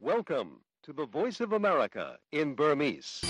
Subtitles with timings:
[0.00, 3.20] Welcome to the Voice of America in Burmese.။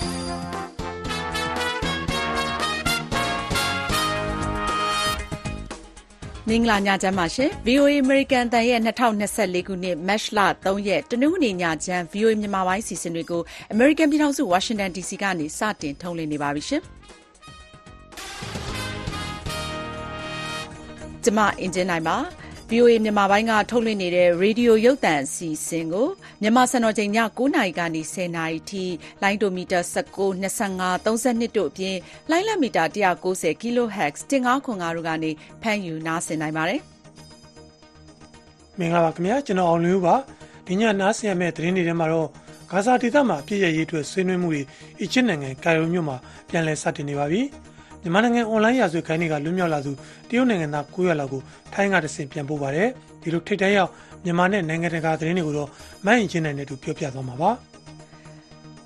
[6.47, 13.41] မင်္ဂလာညချမ်းပါရှင်။ VOA American တန်ရဲ့2024ခုနှစ် Match လ3ရက်တနင်္ဂနွေညချမ်း VOA မြန်မာပိုင်းစီစဉ်တွေကို
[13.73, 16.81] American ပြည်ထောင်စု Washington DC ကနေစတင်ထုတ်လွှင့်နေပါပြီရှင်။
[21.23, 22.17] ကျမအင်ဂျင်နိုင်ပါ။
[22.71, 26.07] VOA မြန်မာပိုင်းက ထုတ်လွှင့်နေတဲ့ ရေဒီယိုရုပ်သံအစီအစဉ်ကို
[26.41, 28.83] မြန်မာစံတော်ချိန်ည9:00နာရီကနေ10:00နာရီထိ
[29.21, 31.97] လိုင်းဒိုမီတာ 19, 25, 32တို့အပြင်
[32.29, 36.79] လိုင်းလက်မီတာ190 kHz 1505တို့ကနေ ဖမ်းယူနားဆင်နိုင်ပါတယ်။
[38.79, 40.15] မင်္ဂလာပါခင်ဗျာ ကျွန်တော်အောင်လင်းဦးပါ
[40.67, 42.29] ဒီညနားဆင်ရမယ့် သတင်းတွေထဲမှာတော့
[42.71, 44.61] ဂါဇာဒေသမှာ အပြည့်ရရေးအတွက် ဆွေးနွေးမှုတွေ
[45.01, 46.17] အီဂျစ်နိုင်ငံကာယိုမြို့မှာ
[46.49, 47.43] ပြန်လည်စတင်နေပါပြီ။
[48.07, 49.91] မြန်မာနိုင်ငံအွန်လိုင်းရာဇဝတ်ခိုင်းတွေကလွတ်မြောက်လာသူ
[50.29, 51.41] တရုတ်နိုင်ငံသား900လောက်ကို
[51.73, 52.89] ထိုင်းကတဆင့်ပြန်ပို့ပါတယ်
[53.21, 53.91] ဒီလိုထိတ်တန်းရောက်
[54.25, 55.69] မြန်မာနဲ့နိုင်ငံတကာသတင်းတွေကိုတော့
[56.05, 57.51] မိုင်းရင်ချင်းနိုင်တဲ့သူပြောပြသွားမှာပါ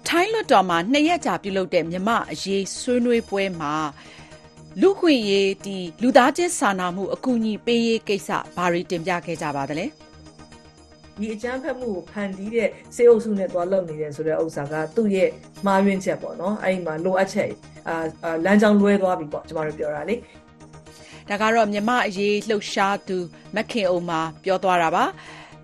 [0.07, 3.73] ထိုင်းလွတ်တော်မှာနှစ်ရက်ကြာပြုလုပ်တဲ့မြမအရေးဆွေးနွေးပွဲမှာ
[4.81, 9.85] လူခွင့်ရေးဒီလူသားချင်းစာနာမှုအကူအညီပေးရေးကိစ္စဘာတွေတင်ပြခဲ့ကြပါသလဲ
[11.19, 15.29] ဒီအကြမ်းဖက်မှုကိုဖန်တီးတဲ့စေအုပ်စုနဲ့တွားလုပ်နေတယ်ဆိုတဲ့ဥစ္စာကသူ့ရဲ့
[15.65, 17.49] မှားယွင်းချက်ပေါ့နော်အဲ့ဒီမှာလိုအပ်ချက်
[17.87, 20.15] အာလမ်းကြောင်းလွဲသွားပြီပေါ့ကျမတို့ပြောတာလေ
[21.29, 23.17] ဒါကတော့မြမအရေးလှုပ်ရှားသူ
[23.55, 25.05] မခင်အောင်မှာပြောသွားတာပါ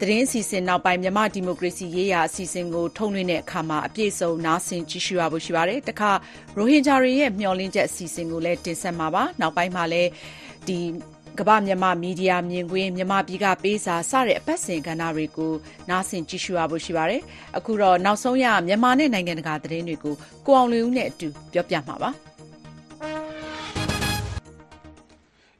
[0.02, 6.12] သတင်းအစီအစဉ်နောက်ပိုင်းမြမဒီမိုကရေစီရေးရာအစီအစဉ်ကိုထုတ်လွှင့်တဲ့အခါမှာအပြည့်စုံနားဆင်ကြည့်ရှုရဖို့ရှိပါတယ်။တခါ
[6.58, 10.10] ရိုဟင်ဂျာတွေရဲ့မျှော်လင့်ချက်အစီအစဉ်ကိုလည်းတင်ဆက်မှာပါ။နောက်ပိုင်းမှာလည်း
[10.68, 10.78] ဒီ
[11.40, 15.54] ကမ္ဘာမြန်မာမီဒီယာမြင်ကွင်းမြန်မာပြည်ကပေးစာစတဲ့အပတ်စဉ်ကဏ္ဍတွေကို
[15.90, 17.22] နားဆင်ကြည့်ရှုရဖို့ရှိပါတယ်။
[17.58, 20.16] အခုတော့နောက်ဆုံးရမြန်မာနဲ့နိုင်ငံတကာသတင်းတွေကို
[20.46, 22.10] ကိုအောင်လွင်ဦးနဲ့အတူပြောပြမှာပါ။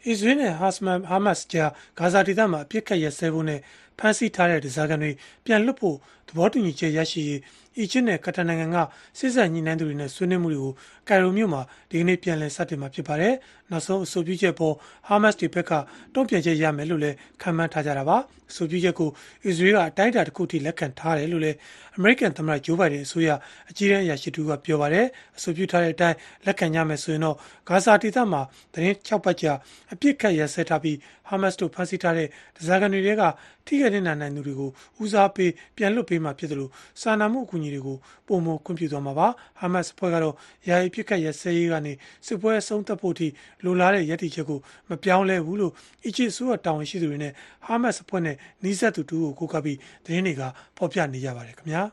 [0.06, 3.60] အစ္စရေးနဲ့ဟာမတ်ဟာမတ်ကြားဂါဇာဒေသမှာအပြစ်ခတ်ရစဲဖို့နဲ့
[4.00, 5.12] ဖမ်းဆီးထားတဲ့ဒဇာကန်တွေ
[5.46, 7.42] ပြန်လွတ်ဖို့သဘောတူညီချက်ရရှိရေး
[7.80, 8.78] အီဂျစ်နဲ့ကတာနိုင်ငံက
[9.20, 10.74] စစ်ဆက်ညှိနှိုင်းသူတွေနဲ့ဆွေးနွေးမှုတွေကို
[11.10, 13.34] ကိုင်ရိုမြို့မှာဒီကနေ့ပြန်လည်စတင်မှာဖြစ်ပါတယ်။
[13.72, 14.76] နောက်ဆုံးအဆိုပြုချက်ပေါ်
[15.08, 15.72] ဟာမတ်စ်တွေဘက်က
[16.14, 18.18] တုံ့ပြန်ချက်ရမယ်လို့လည်းခံမှန်းထားကြတာပါ။
[18.52, 19.10] အဆိုပြုချက်ကို
[19.46, 21.58] အစ္စရေးကအတိုင်းအတာတစ်ခုထိလက်ခံထားတယ်လို့လည်း
[21.98, 23.30] အမေရိကန်သမ္မတဂျိုးဘိုင်ဒန်အစိုးရ
[23.70, 25.06] အကြီးအကဲအရာရှိတူကပြောပါတယ်။
[25.38, 27.36] အဆိုပြုထားတဲ့အတိုင်းလက်ခံကြမယ်ဆိုရင်တော့
[27.68, 28.42] ဂါဇာဒေသမှာ
[28.74, 29.54] သတင်း6ပတ်ကြာ
[29.94, 32.28] အပြစ်ခတ်ရစဲထားပြီးဟာမတ်စ်တို့ဖမ်းဆီးထားတဲ့
[32.58, 33.24] ဒဇာကန်တွေက
[33.66, 34.70] ထိခိုက်တဲ့နိုင်သူတွေကို
[35.04, 36.72] ဦးစားပေးပြန်လွတ်ပေးမှာဖြစ်တယ်လို့
[37.02, 37.98] စာနာမှုအကူအညီတွေကို
[38.28, 39.28] ပုံမခွင့်ပြုသွားမှာပါ
[39.60, 40.36] ဟာမတ်စ်ဖွဲ့ကတော့
[40.70, 41.94] ယာယီပြစ်ခတ်ရစဲရေးကနေ
[42.28, 43.28] စစ်ပွဲအဆုံးသတ်ဖို့ထိ
[43.66, 45.74] လိုလားတဲ့ရည်တည်ချက်ကိုမပြောင်းလဲဘူးလို့
[46.06, 47.34] အီဂျစ်ဆိုးတာဝန်ရှိသူတွေနဲ့
[47.66, 50.44] ဟာမတ်စ်ဖွဲ့နဲ့နီးစပ်သူတူကိုကိုးကားပြီးသတင်းတွေက
[50.78, 51.84] ဖော်ပြနေကြပါတယ်ခင်ဗျာ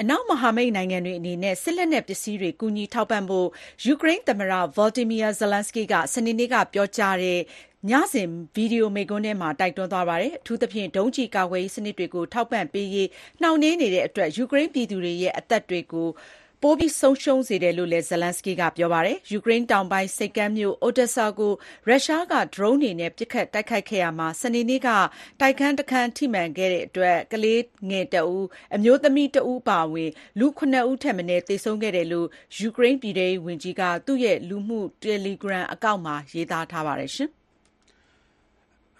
[0.00, 3.48] အနောက်မဟာမိတ်နိုင်ငံတွေအနေနဲ့စစ်လက်နက်ပစ္စည်းတွေကူညီထောက်ပံ့ဖို့
[3.84, 7.38] ယူကရိန်းသမ္မတ Volodymyr Zelensky ကစနေနေ့ကပြောကြားတဲ့
[7.90, 13.08] ညစဉ်ဗွီဒီယိုမိန့်ခွန်းထဲမှာ တိုက်တွန်းသွားပါတယ်။အထူးသဖြင့် ဒုံးကျည်ကာကွယ်ရေးစနစ်တွေကို ထောက်ပံ့ပေးရေး
[13.40, 16.08] နှောင့်နှေးနေတဲ့အတွက် ယူကရိန်းပြည်သူတွေရဲ့ အသက်တွေကို
[16.62, 21.52] ပိုပြီး ဆုံးရှုံးစေတယ်လို့လည်း Zelenskyy က ပြောပါတယ်။ယူကရိန်းတောင်ပိုင်း ဆိပ်ကမ်းမြို့ Odesa ကို
[21.88, 24.88] ရုရှားက ဒရုန်းတွေနဲ့ ပစ်ခတ်တိုက်ခိုက်ခဲ့ရာမှာ စနေနေ့က
[25.40, 28.42] တိုက်ခန်းတခန်း ထိမှန်ခဲ့တဲ့အတွက် ကလေးငယ်တဦး၊
[28.74, 37.45] အမျိုးသမီးတဦး အပါအဝင် လူ ၇ ဦးထက်မနည်း သေဆုံးခဲ့တယ်လို့ ယူကရိန်း ပြည်ထဲရေးဝန်ကြီးက သူ့ရဲ့ လူမှု တယ်လီဂရမ် အကောင့်မှာ ရေးသားထားပါတယ်။အ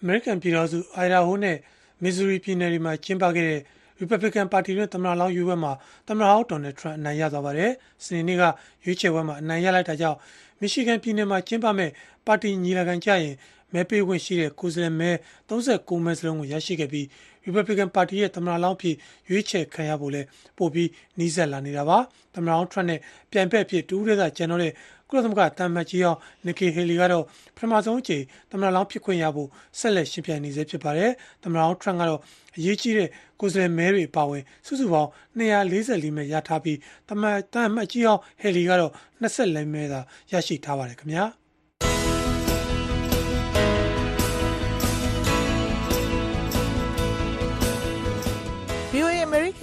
[0.06, 1.56] မေရိကန်ပြည်ထောင်စုအိုင်ဒါဟိုနဲ့
[2.02, 3.60] မစ်ဇူရီပြည်နယ်တွေမှာကျင်းပခဲ့တဲ့
[4.00, 5.72] Republican ပါတီရဲ့သမ္မတလောင်းရွေးပွဲမှာ
[6.08, 7.70] သမ္မတဟောင်းဒေါ်နယ်ထရန့်အနိုင်ရသွားပါတယ်။
[8.04, 8.42] စနေနေ့က
[8.84, 10.18] ရွေးချယ်ပွဲမှာအနိုင်ရလိုက်တာကြောင့်
[10.60, 11.90] မီရှီဂန်ပြည်နယ်မှာကျင်းပမဲ့
[12.26, 13.34] ပါတီညီလာခံကြရင်
[13.76, 15.10] မဲပေးခွင့်ရှိတဲ့ကိုယ်စားလှယ်မဲ
[15.48, 17.06] 39မဲစလုံးကိုရရှိခဲ့ပြီး
[17.46, 18.96] Republican ပါတီရဲ့သမ္မတလောင်းဖြစ်
[19.30, 20.22] ရွေးချယ်ခံရဖို့လဲ
[20.58, 20.88] ပို့ပြီး
[21.18, 21.98] နှီးစက်လာနေတာပါ။
[22.34, 23.00] သမ္မတလောင်းထရန့်နဲ့
[23.30, 24.72] ပြိုင်ဘက်ဖြစ်တူးရဲကကျန်တော့တဲ့
[25.08, 27.24] ကုလသမဂ္ဂတမ်မတ်ကြီးအောင်နီကီဟေလီကတော့
[27.56, 29.48] ပထမဆုံးအကြိမ်သမ္မတလောင်းဖြစ်ခွင့်ရဖို့
[29.78, 31.10] ဆက်လက်ရှင်ပြိုင်နေစေဖြစ်ပါတယ်။
[31.42, 32.20] သမ္မတလောင်းထရန့်ကတော့
[32.56, 33.08] အရေးကြီးတဲ့
[33.40, 40.00] ကိုယ်စားလှယ်မဲတွေပါဝင်စုစုပေါင်း244မဲရထားပြီးတမန်တမ်မတ်ကြီးအောင်ဟေလီကတော့24မဲသာ
[40.32, 41.26] ရရှိထားပါတယ်ခင်ဗျာ။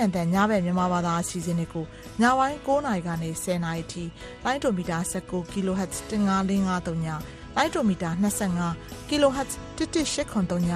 [0.04, 1.86] အမေရိကန်တန်ညဘက်မြန်မာဘာသာအစီအစဉ်တွေကို
[2.22, 4.04] ညပိုင်း9:00နာရီကနေ10:00နာရီထိ
[4.44, 7.08] လိုင်းဒိုမီတာ19 kHz 15553ည
[7.56, 10.72] လိုင်းဒိုမီတာ25 kHz 11883ည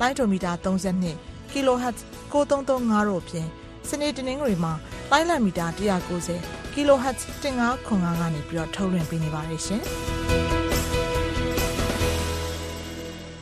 [0.00, 1.98] လိုင်းဒိုမီတာ32 kHz
[2.32, 3.48] 9335တို့ဖြင့်
[3.88, 4.72] စနေတနင်္ဂနွေမှာ
[5.10, 9.82] လိုင်းလံမီတာ190 kHz 1505ကနေပြီးတော့ထုတ်လွှင့်ပေးနေပါတယ်ရှင်။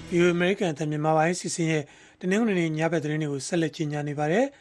[0.09, 1.83] ဒီအမေရိကန်တန်မြန်မာပိုင်းစီစဉ်ရဲ့
[2.21, 4.47] တနင်္ဂနွေနေ့ညဘက်သတင်းတွေကိုဆက်လက်ကြီးညာနေပါတယ်။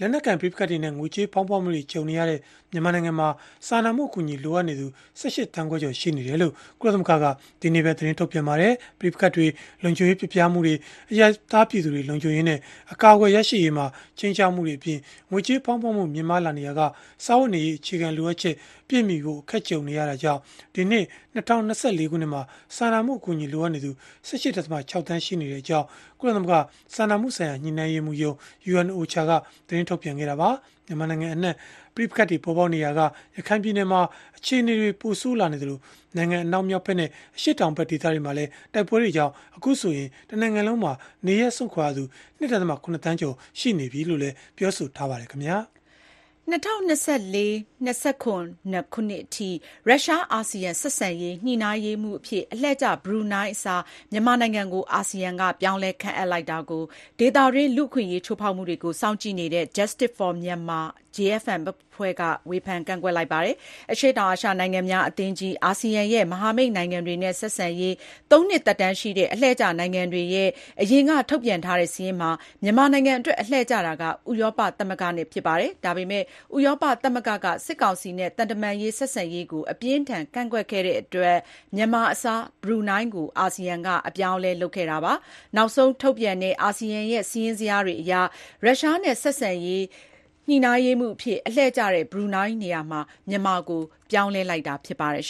[0.00, 2.40] လက်နက်ကန်ပြစ်ခတ်တွေနဲ့ငွေကြေးဖောင်းပွားမှုတွေကြုံနေရတဲ့
[2.72, 3.28] မြန်မာနိုင်ငံမှာ
[3.66, 4.86] စာနာမှုအကူအညီလိုအပ်နေသူ
[5.20, 7.24] 18တန်းခွဲကျော်ရှိနေတယ်လို့ကုလသမဂ္ဂက
[7.60, 9.46] ဒီနေ့ပဲသတင်းထုတ်ပြန်ပါတယ်ပြစ်ခတ်တွေ
[9.82, 10.74] လုံခြုံရေးပြပြမှုတွေ
[11.12, 11.22] အရ
[11.52, 12.58] သားပြည်သူတွေလုံခြုံရေးနဲ့
[12.92, 13.86] အကာအကွယ်ရရှိရေးမှာ
[14.18, 14.98] ချင်းချောက်မှုတွေအပြင်
[15.30, 16.80] ငွေကြေးဖောင်းပွားမှုမြင့်မားလာနေရက
[17.24, 18.54] စာဝတ်နေရေးအခြေခံလိုအပ်ချက်
[18.92, 20.40] ပြည့်မီဖို့အခက်ကြုံနေရတာကြောင့်
[20.74, 22.42] ဒီနှစ်2024ခုနှစ်မှာ
[22.76, 23.90] စာနာမှုအကူအညီလိုအပ်နေသူ
[24.28, 25.86] 18.6တန်းရှိနေတဲ့အကြောင်း
[26.18, 26.62] ကုလသမဂ္ဂ
[26.94, 28.36] စာနာမှုဆိုင်ရာညှိနှိုင်းရေးမှူးရုံး
[28.70, 29.30] UNOCHA က
[29.68, 30.50] သတင်းထုတ်ပြန်ခဲ့တာပါ
[30.86, 31.54] မြန်မာနိုင်ငံအနှံ့
[31.94, 33.00] ပြိပခတ်တွေပေါ်ပေါက်နေရက
[33.36, 34.00] ရခိုင်ပြည်နယ်မှာ
[34.36, 35.80] အခြေအနေတွေပိုဆိုးလာနေတယ်လို့
[36.16, 40.92] နိုင်ငံအနောက်မြောက်ဘက်နဲ့အရှေ့တောင်ဘက်ဒေသတွေမှာလည်းတိုက်ပွဲတွေကြောင့်အခုဆိုရင်တနိုင်ငံလုံးမှာ
[41.26, 42.02] နေရဆုံးခွာသူ
[42.40, 45.58] 2.9တန်းကျော်ရှိနေပြီလို့လည်းပြောဆိုထားပါတယ်ခင်ဗျာ။
[46.50, 48.24] 2024-29
[48.92, 49.50] ခုနှစ်အထိ
[49.88, 56.84] ရုရှား-အာဆီယံ ဆက်ဆံရေး ညှိနှိုင်းရေးမှူးအဖြစ် အလှည့်ကျ ဘရူနိုင်းအစား မြန်မာနိုင်ငံကို အာဆီယံက ပြောင်းလဲခန့်အပ်လိုက်တာကို
[57.18, 60.86] ဒေသတွင်း လူ့အခွင့်အရေး ချိုးဖောက်မှုတွေကို စောင့်ကြည့်နေတဲ့ Justice for Myanmar
[61.16, 63.54] JFM အဖွဲ့က ဝေဖန်ကန့်ကွက်လိုက်ပါတယ်။
[63.92, 67.94] အရှေ့တောင်အာရှနိုင်ငံများအသင်းကြီး အာဆီယံရဲ့ မဟာမိတ်နိုင်ငံတွေနဲ့ ဆက်ဆံရေး
[68.30, 70.48] ၃ နှစ်သက်တမ်းရှိတဲ့ အလှည့်ကျနိုင်ငံတွေရဲ့
[70.82, 72.30] အရင်က ထုတ်ပြန်ထားတဲ့စာရင်းမှာ
[72.62, 76.22] မြန်မာနိုင်ငံအတွက် အလှည့်ကျတာက ဥရောပသမဂ္ဂနဲ့ ဖြစ်ပါတယ်။ဒါပေမဲ့
[76.56, 81.38] ဥရောပသမဂ္ဂက စစ်ကောင်စီနဲ့ သံတမန်ရေး ဆက်ဆံရေးကို အပြင်းအထန် ကန့်ကွက်ခဲ့တဲ့အတွက်
[81.76, 85.12] မြန်မာအစား ဘရူနိုင်းကို အာဆီယံက အပြောင်းအလဲ လုပ်ခဲ့တာပါ။
[85.56, 88.12] နောက်ဆုံးထုတ်ပြန်တဲ့ အာဆီယံရဲ့ စာရင်းဇယားတွေအရ
[88.64, 89.84] ရုရှားနဲ့ ဆက်ဆံရေး
[90.48, 95.26] ညှိနှိုင်းရေးမှူးအဖြစ် အလှည့်ကျတဲ့ ဘရူနိုင်းနေရာမှာ မြန်မာကို ပြောင်းလဲလိုက်တာ ဖြစ်ပါတယ်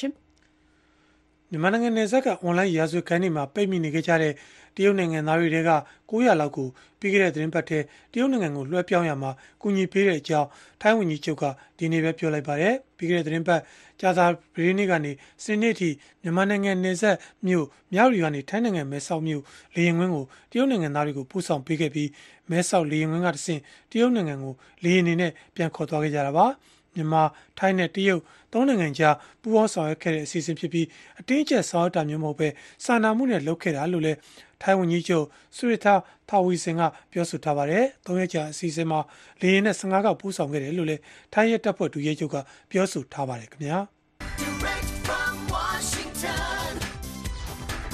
[1.50, 4.32] မြန်မာနိုင်ငံနယ်စပ်က အွန်လိုင်းရာဇဝတ်ခန်းတွေမှာ ပိတ်မိနေခဲ့ကြတဲ့
[4.76, 5.70] တရုတ်နိုင်ငံသားတွေထဲက
[6.10, 6.68] 900လောက်ကို
[7.00, 7.78] ပြီးခဲ့တဲ့သတင်းပတ်ထဲ
[8.12, 9.30] တရုတ်နိုင်ငံကိုလွှဲပြောင်းရမှာ
[9.60, 10.48] ကူညီပေးတဲ့အကြောင်း
[10.80, 11.44] ထိုင်းဝန်ကြီးချုပ်က
[11.78, 13.60] ဒီနေ့ပဲပြောလိုက်ပါတယ်ပြီးခဲ့တဲ့သတင်းပတ်
[14.00, 15.12] ကြာသာပရိနေ့ကနေ
[15.44, 15.88] စနေနေ့ထိ
[16.22, 17.16] မြန်မာနိုင်ငံနယ်စပ်
[17.46, 19.42] မြို့မြောက်ရီကနေထိုင်းနိုင်ငံမဲဆောက်မြို့
[19.74, 22.08] လေရင်ကွင်းကိုတရုတ်နိုင်ငံသားတွေကိုပို့ဆောင်ပေးခဲ့ပြီး
[22.50, 23.60] မဲဆောက်လေရင်ကွင်းကတဆင့်
[23.90, 24.54] တရုတ်နိုင်ငံကို
[24.84, 26.46] လေရင်နေနဲ့ပြန်ခေါ်သွားခဲ့ကြတာပါ
[26.94, 27.22] မြန်မာ
[27.58, 28.22] ထိုင်းနဲ့တရုတ်
[28.52, 30.86] သုံးနိုင်ငံကြားပူးပေါင်းဆောင်ရွက်ခဲ့တဲ့အစီအစဉ်ဖြစ်ပြီး
[31.20, 32.48] အတင်းအကျပ်ဆောင်ရွက်တာမျိုးမဟုတ်ပဲ
[32.84, 34.18] စာနာမှုနဲ့လုပ်ခဲ့တာလို့လည်း
[34.62, 35.24] ထိုင်းဝန်ကြီးချုပ်
[35.56, 35.94] ဆွေထာ
[36.28, 36.82] ထာဝီစင်က
[37.12, 39.00] ပြောဆိုထားပါတယ်။သုံးရက်ကြာအစီအစဉ်မှာ
[39.40, 42.36] လေယာဉ်နဲ့15ခေါက်ပူးဆောင်ခဲ့တယ်လို့လည်းထိုင်းရဲတပ်ဖွဲ့ဒုရဲချုပ်က
[42.70, 43.78] ပြောဆိုထားပါတယ်ခင်ဗျာ။
[44.42, 46.70] Direct from Washington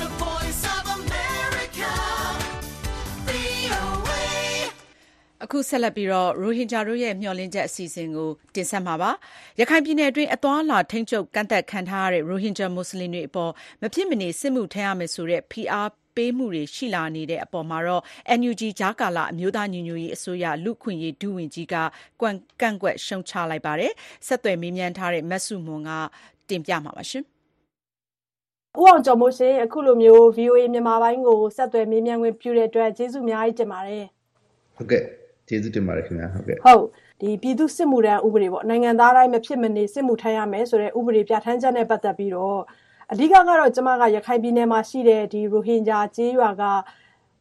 [0.01, 1.93] the voice of America
[3.29, 4.23] VOA
[5.45, 9.11] အခုဆက်လက်ပြီးတော့ရိုဟင်ဂျာတို့ရဲ့မျှော်လင့်ချက်အစီအစဉ်ကိုတင်ဆက်မှာပါ။
[9.61, 18.03] ရခိုင်ပြည်နယ်အတွင်းအသွာလာထိန်းချုပ်ကန့်သက်ခံထားရတဲ့ရိုဟင်ဂျာမွတ်စလင်တွေအပေါ်မဖြစ်မနေစစ်မှုထမ်းရမယ်ဆိုတဲ့ဖိအား ပေးမှုတွေ ရှိလာနေတဲ့အပေါ်မှာတော့
[18.39, 21.75] NUG ကြားကာလ အမျိုးသားညီညွတ်ရေးအစိုးရ လူ့အခွင့်အရေး ဒုဝန်ကြီးက
[22.61, 23.93] ကန့်ကွက်ရှုံချလိုက်ပါတယ်။
[24.27, 25.91] ဆက်သွယ်မေးမြန်းထားတဲ့ မဆုမွန်က
[26.49, 34.05] တင်ပြမှာပါ။ဦးအောင်ကျော်မိုးရှင် အခုလိုမျိုး VOA မြန်မာပိုင်းကို ဆက်သွယ်မေးမြန်းခွင့်ပြုတဲ့အတွက် ကျေးဇူးအများကြီးတင်ပါတယ်။
[34.77, 35.03] ဟုတ်ကဲ့
[35.49, 36.85] ကျေးဇူးတင်ပါတယ်ခင်ဗျာဟုတ်ကဲ့ဟုတ်
[37.21, 42.61] ဒီပြည်သူစစ်မှုထမ်းဥပဒေပေါ့ နိုင်ငံသားတိုင်း မဖြစ်မနေ စစ်မှုထမ်းရမယ်ဆိုတဲ့ ဥပဒေပြဋ္ဌာန်းချက်နဲ့ ပတ်သက်ပြီးတော့
[43.13, 46.65] အဓိကကတော့ကျမကရခိုင်ပြည်နယ်မှာရှိတဲ့ဒီရိုဟင်ဂျာကျေးရွာက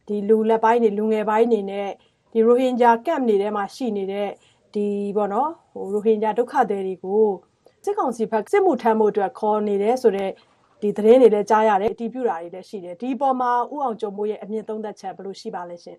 [0.08, 1.88] ဒီလူလက်ပိုင်းတွေလူငယ်ပိုင်းတွေနဲ့
[2.32, 4.28] ဒီရိုဟင်ဂျာကန့်နေထဲမှာရှိနေတဲ့
[4.74, 4.86] ဒီ
[5.16, 7.26] ပေါ့နော်ဟိုရိုဟင်ဂျာဒုက္ခသည်တွေကို
[7.84, 10.32] စစ်ကောင်စီဘက်စစ်မှုထမ်းဖို့အတွက်ခေါ်နေတယ်ဆိုတော့
[10.82, 15.98] ဒီသတင်းတွေလည်းကြားရတယ်အတီးပြူတာတွေလည်းရှိတယ်ဒီပေါ်မှာဥအောင်ကျုံမိုးရဲ့အမြင့်သုံးသက်ချက်ဘယ်လိုရှိပါလဲရှင်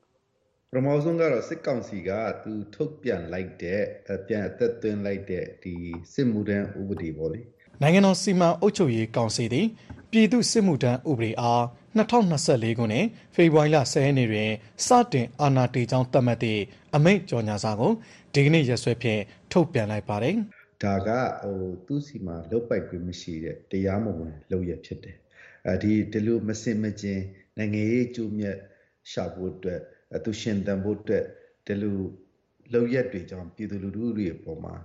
[0.72, 2.10] ပထမဆုံးကတော့စစ်ကောင်စီက
[2.44, 3.82] သူထုတ်ပြန်လိုက်တဲ့
[4.28, 5.76] ပြန်အသက်သွင်းလိုက်တဲ့ဒီ
[6.14, 7.42] စစ်မှုထမ်းဥပဒေပေါ့လေ
[7.82, 9.68] နိုင်ငံတော်စီမံအုပ်ချုပ်ရေးကောင်စီသည်
[10.12, 11.64] ပြည်သူ့စစ်မှုထမ်းဥပဒေအား
[11.98, 13.06] 2024ခုနှစ်
[13.36, 14.50] ဖေဖော်ဝါရီလ10ရက်နေ့တွင်
[14.86, 16.62] စတင်အာဏာတည်ကြောင်းသတ်မှတ်သည့်
[16.96, 17.92] အမိန့်ကြော်ညာစာကို
[18.34, 19.22] ဒီကနေ့ရက်စွဲဖြင့်
[19.52, 20.36] ထုတ်ပြန်လိုက်ပါတယ်။
[20.84, 21.10] ဒါက
[21.42, 25.18] ဟိုသူ့စီမှာလုတ်ပိုက်ခွင့်မရှိတဲ့တရားမဝင်လုပ်ရဖြစ်တယ်။
[25.68, 27.20] အဲဒီဒီလိုမစင်မကျင်
[27.58, 28.58] နိုင်ငံရေးကျိုးမြတ်
[29.12, 29.80] ရှာဖို့အတွက်
[30.26, 31.24] သူရှင်တန်ဖို့အတွက်
[31.66, 31.98] ဒီလို
[32.74, 34.76] လုပ်ရက်တွေကြောင့်ပြည်သူလူထုတွေအပေါ်မှာ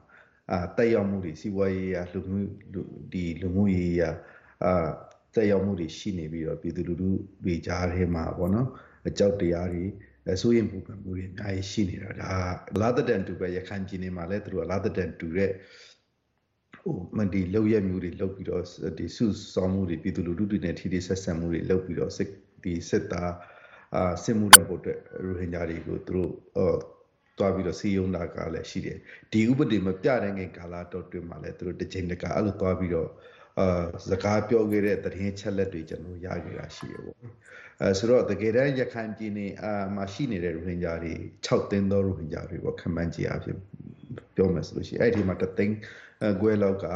[0.52, 2.38] အာတက်ရောက်မှုတွေစီးပွားရေးရာလူမှု
[3.12, 4.10] ဒီလူမှုရေးရာ
[4.64, 4.72] အာ
[5.34, 7.08] တက်ရောက်မှုတွေရှိနေပြီးတော့ပြည်သူလူထု
[7.44, 8.68] တွေကြားထဲမှာပေါ့နော်
[9.08, 9.84] အကြောက်တရားတွေ
[10.34, 12.34] အစိုးရင်ပူပန်မှုတွေအများကြီးရှိနေတာဒါ
[12.80, 15.50] လာသတန်တူပဲရခိုင်ပြည်နယ်မှာလည်းသူတို့လာသတန်တူတဲ့
[16.76, 18.62] ဟိုမဒီလောက်ရမျိုးတွေလောက်ပြီးတော့
[18.98, 22.28] ဒီစုဆောင်းမှုတွေပြည်သူလူထုတွေနဲ့ထိထိဆက်ဆံမှုတွေလောက်ပြီးတော့စစ်
[22.64, 23.32] ဒီစစ်သား
[23.94, 26.30] အာစစ်မှုတဲ့ဖို့အတွက်ရိုဟင်ဂျာတွေကိုသူတို့
[27.38, 28.98] အော်တွားပြီးတော့စီယုံတာကလည်းရှိတယ်
[29.32, 33.10] ဒီဥပဒေမပြတဲ့ငယ်ကာလတော့တွင်မှာလည်းသူတို့တစ်ချိန်တကအဲ့လိုတွားပြီးတော့
[33.58, 37.16] အာစကားပြောခဲ့တဲ့သတင်းချက်လက်တွေကျွန်တော်ရခဲ့တာရှိရပေါ့
[37.80, 41.12] အဲဆိုတော့တကယ်တမ်းရခိုင်ပြည်နယ်အာမှာရှိနေတဲ့ရိုဟင်ဂျာတွေ
[41.46, 43.56] 6သိန်းသောရိုဟင်ဂျာတွေပေါ့ခံမှန်းကြည့်အဖြစ်
[44.36, 45.76] ပြောမယ်ဆိုလို့ရှိရင်အဲ့ဒီမှာတသိန်း
[46.40, 46.86] ခွဲလောက်က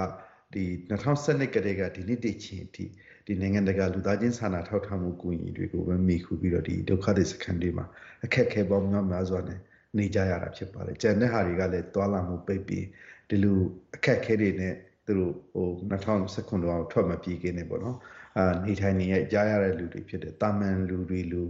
[0.54, 2.84] ဒီ2012ကတည်းကဒီနေ့တည်းချင်းအထိ
[3.26, 7.86] ဒီနိုင်ငံတကာလူသားချင်းစာနာထောက်ထားမှုကူညီတွေကိုပဲမိခုပြီးတော့ဒီဒုက္ခသည်စခန်းတွေမှာ
[8.24, 9.58] အခက်အခဲပေါင်းများများစွာနဲ့
[9.98, 12.84] နေကြရတာဖြစ်ပါတယ်ကျန်တဲ့ဟာတွေကလည်းတွာလာမှုပိတ်ပြီး
[13.28, 13.58] ဒီလို
[13.94, 14.74] အခက်ခဲတွေနဲ့
[15.06, 17.96] သူတို့ဟို2019တော့ထွက်မပြေးခင်နေပေါ့နော်
[18.36, 21.42] အာနေထိုင်နေရကြားရတဲ့လူတွေဖြစ်တယ်တာမန်လူတွေလူ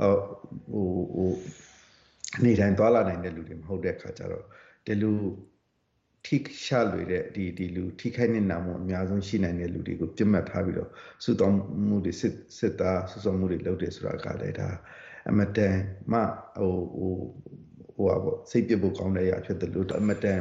[0.00, 1.32] ဟိုဟို
[2.44, 4.44] နေထိုင်သွားလာနိုင်တဲ့လူတွေမဟုတ်တဲ့ခါကျတော့
[4.86, 5.18] ဒီလို
[6.26, 10.90] ထိရှာလွေတဲ့ဒီဒီလူထိခိုက်နေတာမှုအများဆုံးရှိနိုင်တဲ့လူတွေကိုပြတ်မှတ်ထားပြီးတော့
[11.24, 11.52] စုတော်
[11.88, 14.68] မှုတွေစစ်စစ်သားစုစုံမှုတွေလုပ်တယ်ဆိုတာကလည်းဒါ
[15.30, 15.76] အမတန်
[16.12, 16.20] မှ
[16.58, 17.14] ဟိုဟို
[18.00, 20.38] ဟိုပါပေါ့စိတ်ပြဖို့ကောင်းတဲ့အရာဖြစ်တယ်လို့အမတန်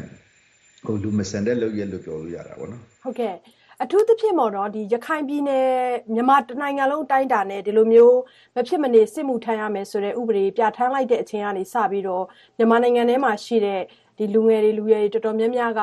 [0.85, 3.35] ဟိုလူမဆန်တဲ့လုပ်ရလို့ပြောလို့ရတာပေါ့နော်ဟုတ်ကဲ့
[3.83, 5.67] အထူးသဖြင့်ပေါ့နော်ဒီရခိုင်ပြည်နယ်
[6.13, 8.17] မြန်မာတနိုင်ငံလုံးအတိုင်းအတာနဲ့ဒီလိုမျိုး
[8.55, 12.23] မဖြစ်မနေစစ်မှုထမ်းရမယ်ဆိုတဲ့ဥပဒေပြဋ္ဌာန်းလိုက်တဲ့အချိန်ကနေစပြီးတော့
[12.57, 13.81] မြန်မာနိုင်ငံထဲမှာရှိတဲ့
[14.17, 15.81] ဒီလူငယ်တွေလူရွယ်တွေတော်တော်များများက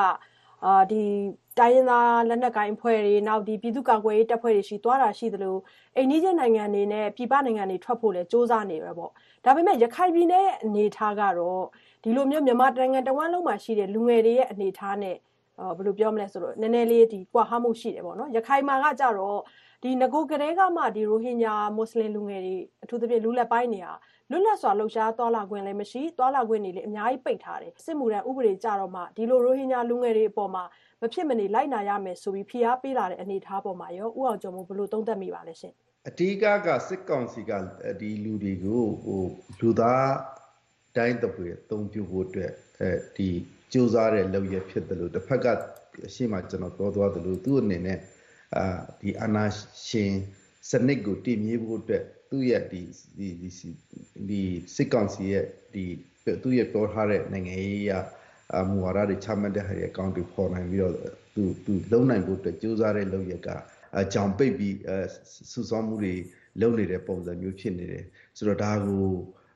[0.65, 1.03] အာဒီ
[1.59, 5.55] တိုင်းရင်းသားလက်နက်ကိုင်အဖွဲ့တွေနောက်ဒီပြည်သူ့ကာကွယ်ရေးတပ်ဖွဲ့တွေရှိသွားတာရှိသလို
[5.97, 9.11] အိန္ဒိယနိုင်ငံတွေနဲ့ပြည်ပနိုင်ငံတွေထွက်ဖို့လဲစ조사နေပဲပေါ့
[9.45, 11.63] ဒါပေမဲ့ရခိုင်ပြည်နယ်အနေထားကတော့
[12.03, 15.15] ဒီလိုမျိုးမြန်မာနိုင်ငံတဝန်းလုံးမှာရှိတဲ့လူငယ်တွေရဲ့အနေထားနဲ့
[15.77, 19.39] ဘယ်လိုပြောမလဲဆိုတော့နည်းနည်းလေးဒီကွာဟမှုရှိတယ်ပေါ့နော်ရခိုင်မှာကကြတော့
[19.83, 23.91] ဒီငကိုကလေးကမှဒီရိုဟင်ဂျာမွတ်စလင်လူငယ်တွေအထူးသဖြင့်လူလက်ပိုင်းနေရာ
[24.31, 30.63] လွတ်လပ်စွာလှုပ်ရှားသွားလာခွင့်လည်းမရှိသွားလာခွင့်တွေလည်းအများကြီးပိတ်ထားတယ်စစ်မှုထမ်းဥပဒေကြတော့မှဒီလိုရိုဟင်ဂျာလူငယ်တွေအပေါ်မှာ
[31.01, 35.73] မဖြစ်မနေလိုက်နာရမယ်ဆိုပြီးဖိအားပေးလာတဲ့အနေအထားပေါ်မှာရောဥအောင်ကျော်မို့ဘယ်လိုသုံးသပ်မိပါလဲရှင်
[36.09, 37.51] အဓိကကစစ်ကောင်စီက
[37.99, 39.23] ဒီလူတွေကိုဟို
[39.59, 40.11] လူသား
[40.97, 43.27] တိုင်းတပွေအသုံးပြုဖို့အတွက်အဲဒီ
[43.71, 45.47] စူးစမ်းတဲ့လုပ်ရဖြစ်တယ်လို့တစ်ဖက်က
[46.07, 47.99] အရှိမှကျွန်တော်ပြောသွားတယ်လို့သူ့အနေနဲ့
[48.55, 48.63] အာ
[49.01, 49.45] ဒီအနာ
[49.87, 50.11] ရှင်
[50.69, 52.81] စနစ်ကိုတည်မြဲဖို့အတွက် သူ့ရဲ့ဒီ
[53.17, 53.27] ဒီ
[54.29, 54.41] ဒီ
[54.75, 55.83] စစ်ကောင်စီရဲ့ဒီ
[56.43, 57.93] သူ့ရဲ့ပြောထားတဲ့နိုင်ငံရေးအရ
[58.69, 60.93] မူဝါဒတွေချမှတ်တဲ့ဟာတွေအကောင့်တွေပေါ်နိုင်ပြီးတော့
[61.35, 63.49] သူသူလုံနိုင်ဖို့အတွက်ကြိုးစားတဲ့လုပ်ရက
[63.99, 64.93] အကြောင်ပိတ်ပြီးအ
[65.51, 66.13] စူဆောင်းမှုတွေ
[66.61, 68.05] လုပ်နေတဲ့ပုံစံမျိုးဖြစ်နေတယ်
[68.37, 69.05] ဆိုတော့ဒါကို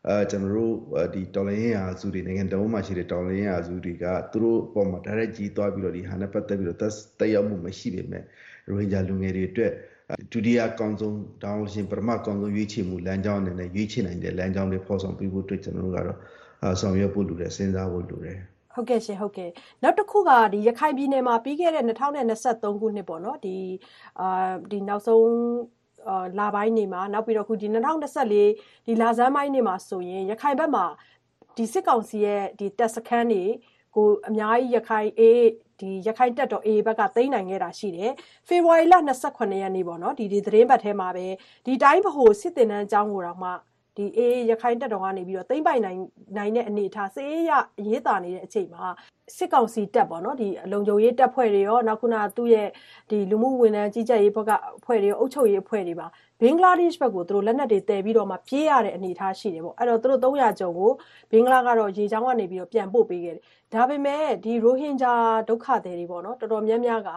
[0.08, 0.74] အဲကျွန်တော်တို့
[1.14, 8.24] ဒီတော်လိုင်းရာစုတွေနိုင်ငံတော်မှာရှိတဲ့တော်လိုင်းရာစုတွေကသူတို့အပေါ်မှာ direct ကြီးသွားပြီးတော့ဒီဟာနဲ့ပတ်သက်ပြီးတော့တက်ရောက်မှုမရှိပေမဲ့
[8.68, 9.72] ရိုဟင်ဂျာလူငယ်တွေအတွက်
[10.32, 16.18] ဒုတိယကောင်းဆုံးတောင်းရှင်ပထမကောင်းဆုံးရွေးချယ်မှုလမ်းကြောင်းအနေနဲ့ရွေးချယ်နိုင်တဲ့လမ်းကြောင်းတွေဖော်ဆောင်ပေးဖို့အတွက်ကျွန်တော်တို့ကတော့
[16.82, 18.40] ဆောင်ရွက်ဖို့လိုတယ်စဉ်းစားဖို့လိုတယ်
[18.74, 19.50] ဟုတ်ကဲ့ရှင်ဟုတ်ကဲ့
[19.84, 23.56] နောက်တစ်ခုကဒီရခိုင်ပြည်နယ်မှာပြီးခဲ့တဲ့2023ခုနှစ်ပေါ့နော်ဒီ
[24.20, 25.26] အာဒီနောက်ဆုံး
[26.08, 27.68] အာလာပိုင်းနေမှာနောက်ပြီးတော့ခုဒီ
[28.28, 30.86] 2024ဒီလာဇန်ပိုင်းနေမှာဆိုရင်ရခိုင်ဘက်မှာ
[31.58, 33.44] ဒီစစ်ကောင်စီရဲ့ဒီတက်စခန်းတွေ
[33.96, 35.44] ကိုအများကြီးရခိုင်အေး
[35.82, 38.12] ဒီရခိုင်တက်တော် A ဘက်ကသိမ်းနိုင်ခဲ့တာရှိတယ်
[38.48, 41.28] ဖေဖော်ဝါရီလ28ရက်နေ့ပေါ့နော်ဒီဒီသတင်းပတ်ထဲမှာပဲ
[41.66, 43.50] ဒီတိုင်းဗဟိုစစ်တင်တန်းအကြောင်းကိုတော့မှ
[43.98, 46.00] ဒီအေးရခိုင်တက်တော်ကနေပြီးတော့သိမ့်ပိုင်နိုင်
[46.38, 48.86] နိုင်တဲ့အနေအထားစေးရအရေးတာနေတဲ့အချိန်မှာ
[49.38, 52.68] စစ်ကောင်စီတက်ပေါ့နော်ဒီအလုံခြုံရေးတပ်ဖွဲ့တွေရောနောက်ခုနသူ့ရဲ့
[53.10, 56.08] ဒီလူမှုဝန်ထမ်းကြီးကြပ်ရေးဘက်ကအဖွဲ့တွေရောအုပ်ချုပ်ရေးအဖွဲ့တွေပါ
[56.42, 60.92] ဘင်္ဂလားဒေ့ရှ်ဘက်ကိုသူတို့လက်နက်တွေတည်ပြီးတော့မှပြေးရတဲ့အနေအထားရှိတယ်ပေါ့အဲ့တော့သူတို့300ကျော်ကို
[61.32, 63.44] ဘင်္ဂလားကတော့ရေချောင်းကနေပြီးတော့ပြန်ပို့ပေးခဲ့တယ်
[63.74, 65.14] ဒါပေမဲ့ဒီရိုဟင်ဂျာ
[65.50, 67.10] ဒုက္ခသည်တွေပေါ့နော်တော်တော်များများက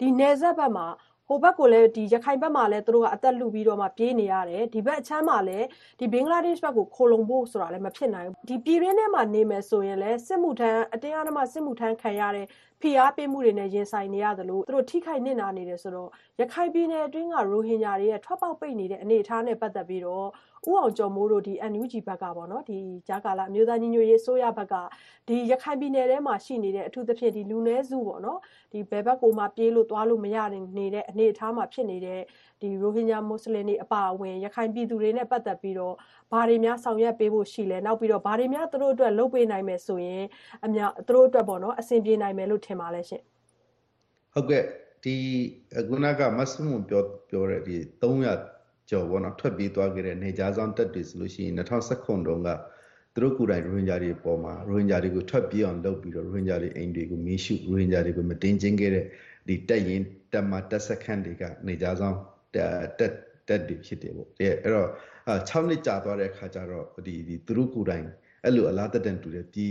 [0.00, 0.86] ဒီနယ်စပ်ဘက်မှာ
[1.30, 5.66] ဟိုဘက်ကိုလည်းဒီရခိုင်ဘက်မှာလည်းသူတို့ကအသက်လူပြီးတော့မှပြေးနေရတယ်ဒီဘက်အချမ်းမှာလည်း
[6.00, 12.46] ဒီဘင်္ဂလားဒေ့ရှ်ဘက်ကိုခိုလုံဖို့ဆိုတာလည်းမဖြစ်နိုင်ဘူးဒီပြည်ရင်းထဲမှာနေမယ်ဆိုရင်လည်းစစ်မှုထမ်းအတင်းအဓမ္မစစ်မှုထမ်းခံရတဲ့
[12.80, 16.10] ဖိအားပေးမှုတွေနဲ့ရင်ဆိုင်နေရတယ်လို့သူတို့ထိခိုက်နစ်နာနေတယ်ဆိုတော့
[16.40, 20.28] ရခိုင်ပြည်နယ်အတွင်းကရိုဟင်ဂျာတွေရဲ့ထွက်ပေါက်ပိတ်နေတဲ့အနေအထားနဲ့ပတ်သက်ပြီးတော့
[20.68, 24.74] ဥအောင်ကျော်မိုးတို့ဒီ NUG ဘက်ကပေါ့နော်ဒီဂျာကာလာအမျိုးသားညီညွတ်ရေးအစိုးရဘက်က
[25.28, 28.38] ဒီရခိုင်ပြည်နယ်ထဲမှာရှိနေတဲ့အထူးသဖြင့်ဒီလူနည်းစုပေါ့နော်
[28.72, 30.36] ဒီဘယ်ဘက်ကိုမှပြေးလို့သွားလို့မရ
[30.78, 32.20] နေတဲ့အနေအထားမှာဖြစ်နေတဲ့
[32.60, 35.94] ဒီရိုဟင်ဂျာမွတ်စလင်တွေအပါအဝင်ရခိုင်ပြည်သူတွေနဲ့ပတ်သက်ပြီးတော့
[36.32, 40.24] ဘာတွေများဆောင်ရွက်ပေးဖို့ရှိလဲနောက်ပြီးတော့ဘာတွေများသူတို့အတွက်လုပ်ပေးနိုင်မယ်ဆိုရင်
[40.64, 43.22] အများသူတို့အတွက်ပေါ့နော်အဆင်ပြေနိုင်မယ်လို့ထင်ပါလဲရှင်
[44.34, 44.64] ဟုတ်ကဲ့
[45.04, 45.16] ဒီ
[45.88, 48.59] ခုနကမတ်စမွန်ပြောပြောတဲ့ဒီ300
[48.90, 52.48] ကျော်ပေါ့နော်ထွက်ပြေးသွားခဲ့တဲ့နေကြားဆောင်တက်တွေဆိုလို့ရှိရင်2019တုန်းက
[53.14, 59.04] သူတို့ကိုယ်တိုင်ရိုဟင်ဂျာတွေပေါ်မှာရိုဟင်ဂျာတွေကိုထွက်ပြေးအောင်လုပ်ပြီးတော့ရိုဟင်ဂျာတွေအိမ်တွေကိုမီးရှို့ရိုဟင်ဂျာတွေကိုမတင်ချင်းခဲ့တဲ့
[59.48, 62.16] ဒီတက်ရင်တက်မှာတက်စခန်းတွေကနေကြားဆောင်
[62.54, 63.12] တက်
[63.48, 64.88] တက်တွေဖြစ်တယ်ပေါ့အဲ့တော့
[65.48, 68.06] 6နှစ်ကြာသွားတဲ့အခါကျတော့ဒီဒီသူတို့ကိုယ်တိုင်
[68.44, 69.66] အဲ့လိုအလားတက်တန်တူတဲ့ဒီ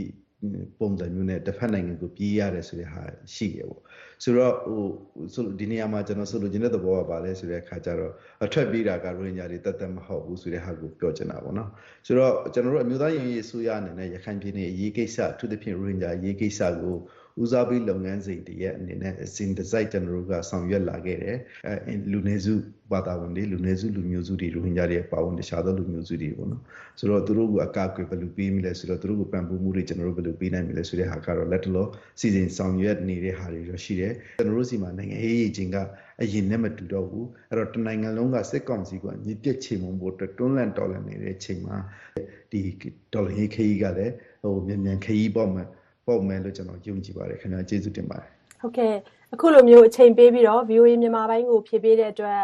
[0.80, 3.04] ပုံစံမျိုးနဲ့တစ်ဖက်နိုင်ငံကိုပြေးရတယ်ဆိုတဲ့ဟာ
[3.36, 3.82] ရှိရပေါ့
[4.24, 4.86] ဆိုတော့ဟို
[5.34, 8.14] ဆိုဒီနေရာမှာကျွန်တော်ဆိုလိုချင်တဲ့သဘောကပါလဲဆိုတဲ့အခါကျတော့
[8.46, 11.70] အထွက်ပြေးတာကရိုဟင်ဂျာတွေတတ်တတ်မဟုတ်ဘူးဆိုတဲ့ဟာကိုပြောချင်တာပေါ့နော်
[12.06, 16.96] ဆိုတော့ကျွန်တော်တို့အမျိုးသားရင်ရေးအစိုးရအနေနဲ့ရခိုင်ပြည်နယ်အရေးကိစ္စအထူးသဖြင့်ရိုဟင်ဂျာအရေးကိစ္စကို
[17.42, 22.54] ဦးစားပေးလုပ်ငန်းစဉ်တည်းရဲ့အနေနဲ့အစဉ်တစိုက်ကျွန်တော်တို့ကဆောင်ရွက်လာခဲ့တယ်အဲလူနေစု
[22.92, 26.62] ဘာသာဝင်တွေလူနေစုလူမျိုးစုတွေရိုဟင်ဂျာတွေပါဝင်တခြားသောလူမျိုးစုတွေပေါ့နော်
[27.00, 31.88] ဆိုတော့သူတို့ကအကာအကွယ်ဘယ်လိုပေးမလဲဆိုတော့သူတို့ကိုပံ့ပိုးမှုတွေကျွန်တော်တို့ဘယ်လိုပေးနိုင်မလဲဆိုတဲ့ဟာကတော့လက်တလော
[32.20, 35.78] စီစဉ်ဆောင်ရွက်နေတဲ့ဟာတွေတော့ရှိတယ်ကျွန်တော်တို့စီမှာနိုင်ငံရေးရေးချင်းက
[36.22, 41.78] အရင်နဲ့မတူတော့ဘူးအဲ့တော့တနိုင်ငံလုံးကစစ်ကောင်စီကညစ်ပြက်ချေမှုန်ဖို့အတွက်တွန်းလန့်တော်လန့်နေတဲ့ချိန်မှာ
[42.52, 42.62] ဒီ
[43.14, 45.58] ဒေါ်လာရေးခရီးကလည်းဟိုမြန်မြန်ခရီးပေါ့မ
[46.14, 48.28] ယ်ပေါ့မယ်လို့ကျွန်တော်ယုံကြည်ပါတယ်ခင်ဗျာကျေးဇူးတင်ပါတယ်
[48.62, 48.94] ဟုတ်ကဲ့
[49.34, 52.42] အခုလိုမျိုးအချိန်ပေးပြီးတော့ VOA မြန်မာပိုင်းကိုဖြည့်ပေးတဲ့အတွက်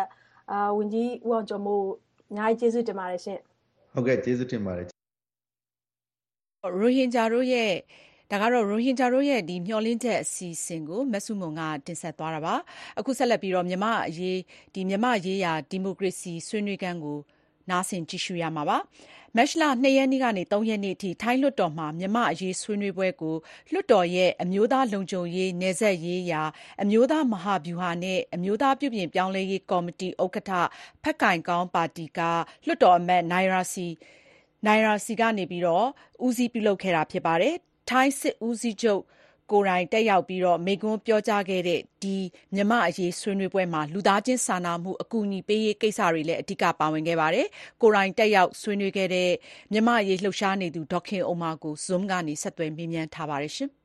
[0.52, 1.86] အာဝန်ကြီးဦးအောင်ကျော်မို့
[2.30, 3.40] အများကြီးကျေးဇူးတင်ပါတယ်ရှင်
[3.94, 7.72] ဟုတ်ကဲ့ကျေးဇူးတင်ပါတယ်ရိုဟင်ဂျာတို့ရဲ့
[8.32, 12.56] ဒါကတော့ရိုဟင်ဂျာတို့ရဲ့ဒီမျှော်လင့်ချက်အစီအစဉ်ကိုမဆုမွန်ကတင်ဆက်သွားတာပါ
[13.00, 14.38] အခုဆက်လက်ပြီးတော့မြမအရေး
[14.74, 17.18] ဒီမြမရေးရာဒီမိုကရေစီဆွေးနွေးခန်းကို
[17.70, 18.78] နားဆင်ကြည့်ရှုရမှာပါ
[19.36, 23.36] မက်ရှလာ2ရက်နေ့ကနေ3ရက်နေ့အထိထိုင်းလွှတ်တော်မှာမြမအရေးဆွေးနွေးပွဲကို
[23.72, 26.42] လွှတ်တော်ရဲ့အမျိုးသားလုံခြုံရေးနေဆက်ရေးရာ
[26.82, 30.52] အမျိုးသားမဟာဗျူဟာနဲ့အမျိုးသားပြုပြင်ပြောင်းလဲရေးကော်မတီဥက္ကဋ္ဌ
[31.04, 32.20] ဖက်ကင်ကောင်းပါတီက
[32.66, 33.88] လွှတ်တော်အမတ်နိုင်ရာစီ
[34.66, 35.88] နိုင်ရာစီကနေပြီးတော့
[36.26, 37.56] ဦးစီးပြုလုပ်ခဲ့တာဖြစ်ပါတယ်
[37.90, 39.02] ထိုင်းစစ်ဦးစီးချုပ်
[39.52, 42.16] ကိုယ်တိုင်တက်ရောက်ပြီး မိန့်ခွန်းပြောကြားခဲ့တဲ့ ဒီ
[42.56, 47.48] မြန်မာ့အရေးဆွေးနွေးပွဲမှာ လူသားချင်းစာနာမှု အကူအညီပေးရေးကိစ္စတွေလည်း အဓိက ပါဝင်ခဲ့ပါတယ်။
[47.82, 49.30] ကိုယ်တိုင်တက်ရောက်ဆွေးနွေးခဲ့တဲ့
[49.72, 53.54] မြန်မာ့အရေးလှုပ်ရှားနေသူ ဒေါ်ခင်ဥမ္မာကို Zoom ကနေ ဆက်သွယ်မေးမြန်းထားပါတယ်။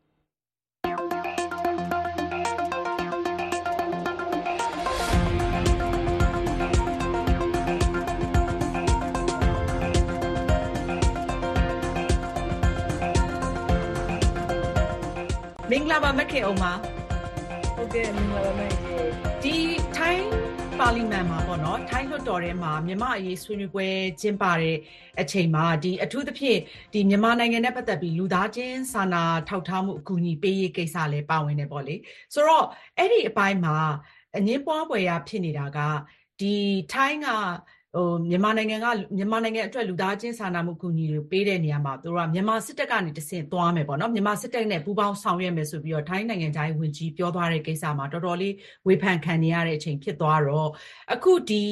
[15.71, 16.73] မင်္ဂလာပါမခင်အောင်ပါ
[17.77, 19.07] ဟုတ်ကဲ့မင်္ဂလာပါမခင်
[19.43, 19.57] ဒီ
[19.97, 20.27] ထိုင်း
[20.79, 23.87] ပါလီမန်မှာပေါ့နော်ထိုင်းလွှတ်တော်ထဲမှာမြန်မာအရေးဆွေးနွေးပွဲ
[24.21, 24.77] ကျင်းပတဲ့
[25.21, 26.59] အချိန်မှာဒီအထူးသဖြင့်
[26.93, 31.95] ဒီမြန်မာနိုင်ငံနဲ့ပတ်သက်ပြီးလူသားချင်းစာနာထောက်ထားမှုအကူအညီပေးရေးကိစ္စလည်းပါဝင်နေပေါ့လေ
[32.35, 32.67] ဆိုတော့
[32.99, 33.77] အဲ့ဒီအပိုင်းမှာ
[34.37, 35.79] အငင်းပွားပွဲရဖြစ်နေတာက
[36.41, 36.57] ဒီ
[36.93, 37.29] ထိုင်းက
[37.95, 48.55] ဟိုမြန်မာနိုင်ငံကမြန်မာနိုင်ငံအတွက်လူသားချင်းစာနာမှုကူညီတွေပေးတဲ့နေရာမှာတို့ကမြန်မာစစ်တပ်ကနေတဆင့်သွားမယ်ပေါ့နော်မြန်မာစစ်တပ်နဲ့ပူးပေါင်းဆောင်ရွက်မယ်ဆိုပြီးတော့ထိုင်းနိုင်ငံသားဝင်ကြီးပြောသွားတဲ့ကိစ္စမှာတော်တော်လေး
[48.87, 50.69] ဝေဖန်ခံနေရတဲ့အချိန်ဖြစ်သွားတော့
[51.13, 51.65] အခုဒီ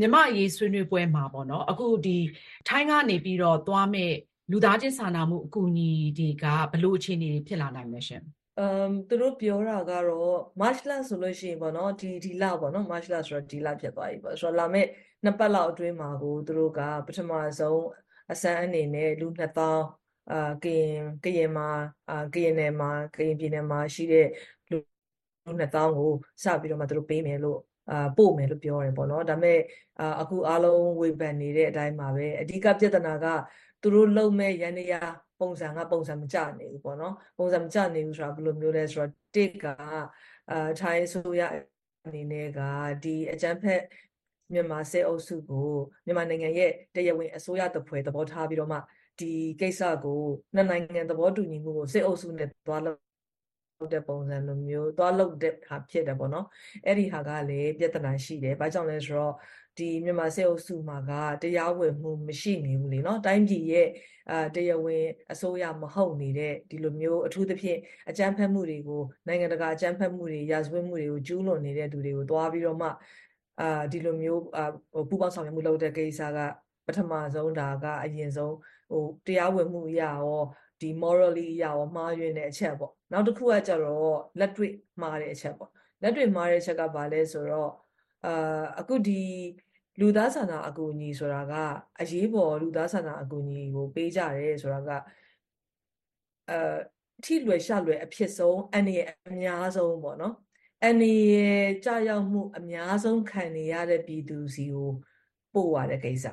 [0.00, 2.18] မြန်မာအရေးဆွေးနွေးပွဲမှာပေါ့နော်အခုဒီ
[2.68, 4.12] ထိုင်းကနေပြီးတော့သွားမဲ့
[4.50, 8.22] လူသားချင်းစာနာမှုအကူအညီတွေကဘလို့အခြေအနေဖြစ်လာနိုင်မလဲရှင်
[8.58, 14.86] အမ်သူတို့ပြောတာကတော့ March လဆိုလို့ရှိရင်ပေါ့နော်ဒီဒီလပေါ့နော် March လဆိုတော့ဒီလဖြစ်သွားပြီပေါ့ဆိုတော့လာမဲ့
[15.24, 17.82] နှစ်ပတ်လောက်အတွင်းမှာကိုသူတို့ကပထမဆုံး
[18.32, 19.76] အစမ်းအနေနဲ့လူ2000
[20.30, 21.68] အာကရင်ကရင်မှာ
[22.10, 24.26] အာကရင်နယ်မှာကရင်ပြည်နယ်မှာရှိတဲ့
[24.70, 24.78] လူ
[25.46, 26.12] 2000ကို
[26.44, 27.58] စပြီးတော့မှသူတို့ပေးမယ်လို့
[27.90, 29.58] အာပို့မယ်လို့ပြောတယ်ပေါ့နော်ဒါပေမဲ့
[30.00, 33.26] အာအခုအားလုံးဝေဖန်နေတဲ့အတိုင်းပါပဲအဓိကပြဿနာက
[33.82, 34.94] သူတို့လုံမဲ့ရန်ရ
[35.40, 39.66] ပုံစံကပုံစံမကျနေဘူးပေါ့နော်ပုံစံမကျနေဘူးဆိုတာဘယ်လိုမျိုးလဲဆိုတော့တစ်က
[40.50, 41.42] အာထိုင်းဆိုရ
[42.06, 42.60] အနေနဲ့က
[43.04, 43.82] ဒီအကြမ်းဖက်
[44.52, 45.70] မြန်မာစစ်အုပ်စုကို
[46.06, 48.78] မြန်မာနိုင်ငံရဲ့တရားဝင်အစိုးရတပွဲသဘောထားပြီးတော့မှ
[49.18, 50.22] ဒီကိစ္စကို
[50.54, 56.46] နှစ်နိုင်ငံသဘောတူညီမှုကိုစစ်အုပ်စုနဲ့သွားလုပ်တဲ့ပုံစံလိုမျိုးသွားလုပ်တဲ့ဟာဖြစ်တယ်ပေါ့နော်
[56.86, 59.34] အဲ့ဒီဟာကလည်းပြဿနာရှိတယ်ဘာကြောင့်လဲဆိုတော့
[59.78, 61.12] ဒီမြန်မာစစ်အုပ်စုမှာက
[61.42, 63.88] တရားဝင်မှုမရှိနေဘူးလေနော်တိုင်းပြည်ရဲ့
[64.30, 72.88] အာတရားဝင်အစိုးရမဟုတ်နေတဲ့ဒီလိုမျိုးအထူးသဖြင့်အကြမ်းဖက်မှုတွေကိုနိုင်ငံတကာအကြမ်းဖက်မှုတွေရာဇဝတ်မှုတွေကိုကျူးလွန်နေတဲ့သူတွေကိုတွားပြီးတော့မှ
[73.60, 74.64] အာဒီလိုမျိုးအာ
[75.08, 76.38] ပူပေါင်းဆောင်ရွက်မှုလုပ်တဲ့ကိစ္စက
[76.86, 78.54] ပထမဆုံးဒါကအရင်ဆုံး
[78.90, 80.42] ဟိုတရားဝင်မှုအရာရော
[80.80, 85.70] ဒီ morally အရာရောမှားယွင်းတဲ့အချက်ပေါ့နောက်တစ်ခုကကြတော့လက်တွေ့မှားတဲ့အချက်ပေါ့
[86.02, 87.72] လက်တွေ့မှားတဲ့အချက်ကဘာလဲဆိုတော့
[88.26, 89.22] အာအခုဒီ
[90.00, 91.52] လူသားဆန္ဒအကူအညီဆိုတာက
[92.00, 94.90] အရေးပေါ်လူသားဆန္ဒအကူအညီကိုပေးကြတယ်ဆိုတာက
[96.50, 96.78] အဲ
[97.24, 98.96] ထိလွယ်ရှလွယ်အဖြစ်ဆုံးအနေ
[99.30, 100.34] အများဆုံးပေါ့နော်
[100.86, 104.90] အနေရဲ့ကြာရောက်မှုအများဆုံးခံနေရတဲ့ပြည်သူစီကို
[105.54, 106.26] ပို့ရတဲ့ကိစ္စ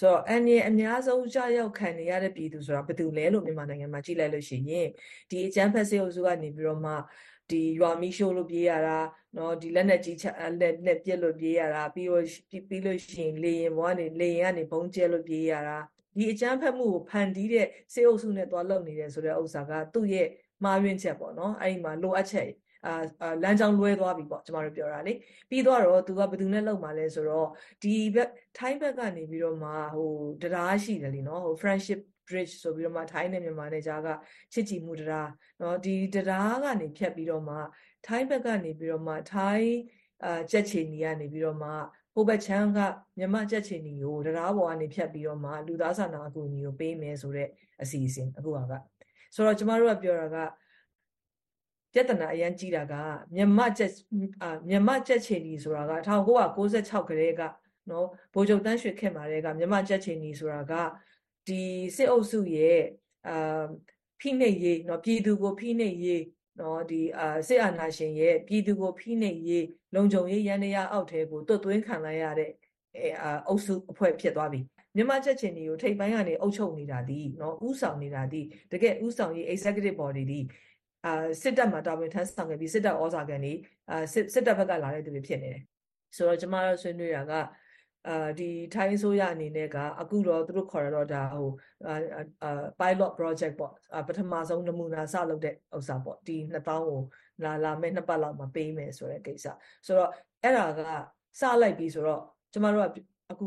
[0.00, 4.88] ဆိုတော့အနေအများဆုံးကြာရောက်ခံနေရတဲ့ပြည်သူဆိုတာဘယ်သူလဲလို့မြန်မာနိုင်ငံမှာကြည့်လိုက်လို့ရှိရင်
[5.30, 6.92] ဒီအကြမ်းဖက်စေအုပ်စုကနေပြီးတော့မှ
[7.49, 8.97] ဒီရွာမီရှိုးလို့ပြေးရတာ
[9.35, 12.23] เนาะဒီလက်နဲ့ကြီးချက်လက်နဲ့ပြက်လို့ပြေးရတာပြီးတော့
[12.69, 15.77] ပြီးလို့ရှိရင်လေရင်ဘွားနေလေရင်ကနေဘုံကျဲလို့ပြေးရတာ
[16.15, 20.27] ဒီအကြမ်းဖက်မှုကိုဖန်တီးတဲ့စေအုပ်စုနဲ့သွားလုပ်နေတယ်ဆိုတဲ့ဥစ္စာကသူ့ရဲ့
[20.63, 22.49] မှားယွင်းချက်ပေါ့နော်အဲ့ဒီမှာလိုအပ်ချက်
[22.85, 22.93] အာ
[23.43, 25.13] လမ်းကြောင်းလွဲသွားပြီပေါ့ကျမတို့ပြောတာလေ
[25.49, 27.47] ပြီးတော့တော့သူကဘယ်သူနဲ့လောက်มาလဲဆိုတော့
[27.83, 30.09] ဒီဘက်ထိုင်းဘက်ကနေပြီးတော့မှဟို
[30.41, 34.08] တရားရှိတယ်လीเนาะဟို friendship bridge ဆိုပြီးတော့မှထိုင်းနဲ့မြန်မာနဲ့ကြားက
[34.52, 37.56] ချစ်ကြည်မှုတရားနော်ဒီတရားကနေဖြတ်ပြီးတော့မှ
[38.06, 39.72] ထိုင်းဘက်ကနေပြီးတော့မှထိုင်း
[40.24, 41.70] အာကြက်ချီနီကနေပြီးတော့မှ
[42.14, 42.78] ဟိုဘက်ချမ်းက
[43.18, 47.50] မြမကြက်ချီနီကိုတရားပေါ်ကနေဖြတ်ပြီးတော့မှလူသားစာနာအကူအညီကိုပေးမယ်ဆိုတော့
[47.82, 48.58] အစီအစဉ်အခုက
[49.34, 50.36] ဆိုတော့ကျမတို့ကပြောတာက
[51.92, 52.94] ပြဿနာအရင်ကြီးတာက
[53.34, 53.90] မြမကြက်
[54.42, 55.92] အာမြမကြက်ချီနီဆိုတာက
[56.56, 57.42] 1996ကလေးက
[57.90, 60.72] နော်ဘိုးချုပ်တန်းရွှေခင်မာတဲ့ကမြမကြက်ချီနီဆိုတာက
[61.48, 61.62] ဒီ
[61.96, 62.80] စစ်အုပ်စုရဲ့
[63.28, 63.64] အာ
[64.20, 66.22] ဖိနှိပ်ရေးနော်ပြည်သူကိုဖိနှိပ်ရေး
[66.60, 72.50] နော်ဒီအာစစ်အာဏာရှင်ရဲ့ပြည်သူကိုဖိနှိပ်ရေးလုံခြုံရေးရန်တရားအောက်ထဲကိုတွတ်သွင်းခံလိုက်ရတဲ့
[72.96, 74.60] အဲအာအုပ်စုအဖွဲ့ဖြစ်သွားပြီ
[74.96, 78.40] မြန်မာချက်ချင်းတွေကိုထိပ်ပိုင်းကနေအုပ်ချုပ်နေတာဒီနော်ဥဆောင်နေတာဒီ
[78.72, 80.40] တကယ်ဥဆောင်ရေး executive body ဒီ
[81.06, 83.52] အာစစ်တပ်မှာတာဝန်ထမ်းဆောင်ခဲ့ပြီးစစ်တပ်ဩဇာခံနေ
[83.90, 85.62] အာစစ်စစ်တပ်ဘက်ကလာတဲ့သူတွေဖြစ်နေတယ်
[86.16, 87.32] ဆိုတော့ကျမတို့ဆွေးနွေးတာက
[88.07, 91.49] အာဒီထိုင်းဆိုရအနေနဲ့ကအခုတော့သူတို့ခေါ်ရတော့ဒါဟို
[91.85, 93.73] အာ pilot project ပေါ့
[94.07, 97.01] ပထမဆုံးနမူနာစလုပ်တဲ့ဥစ္စာပေါ့ဒီ2000ကို
[97.43, 99.45] လာလာမဲ့နှစ်ပတ်လောက်မှာပေးမယ်ဆိုတဲ့ကိစ္စ
[99.85, 100.11] ဆိုတော့
[100.43, 100.81] အဲ့ဒါက
[101.39, 102.21] စလိုက်ပြီဆိုတော့
[102.53, 102.87] ကျမတို့က
[103.31, 103.45] အခု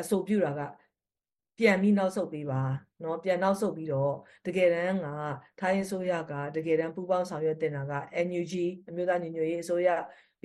[0.00, 0.62] အဆိုပြုတာက
[1.58, 2.62] ပြန်ပြီးနောက်ဆုတ်ပေးပါ
[3.00, 4.14] เนาะပြန်နောက်ဆုတ်ပြီးတော့
[4.46, 5.06] တကယ်တမ်းက
[5.60, 7.94] ထိုင်းအစိုးရကတကယ်တမ်းပူးပေါင်းဆောင်ရွက်တင်တာက
[8.26, 8.54] NUG
[8.88, 9.88] အမျိုးသားညီညွတ်ရေးအစိုးရ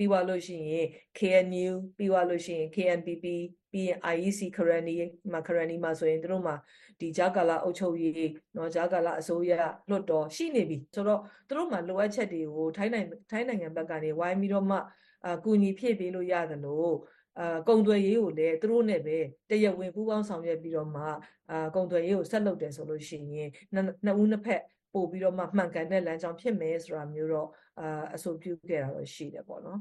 [0.00, 0.86] ြီးသွားလို့ရှိရင်
[1.18, 3.24] KNU ပြီးသွားလို့ရှိရင် KNPP
[3.72, 4.94] ပြီးရင် IEC ခရနီ
[5.32, 6.54] မှာခရနီမှာဆိုရင်တို့မှာ
[7.00, 9.52] ဒီဂျာကာလာအုပ်ချုပ်ရေးเนาะဂျာကာလာအစိုးရ
[9.90, 14.78] လွတ်တော်ရှိနေပြီဆိုတော့တို့မှာလိုအပ်ချက်တွေကိုထိုင်းနိုင်ငံထိုင်းနိုင်ငံဘက်ကနေဝိုင်းပြီးတော့မှ
[15.26, 16.94] အကူအညီဖြည့်ပေးလို့ရတယ်လို့
[17.40, 19.18] အာကုံသွယ်ရေးကိုလည်းသူတို့နဲ့ပဲ
[19.50, 21.02] တရဝင်ပူးပေါင်းဆောင်ရွက်ပြီးတော့မှ
[21.50, 24.62] အာကုံသွယ်ရေးကိုဆက်လုပ်တယ်ဆိုလို့ရှိရင်နှစ်ဦးနှစ်ဖက်
[24.93, 27.49] ပို့ပြီးတော့မှမှန်ကန်တဲ့လမ်းကြောင်းဖြစ်မယ်ဆိုတာမျိုးတော့
[27.79, 29.79] အာအဆိုပြုခဲ့တာတော့ရှိတယ်ပေါ့နော်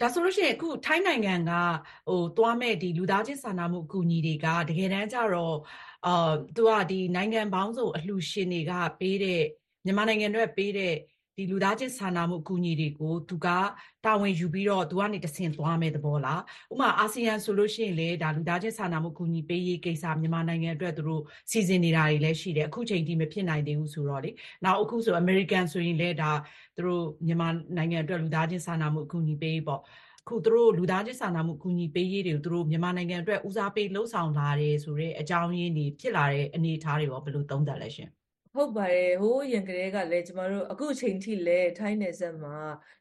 [0.00, 1.52] ဒါဆိုလို့ရှိရင်အခုထိုင်းနိုင်ငံက
[2.08, 5.56] ဟိုသွားမဲ့ဒီလူသားချင်းစာနာမှုအကူအညီတွေကတကယ်တမ်းကျတော့
[6.06, 9.42] အာသူကဒီနိုင်ငံပေါင်းစုံအလှူရှင်တွေကပေးတဲ့
[9.84, 10.94] မြန်မာနိုင်ငံတွေပေးတဲ့
[11.36, 13.46] ဒီလူသားချင်းစာနာမှုအကူအညီတွေကိုသူက
[14.04, 16.40] တာဝန်ယူပြီးတော့သူကနေတဆင့်သွားမယ်သဘောလား
[16.72, 24.30] ဥပမာအာဆီယံဆိုလို့ရှိရင်လေဒါလူသားချင်းစာနာမှုအကူအညီပေးရေးကိစ္စမြန်မာနိုင်ငံအတွက်သူတို့စီစဉ်နေတာတွေလည်းရှိတယ်အခုချိန်ထိမဖြစ်နိုင်သေးဘူးဆိုတော့လေ
[24.64, 26.30] နောက်အခုဆိုအမေရိကန်ဆိုရင်လည်းဒါ
[26.76, 29.80] သူတို့မြန်မာနိုင်ငံအတွက်လူသားချင်းစာနာမှုအကူအညီပေးပေါ့
[30.28, 38.10] ခုသူတို့လူသားချင်းစာနာမှုအကူအညီပေးရေးတွေကိုသူတို့မြန်မာနိုင်ငံအတွက်ဦးစားပေးလှုံ့ဆော်လာတယ်ဆိုတဲ့အကြောင်းရင်းတွေဖြစ်လာတဲ့အနေအထားတွေရောဘယ်လိုသုံးသပ်လဲရှင်
[38.55, 42.57] ဟုတ်ပါတယ်ဟိုးရင်ကလေးကလည်းကျမတို့အခုချိန်ထိလည်းထိုင်းနယ်စပ်မှာ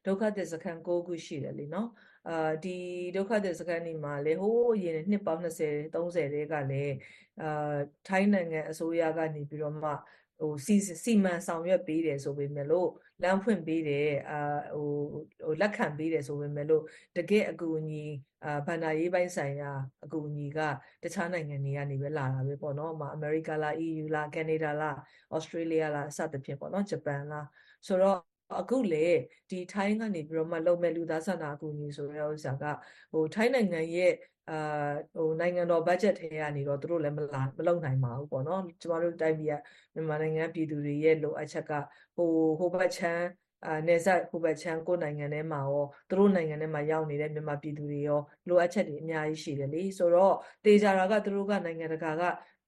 [0.07, 1.89] ဒုက္ခသည်စခန်း9ခုရှိတယ်လीเนาะ
[2.29, 2.79] အာဒီ
[3.17, 6.95] ဒုက္ခသည်စခန်းဒီမှာလေဟိုးရင်နှစ်ပေါင်း20 30တဲကလည်း
[7.43, 7.77] အာ
[8.09, 9.91] ထိုင်းနိုင်ငံအစိုးရကနေပြီးတော့မှ
[10.44, 12.90] ဟိုစီစီမံဆောင်ရွက်ပေးတယ်ဆိုပေမဲ့လို့
[13.24, 14.40] လမ်းဖွင့်ပေးတယ်အာ
[14.76, 14.92] ဟို
[15.46, 16.84] ဟိုလက်ခံပေးတယ်ဆိုပေမဲ့လို့
[17.18, 18.04] တကယ့်အကူအညီ
[18.46, 19.72] အာဘန္နာရေးပိုင်းဆိုင်ရာ
[20.04, 20.60] အကူအညီက
[21.04, 24.98] တခြားနိုင်ငံတွေကနေပဲလာတာပဲပေါ့နော်။ဥပမာအမေရိကလား EU လားကနေဒါလား
[25.36, 27.48] ဩစတြေးလျလားအစသဖြင့်ပေါ့နော်ဂျပန်လား
[27.88, 28.20] ဆိုတော့
[28.62, 29.08] အခုလေ
[29.50, 32.64] ဒီထိုင်းကနေပြီးတော့မှလုံမဲ့လူသားစာနာအကူအညီဆိုတဲ့ဥစ္စာက
[33.14, 34.14] ဟိုထိုင်းနိုင်ငံရဲ့
[34.50, 34.56] အာ
[35.16, 39.56] ဟိုနိုင်ငံတော်ဘတ်ဂျက်ထဲကနေတော့သူတို့လည်းမလာမလုံနိုင်ပါဘူးပေါ့နော်ကျမတို့တိုင်းပြည်က
[39.94, 41.72] မြန်မာနိုင်ငံပြည်သူတွေရဲ့လိုအပ်ချက်က
[42.16, 42.30] ဟို
[42.60, 43.24] ဟိုဘတ်ချမ်း
[43.66, 52.24] အာနေဆက်ဟိုဘက်ချမ်းကိုနိုင်ငံထဲမှာရောသူတို့နိုင်ငံထဲမှာရောက်နေတဲ့မြန်မာပြည်သူတွေရောလိုအပ်ချက်တွေအများကြီးရှိတယ်လေဆိုတော့တေချာတာကသူတို့ကနိုင်ငံတကာက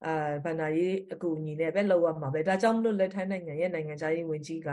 [0.05, 4.69] အာဗန္ဒာရေးအကူအညီနဲ့ပဲလောက်ရမှာပဲဒါကြောင့်မလို့လက်ထိုင်းနိုင်ငံရဲ့နိုင်ငံခြားရေးဝန်ကြီးက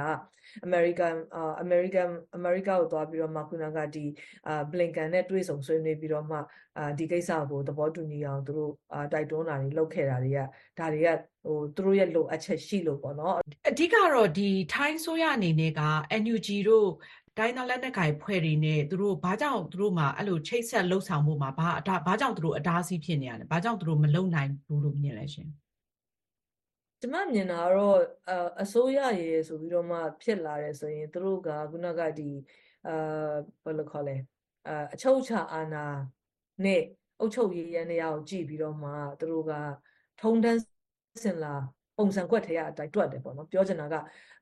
[0.64, 4.04] အမေရိကန်အာအမေရိကန်အမေရိကကိုသွားပြီးတော့မှခုနကဒီ
[4.48, 6.38] အာဘလင်ကန်နဲ့တွေ့ဆုံဆွေးနွေးပြီးတော့မှ
[6.78, 10.40] အာဒီကိစ္စကိုသဘောတူညီအောင်သူတို့အာတိုက်တွန်းတာတွေလုပ်ခဲ့တာတွေက
[10.78, 11.08] ဒါတွေက
[11.44, 13.36] ဟိုသူတို့ရဲ့လိုအပ်ချက်ရှိလို့ပေါ့နော်
[13.68, 15.82] အဓိကတော့ဒီထိုင်းဆိုရအနေနဲ့က
[16.22, 16.88] NUG တို့
[17.38, 25.48] တိုင်းသားလက်နက်ကိုင်ဖွဲ့တွေနဲ့သူတို့ဘာကြောင့်သူတို့မှာအဲ့လိုချိတ်ဆက်လှုပ်ဆောင်မှုမှာဘာအဘာကြောင့်သူတို့အတားအဆီးဖြစ်နေရလဲဘာကြောင့်သူတို့မလုံနိုင်ဘူးလို့မြင်လဲရှင်
[27.00, 27.98] ကျမမြင်တာကတော့
[28.62, 32.30] အစိုးရရေဆိုပြီးတော့မှဖြစ်လာတယ်ဆိုရင်သူတို့ကခုနကဒီ
[32.86, 33.32] အာ
[33.64, 34.16] ဘယ်လိုခေါ်လဲ
[34.68, 35.86] အာအချုပ်ချအာဏာ
[36.64, 36.82] နဲ့
[37.20, 38.90] အုပ်ချုပ်ရေးရန်တရားကိုကြည့်ပြီးတော့မှ
[39.20, 39.52] သူတို့က
[40.20, 40.60] ထုံတန်း
[41.24, 41.54] စင်လာ
[42.02, 43.94] ပုံစံကွက်ထဲကအတိုင်းတွက်တယ်ပေါ့နော်ပြောချင်တာက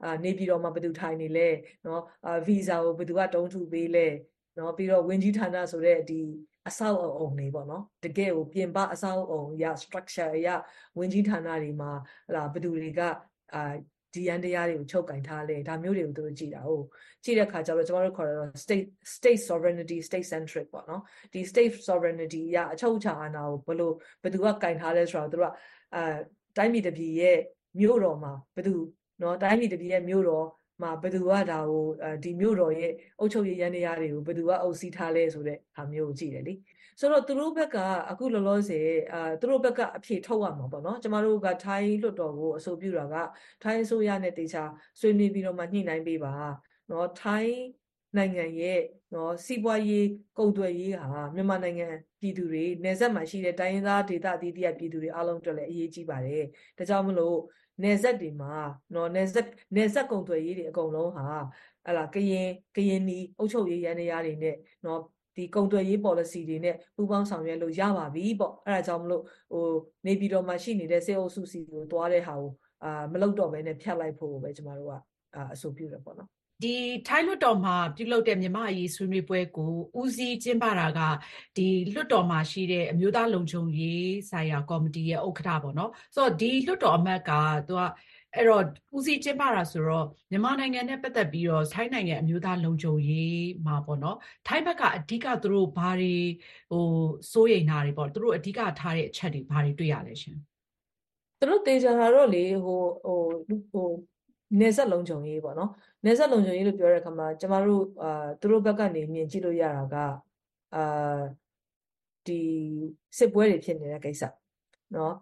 [0.05, 1.49] အာနေပြည်တော်မှာဘယ်သူထိုင်နေလဲ
[1.87, 4.07] နော်အာဗီဇာကိုဘယ်သူကတုံးထုပေးလဲ
[4.59, 6.21] နော်ပြီးတော့ဝင်ကြီးဌာနဆိုတဲ့ဒီ
[6.69, 10.49] အဆောက်အအုံတွေပေါ့နော်တကယ်ကိုပြင်ပအဆောက်အအုံရ structure ရ
[10.99, 11.91] ဝင်ကြီးဌာနတွေမှာ
[12.29, 13.01] ဟလာဘယ်သူတွေက
[13.55, 13.63] အာ
[14.15, 16.85] ဒီရန်တရားတွေကိုချုပ်ကင်ထားလဲဒါမျိုးတွေကိုသူတို့ကြည်တာဟုတ်
[17.25, 25.55] ကြည့်တဲ့ခါကျတော့ကျွန်တော်တို့ခေါ်ရတော့ state state sovereignty state centric ပေါ့နော်ဒီ state sovereignty ရအချုပ်အခြာအာဏာကိုဘလို့ဘယ်သူကကင်ထားလဲဆိုတော့သူတို့က
[25.97, 26.03] အာ
[26.57, 27.39] တိုင်းပြည်တပြည်ရဲ့
[27.81, 28.75] မြို့တော်မှာဘယ်သူ
[29.23, 30.47] နော်တိုင်းပြည်တပြည်ရဲ့မြို့တော်
[30.83, 31.85] မှာဘယ်သူကဒါကို
[32.25, 36.55] ဒီမြို့တော်ရဲ့အုပ်ချုပ်ရေးရန်တရားတွေကိုဘယ်သူကအုပ်စီးထားလဲဆိုတဲ့ဟာမျိုးကိုကြည့်တယ်လေ
[37.01, 37.77] ဆိုတော့သူတို့ဘက်က
[38.11, 43.17] အခုလောလောဆယ်အာသူတို့ဘက်ကအဖြေထုတ်ရမှာပေါ့နော်ကျမတို့ကထိုင်းလွှတ်တော်ကိုအဆိုပြုတာက
[43.63, 44.63] ထိုင်းအစိုးရနဲ့တေချာ
[45.01, 46.35] ဆွေးနွေးပြီးတော့မှညှိနှိုင်းပေးပါ
[46.91, 47.57] နော်ထိုင်း
[48.17, 48.79] နိုင်ငံရဲ့
[49.15, 50.07] နော်စီးပွားရေး
[50.39, 51.87] ကုန်သွယ်ရေးဟာမြန်မာနိုင်ငံ
[52.21, 56.45] ပြည်သူတွေနယ်စပ်မှာရှိတဲ့တိုင်းရင်းသားဒေသအသီးသီးပြည်သူတွေအားလုံးအတွက်လည်းအရေးကြီးပါတယ်။
[56.79, 57.39] ဒါကြောင့်မလို့
[57.83, 58.55] နယ်စပ်တွေမှာ
[58.95, 59.47] နော်နယ်စပ်
[59.77, 61.27] နယ်စပ်ကုန်သွယ်ရေးတွေအကုန်လုံးဟာ
[61.87, 65.01] ဟလာကရင်ကရင်နီအုပ်ချုပ်ရေးရန်တရားတွေနဲ့နော်
[65.37, 69.67] ဒီကုန်သွယ်ရေး policy တွေနဲ့ပူးပေါင်းဆောင်ရွက်လို့ရပါပြီပေါ့အဲဒါကြောင့်မလို့ဟို
[70.07, 72.51] နေပြည်တော်မှာရှိနေတဲ့စေအုပ်စုစီကိုသွားတဲ့ဟာကို
[72.85, 74.95] အာမလုပ်တော့ဘဲနဲ့ဖြတ်လိုက်ဖို့ပဲကျမတို့က
[75.53, 76.75] အဆိုပြုတယ်ပေါ့နော် ဒီ
[77.09, 81.01] ထိုင်းလွှတ်တော်မှာ ပြုလုပ်တဲ့ မြန်မာ့အရေးဆွေးနွေးပွဲကို ဦးစီးကျင်းပတာက
[81.57, 87.31] ဒီလွှတ်တော်မှာရှိတဲ့ အမျိုးသားလုံခြုံရေးဆိုင်ရာကော်မတီရဲ့ ဥက္ကဋ္ဌပေါ့နော် ဆိုတော့ ဒီလွှတ်တော်အမတ်က
[87.69, 87.83] သူက
[88.35, 88.65] အဲ့တော့
[88.97, 96.15] ဦးစီးကျင်းပတာဆိုတော့ မြန်မာနိုင်ငံနဲ့ ပတ်သက်ပြီးတော့ ထိုင်းနိုင်ငံ အမျိုးသားလုံခြုံရေးမှာပေါ့နော် ထိုင်းဘက်က အဓိက သူတို့ ဘာတွေ
[96.71, 96.85] ဟို
[97.33, 100.37] စိုးရိမ်တာတွေပေါ့ သူတို့ အဓိကထားတဲ့အချက်တွေ ဘာတွေ တွေ့ရလဲရှင်
[101.39, 103.21] သူတို့တေချာတာတော့လေဟိုဟို
[103.73, 103.89] ဟို
[104.61, 105.71] နေဆက်လုံခြုံရေးပေါ့နော်
[106.07, 109.97] နေဆက်လုံခြုံရေးလို့ပြောတဲ့အခါမှာကျမတို့အာသူတို့ဘက်ကနေမြင်ကြည့်လို့ရတာက
[110.75, 111.21] အာ
[112.27, 112.41] ဒီ
[113.19, 114.23] စစ်ပွဲတွေဖြစ်နေတဲ့ကိစ္စ
[114.95, 115.15] နော်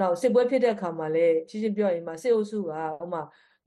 [0.00, 3.22] နောက်စစ်ပွဲဖြစ်တဲ့အခါမှာလည်းရှင်းရှင်းပြောရင်မှာစစ်အုပ်စုကဥမာ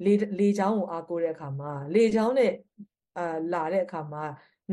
[0.06, 2.54] လေလေချောင်းကိုအားကိုးတဲ့အခါမှာလေချောင်းနဲ့
[3.18, 4.24] အာလာတဲ့အခါမှာ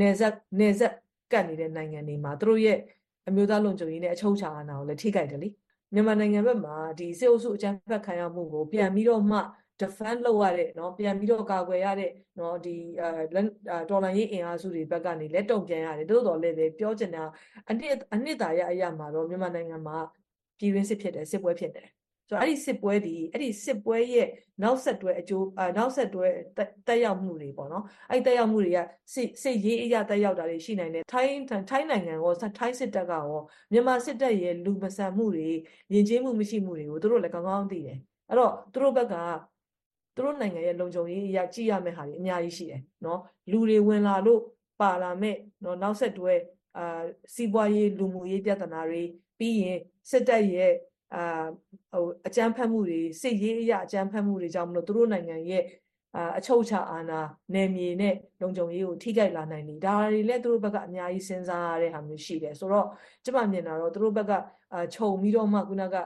[0.01, 0.93] နေဆက်နေဆက်
[1.33, 2.79] ကတ်နေတဲ့နိုင်ငံတွေမှာသူတို့ရဲ့
[3.29, 5.49] အမျိုးသားလုံခြုံရေးနဲ့အချုပ်အခြာအာဏာကိုလည်းထိခိုက်တယ်လေ
[5.95, 9.39] မြန်မာနိုင်ငံဘက်မှာဒီစစ်အုပ်စုအကြမ်းဖက်ခံရမှုကိုပြန်ပြီးတော့မှ
[9.82, 13.24] defend လုပ်ရတဲ့เนาะပြန်ပြီးတော့ကာကွယ်ရတဲ့เนาะဒီအဲ
[13.90, 17.24] တော်လန်ရေးအင်အားစုတွေဘက်ကနေလက်တုံပြန်ရတယ်တိုးတော်လည်းပဲပြောချင်တာ
[17.70, 19.98] အနှစ်အနှစ်သာရအရာမှာတော့မြန်မာနိုင်ငံမှာ
[20.58, 21.88] ပြည်တွင်းစစ်ဖြစ်တယ်စစ်ပွဲဖြစ်တယ်
[22.30, 24.28] ဆိုတော့အဲ့ဒီစစ်ပွဲဒီအဲ့ဒီစစ်ပွဲရဲ့
[24.64, 26.28] နောက်ဆက်တွဲအကျိုးအနောက်ဆက်တွဲ
[26.88, 28.80] တက်ရောက်မှုတွေပေါ့နော်အဲ့တက်ရောက်မှုတွေက
[29.14, 31.38] စစ်စစ်ရေးအရာတက်ရောက်တာတွေရှိနိုင်တယ်ထိုင်း
[31.70, 35.50] ထိုင်းနိုင်ငံရောထိုင်းစစ်တပ်ကရောမြန်မာစစ်တပ်ရဲ့လူမဆန်မှုတွေ
[35.94, 37.98] ယဉ်ကျေးမှုမရှိမှုတွေကိုသူတို့လည်းကောင်းကောင်းသိတယ်
[38.30, 39.16] အဲ့တော့သူတို့ဘက်က
[40.19, 44.41] သူတို့နိုင်ငံရဲ့လုံခြုံရေးအရာကြည့်ရမယ့်ဟာတွေအများကြီးရှိတယ်နော်လူတွေဝင်လာလို့
[44.81, 46.35] ပါလာမဲ့နော်နောက်ဆက်တွဲ
[46.79, 47.03] အာ
[47.35, 49.03] စီးပွားရေးလူမှုရေးပြဿနာတွေ
[49.39, 49.79] ပြီးရင်
[50.11, 50.73] စစ်တပ်ရဲ့
[51.15, 51.45] အာ
[51.93, 55.65] ဟိုအကြမ်းဖက်မှုတွေစစ်ရေးအရာအကြမ်းဖက်မှုတွေကြောင့်မလို့သူတို့နိုင်ငံရဲ့
[56.17, 57.21] အာအချုပ်ချာအာဏာ
[57.55, 62.87] နယ်မြေနဲ့လုံခြုံရေးကိုထိခိုက်လာနိုင်တယ်ဒါတွေလည်းသူတို့ဘက်ကအများကြီးစဉ်းစားရတဲ့ဟာမျိုးရှိတယ်ဆိုတော့
[63.25, 64.33] ကျမမြင်တာတော့သူတို့ဘက်က
[64.73, 65.97] အာခြုံပြီးတော့မှခုနက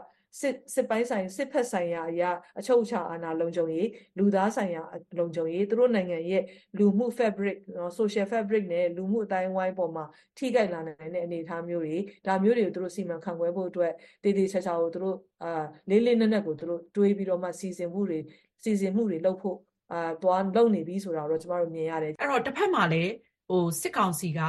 [0.41, 4.83] စစ်စစ်ပိုင်းဆိုင်စစ်ဖက်ဆိုင်ရာအရာအချုပ်အခြာအာဏာလုံခြုံရေးလူသားဆိုင်ရာ
[5.19, 6.43] လုံခြုံရေးသူတို့နိုင်ငံရဲ့
[6.79, 10.05] လူမှု fabric နော် social fabric နဲ့လူမှုအတိုင်းဝိုင်းပေါ်မှာ
[10.39, 13.93] ထိခိုက်လာနိုင်တဲ့အနေအထားမျိုးတွေဒါမျိုးတွေကိုသူတို့စီမံခန့်ခွဲဖို့အတွက်
[14.23, 18.19] တည်တည်ချာချာကိုသူတို့အာလေးလေးနက်နက်ကိုသူတို့တွေးပြီးတော့မှစီစဉ်မှုတွေ
[18.63, 19.59] စီစဉ်မှုတွေလုပ်ဖို့
[19.93, 23.13] အာသွားလုပ်နေပြီဆိုတာတော့ကျမတို့မြင်ရတယ်အဲ့တော့တစ်ဖက်မှာလည်း
[23.49, 24.41] ဟိုစစ်ကောင်စီက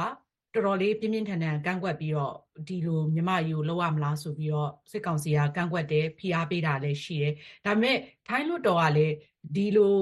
[0.54, 2.34] တော်တော်လေးပြင်းပြင်းထန်ထန်ကန့်ကွက်ပြီးတော့
[2.68, 7.34] ဒီလိုမြမယူလောက်ရမလားဆိုပြီးတော့စစ်ကောင်စီကကန့်ကွက်တယ်ဖိအားပေးတာလည်းရှိတယ်
[7.66, 7.96] ဒါပေမဲ့
[8.28, 9.14] ထိုင်းလွတ်တော်ကလည်း
[9.56, 9.96] ဒီလို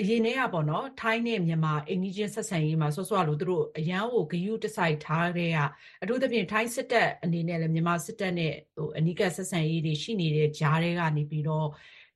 [0.00, 5.58] အရင်တည်းကပေါ့နော်ထိုင်းနဲ့မြန်မာအိန္ဒိချင်းဆက်ဆံရေးမှာဆော့ဆော့လို့သူတို့အရန်ကိုဂယုတစိုက်ထားတဲ့က
[6.02, 11.66] အထူးသဖြင့်ထိုင်းစစ်တပ်အနေနဲ့လည်းမြန်မာစစ်တပ်နဲ့ဟိုအနိကဆက်ဆံရေးတွေရှိနေတဲ့ကြားတွေကနေပြီးတော့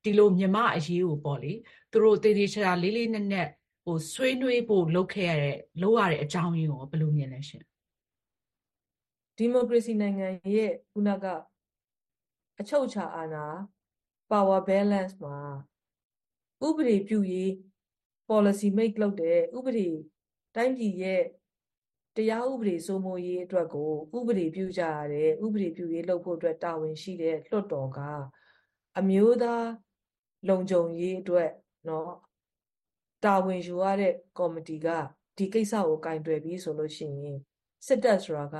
[0.04, 1.52] ဒီလိုမြန်မာအရေးကိုပေါ့လေ
[1.92, 3.48] သူတို့တေးသေးချာလေးလေးနက်နက်
[3.84, 7.64] ဟိုဆွေးနွေးဖို့လုပ်ခဲ့ရတဲ့လုပ်ရတဲ့အကြောင်းရင်းကိုဘယ်လိုမြင်လဲရှင်
[9.37, 11.25] ဒီမိုကရေစီနိုင်ငံရဲ့ခုနက
[12.59, 13.45] အချုပ်အခြာအာဏာ
[14.29, 15.37] power balance မှာ
[16.67, 17.49] ဥပဒေပြုရေး
[18.29, 19.89] policy make လုပ်တဲ့ဥပဒေ
[20.55, 21.23] တိုင်းပြည်ရဲ့
[22.15, 27.99] တရားဥပဒေစိုးမိုးရေးအတွက်ကိုဥပဒေပြုကြရတယ်ဥပဒေပြုရေးလုပ်ဖို့အတွက်တာဝန်ရှိတဲ့လွှတ်တော်က
[28.97, 29.67] အမျိုးသား
[30.49, 31.51] လုံခြုံရေးအတွက်
[31.85, 32.07] เนาะ
[33.25, 34.87] တာဝန်ယူရတဲ့ကော်မတီက
[35.37, 37.37] ဒီကိစ္စကိုကင်တွယ်ပြီးဆိုလို့ရှိရင်
[37.85, 38.57] စစ်တပ်ဆိုတာက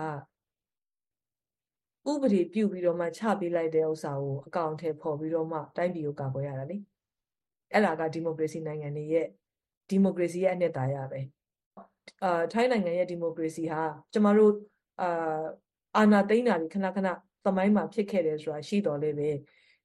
[2.11, 6.77] ဥပဒေပြုပြီးတော့မှချပေးလိုက်တဲ့ဥစ္စာကိုအကောင့်ထဲပေါ်ပြီးတော့မှတိုင်းပြည်ကိုကာကွယ်ရတာလေ
[7.73, 9.27] အဲ့ဒါကဒီမိုကရေစီနိုင်ငံတွေရဲ့
[9.91, 11.21] ဒီမိုကရေစီရဲ့အနှစ်သာရပဲ
[12.25, 14.53] အာထိုင်းနိုင်ငံရဲ့ဒီမိုကရေစီဟာကျမတို့
[15.03, 15.45] အာ
[15.97, 17.09] အာဏာသိမ်းတာတွေခဏခဏ
[17.45, 19.31] သမိုင်းမှာဖြစ်ခဲ့တယ်ဆိုတာရှိတော်လဲပဲ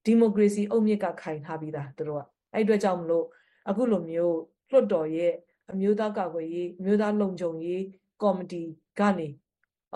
[0.06, 3.26] ဒီမိုကရေစီအုတ်မြစ်ကခိုင်ထားပြီးသားတို့ကအဲ့အတွက်ကြောင့်မလို့
[3.68, 4.38] အခုလိုမျိုး
[4.70, 5.32] လွှတ်တော်ရဲ့
[5.70, 7.82] အမျိုးသားကာကွယ်ရေးအမျိုးသားလုံခြုံရေး
[8.22, 8.62] ကော်မတီ
[9.00, 9.28] ကနေ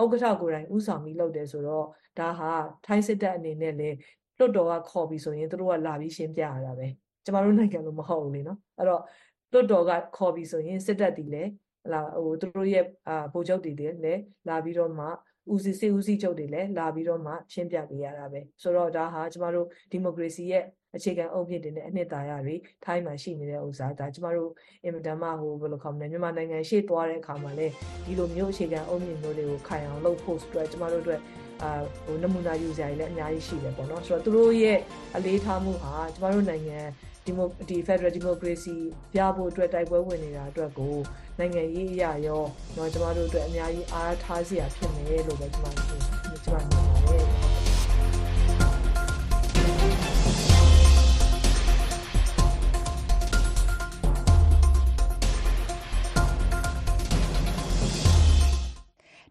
[0.01, 1.87] ဥက္ကဋ္ဌကိုယ်တိုင်ဥဆောင်ပြီးလုပ်တယ်ဆိုတော့
[2.19, 2.51] ဒါဟာ
[2.87, 3.97] ထိုင်းစစ်တပ်အနေနဲ့လည်း
[4.39, 6.87] လွတ်တော်ကခေါ်ပြီးဆိုရင်တို့ကလာပြီးရှင်းပြရတာပဲ
[7.25, 9.03] ကျမတို့နိုင်ငံလိုမဟုတ်ဘူးလေနော်အဲ့တော့
[9.53, 11.51] လွတ်တော်ကခေါ်ပြီးဆိုရင်စစ်တပ်တီလည်း
[11.93, 15.07] လာဟိုတို့ရဲ့အာဗိုလ်ချုပ်တွေလည်းလာပြီးတော့မှ
[15.53, 20.65] ဦးစီးစစ်ဦးစီးချုပ်တွေလည်းလာပြီးတော့မှရှင်းပြပေးရတာပဲဆိုတော့ဒါဟာကျမတို့ဒီမိုကရေစီရဲ့
[20.97, 24.51] အခြေခံအုပ်မြစ်တွေနဲ့အနှစ်သာရတွေထိုင်းမှာရှိနေတဲ့ဥစ္စာဒါကျမတို့
[24.85, 27.73] အင်မတန်မှဟိုဘယ်လိုခေါ်မလဲမြန်မာနိုင်ငံရှေ့သွားတဲ့အခါမှာလည်း
[28.05, 31.21] ဒီလိုမျိုးအခြေခံအုပ်မြစ်မျိုးတွေကိုခိုင်အောင်လုပ်ဖို့အတွက်ကျမတို့အတွက်
[31.62, 31.72] အာ
[32.06, 34.80] ဟိုနမူနာယူစရာတွေလည်းအများကြီးရှိတယ်ပေါ့နော်ဆိုတော့သူတို့ရဲ့
[35.16, 36.80] အလေးထားမှုဟာကျမတို့နိုင်ငံ
[37.26, 38.78] ဒီမိုဒီ Federal Democracy
[39.14, 40.98] ပြဖို့အတွက်တိုက်ပွဲဝင်နေတာအတွက်ကို
[41.40, 46.62] နိုင်ငံရေးအရာရောเนาะကျမတို့အတွက်အများကြီးအားထားစရာဖြစ်နေလို့ပဲကျမကျမမြင်ပါ
[47.06, 47.62] တယ်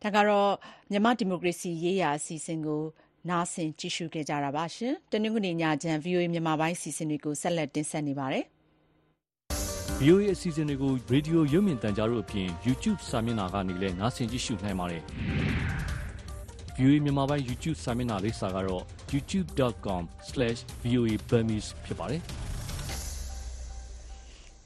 [0.03, 0.51] ဒါကတော့
[0.92, 2.82] မြန်မာဒီမိုကရေစီရေးရာအစီအစဉ်ကို
[3.30, 8.46] နားဆင်ကြည့်ရှုခဲ့ကြတာပါရှင်။တနင်္ဂနွေညချမ်း VOA မြန်မာပိုင်းအစီအစဉ်တွေကို ဆက်လက်တင်ဆက်နေပါတယ်။
[10.02, 15.02] VOA အစီအစဉ်တွေကို ရေဒီယိုရုပ်မြင်သံကြားတို့အပြင် YouTube စာမျက်နှာကနေလည်း နားဆင်ကြည့်ရှုနိုင်ပါတယ်။
[16.78, 22.22] VOA မြန်မာပိုင်း YouTube စာမျက်နှာလိပ်စာကတော့ youtube.com/voaburmese ဖြစ်ပါတယ်။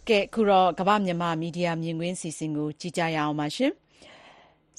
[0.08, 3.74] ကဲခုတော့ကမ္ဘာမြန်မာမီဒီယာမြင်ကွင်းစီစဉ်ကို ကြည့်ကြရအောင်ပါရှင်။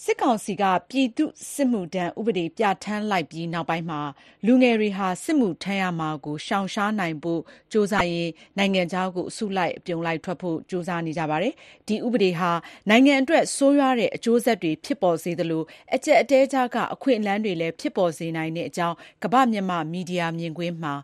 [0.04, 4.00] စစ်ကောင်စီက ပြည်သူ့စစ်မှုထမ်းဥပဒေ ပြဋ္ဌာန်းလိုက်ပြီးနောက်ပိုင်းမှာ
[4.46, 7.40] လူငယ်တွေဟာ စစ်မှုထမ်းရမှာကို ရှောင်ရှားနိုင်ဖို့
[7.72, 11.54] ကြိုးစားရင်း နိုင်ငံခြားကို အစုလိုက်အပြုံလိုက်ထွက်ဖို့ ကြိုးစားနေကြပါတယ်။
[11.88, 12.50] ဒီဥပဒေဟာ
[12.90, 15.62] နိုင်ငံအတွက် ဆိုးရွားတဲ့အကျိုးဆက်တွေ ဖြစ်ပေါ်စေသလို
[15.94, 20.94] အကျပ်အတည်းကြားက အခွင့်အလမ်းတွေလည်း ဖြစ်ပေါ်စေနိုင်တဲ့အကြောင်း ကမ္ဘာမြန်မာမီဒီယာမြင်ကွင်းမှာ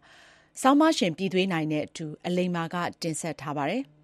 [0.61, 3.85] ဆောင်းပါးရှင် ပြည်သွေးနိုင်နဲ့အတူ အလိမ္မာက တင်ဆက်ထားပါတယ်။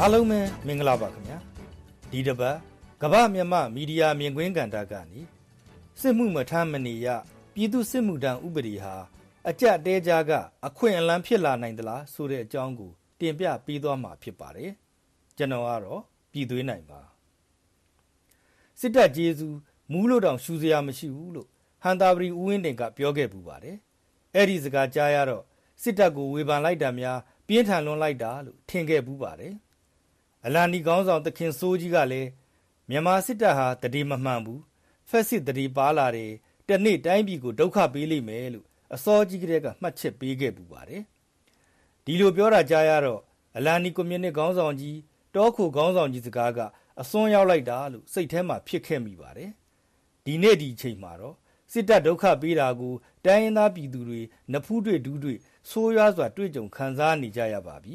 [0.00, 1.38] အားလုံးပဲမင်္ဂလာပါခင်ဗျာ
[2.10, 2.56] ဒီတစ်ပတ်
[3.02, 5.20] ကမ္ဘာမြန်မာမီဒီယာမြင်ကွင်းကဏ္ဍကနေ
[6.00, 7.06] စစ်မှုမထမ်းမနေရ
[7.54, 8.94] ပြည်သူစစ်မှုထမ်းဥပဒေဟာ
[9.48, 10.32] အကြက်တဲကြားက
[10.66, 14.72] အခွင့်အလမ်းဖြစ်လာနိုင်သလားဆိုတဲ့အကြောင်းကိုတင်ပြပေးသွားမှာဖြစ်ပါတယ်
[15.36, 17.00] ကျွန်တော်ကတော့ပြည်သွေးနိုင်ပါ
[18.80, 19.56] စစ်တပ်ကျေးဇူး
[19.92, 21.48] မူးလို့တောင်ရှူစရာမရှိဘူးလို့
[21.82, 23.76] ဟန်တာဗရီဦးဝင်းတင်ကပြောခဲ့ပူပါတယ်
[24.34, 25.44] အဲ့ဒီစကားကြားရတော့
[25.82, 29.54] စစ်တပ်ကိုဝေဖန်လိုက်တာများပြင်းထန်လွန်လိုက်တာလို့ထင်ခဲ့ပူပါတယ်
[30.48, 32.28] အလာနီကောင်းဆောင် သခင်စိုးကြီးကလည်း
[32.90, 34.62] မြန်မာစစ်တပ်ဟာတတိမမှန်ဘူး
[35.08, 36.32] ဖက်စစ်တတိပါလာတယ်
[36.68, 41.02] တနေ့တိုင်းပြည်ကို ဒုက္ခပေးလိမ့်မယ်လို့ အစောကြီးကတည်းက မှတ်ချက်ပေးခဲ့ပူပါတယ်
[42.04, 43.20] ဒီလိုပြောတာကြားရတော့
[43.56, 44.98] အလာနီ ကွန်မြူနစ်ခေါင်းဆောင်ကြီး
[45.34, 46.58] တောခိုခေါင်းဆောင်ကြီးစကားက
[47.00, 49.50] အစွန်းရောက်လိုက်တာလို့ စိတ်ထဲမှာ ဖြစ်ခဲ့မိပါတယ်
[50.24, 51.36] ဒီနေ့ဒီအချိန်မှာတော့
[51.72, 52.94] စစ်တပ်ဒုက္ခပေးတာကို
[53.26, 54.20] တိုင်းရင်းသားပြည်သူတွေ
[54.52, 55.38] နဖူးတွေ့ဒူးတွေ့
[55.70, 57.94] ဆိုးရွားစွာ တွေ့ကြုံခံစားနေကြရပါပြီ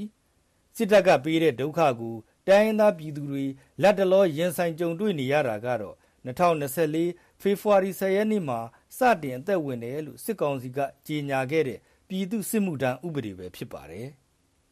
[0.78, 2.16] စစ်တပ်ကပေးတဲ့ ဒုက္ခကို
[2.48, 3.46] တိုင်းရင်းသားပြည်သူတွေ
[3.82, 8.60] လက်တလောရင်ဆိုင်ကြုံတွေ့နေရတာကတော့2024ဖေဖော်ဝါရီ10ရက်နေ့မှာ
[8.98, 14.08] စတင်အသက်ဝင်တယ်လို့စစ်ကောင်စီကကြေညာခဲ့တဲ့ပြည်သူစစ်မှုထမ်းဥပဒေပဲဖြစ်ပါတယ်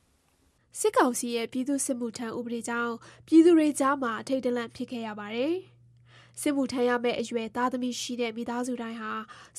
[0.80, 2.94] ။စစ်ကောင်စီရဲ့ပြည်သူစစ်မှုထမ်းဥပဒေကြောင့်
[3.28, 5.54] ပြည်သူတွေကြားမှာအထိတ်တလန့်ဖြစ်ခဲ့ရပါတယ်။
[6.42, 9.12] စစ်မှုထမ်းရမယ့်အရွယ်သားသမီးရှိတဲ့မိသားစုတိုင်းဟာ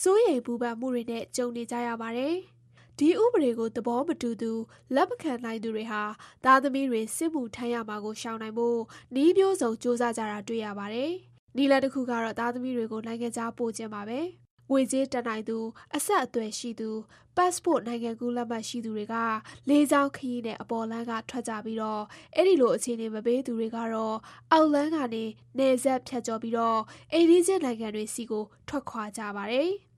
[0.03, 2.35] စိုးရိမ်ပူပန်မှုတွေနဲ့ကြုံနေကြရပါတယ်။
[2.99, 4.53] ဒီဥပဒေကိုသဘောမတူသူ
[4.95, 6.03] လက်မခံနိုင်သူတွေဟာ
[6.45, 8.79] သားသမီးတွေစစ်မှုထမ်းရမှာကိုရှောင်နိုင်ဖို့
[9.15, 11.13] နှီးမျိုးစုံစူးစမ်းကြတာတွေ့ရပါတယ်။
[11.57, 14.21] နီလာတစ်ခုကတော့သားသမီးတွေကိုနိုင်ငံခြားပို့ခြင်းပါပဲ။
[14.71, 15.59] ငွေကြေးတက်နိုင်သူ
[15.97, 16.91] အဆက်အသွယ်ရှိသူ
[17.37, 19.15] passport နိုင်ငံကူးလက်မှတ်ရှိသူတွေက
[19.69, 22.03] လေးချောင်းခရီးနဲ့အပေါ်လမ်းကထွက်ကြပြီးတော့
[22.35, 24.17] အဲ့ဒီလိုအခြေအနေမပေးသူတွေကတော့
[24.53, 25.25] အောက်လမ်းကနေ
[25.59, 26.81] နေဆက်ဖြတ်ကျော်ပြီးတော့
[27.13, 29.71] အိန္ဒိချင်းနိုင်ငံတွေစီကိုထွက်ခွာကြပါတယ်။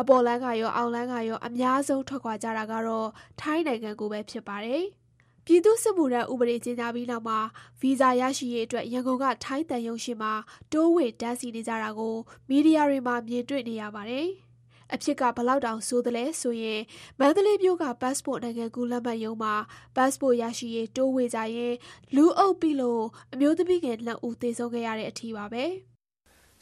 [0.00, 3.08] အပေါ်လမ်းကရောအောက်လမ်းကရောအများဆုံးထွက်ခွာကြတာကတော့
[3.40, 4.84] ထိုင်းနိုင်ငံကိုပဲဖြစ်ပါတယ်။
[5.44, 7.38] ပြည်သူ့စစ်မှုထမ်းဥပဒေကြေညာပြီးနောက်မှာ
[7.80, 10.32] ဗီဇာရရှိရေးအတွက်ရန်ကုန်ကထိုင်းတန်ယုံရှိမှာ
[10.72, 12.16] တိုးဝေတန်းစီနေကြတာကို
[12.48, 14.28] မီဒီယာတွေမှာမြင်တွေ့နေရပါတယ်။
[14.94, 16.80] အဖြစ်ကဘလောက်တောင်ဆိုးသလဲဆိုရင်
[17.18, 19.54] မန္တလေးမြို့က passport နိုင်ငံကူးလက်မှတ်ရုံးမှာ
[19.96, 21.74] passport ရရှိရေးတိုးဝေကြရင်
[22.14, 25.64] လူအုပ်ပြီးလို့အမျိုးသမီးငယ်လက်ဦးသေဆုံးခဲ့ရတဲ့အထီးပါပဲ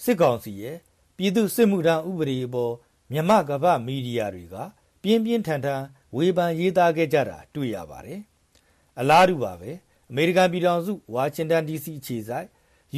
[0.04, 0.76] စစ်ကောင်စီရဲ့
[1.16, 2.72] ပြည်သူစစ်မှုထမ်းဥပဒေအပေါ်
[3.10, 4.54] မြမကမ္ဘာမီဒီယာတွေက
[5.02, 5.82] ပြင်းပြင်းထန်ထန်
[6.16, 8.20] ဝေဖန်ရေးသားခဲ့ကြတာတွေ့ရပါတယ်။
[8.98, 9.70] အလားတူပါပဲ
[10.10, 12.46] အမေရိကန်ပြည်ထောင်စုဝါရှင်တန် DC အခြေစိုက်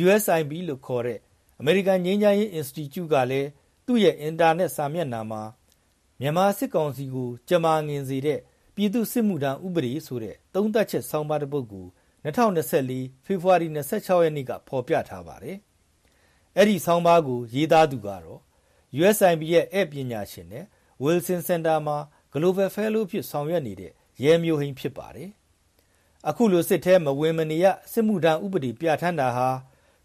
[0.03, 1.19] USIP လို့ခေါ်တဲ့
[1.61, 3.49] အမေရိကန်ငြိမ်းချမ်းရေး Institute ကလည်း
[3.87, 5.43] သူ့ရဲ့အင်တာနက်စာမျက်နှာမှာ
[6.21, 8.41] မြန်မာစစ်ကောင်စီကိုကြမာငင်စေတဲ့
[8.75, 11.87] ပြည်သူစစ်မှုထမ်းဥပဒေဆိုတဲ့သုံးသက်ချက်ဆောင်းပါးတစ်ပုဒ်ကို
[12.25, 15.57] 2024ဖေဖော်ဝါရီ26ရက်နေ့ကဖော်ပြထားပါတယ်။
[16.57, 18.41] အဲ့ဒီဆောင်းပါးကိုရေးသားသူကတော့
[18.97, 20.65] USIP ရဲ့ဧည့်ပညာရှင်နဲ့
[21.03, 21.99] Wilson Center မှာ
[22.33, 25.31] Global Fellow ဖြစ်ဆောင်ရွက်နေတဲ့ရဲမျိုးဟိန်းဖြစ်ပါတယ်။
[26.29, 29.49] အခုလိုစစ်ထဲမဝင်မနေရစစ်မှုထမ်းဥပဒေပြဋ္ဌာန်းတာဟာ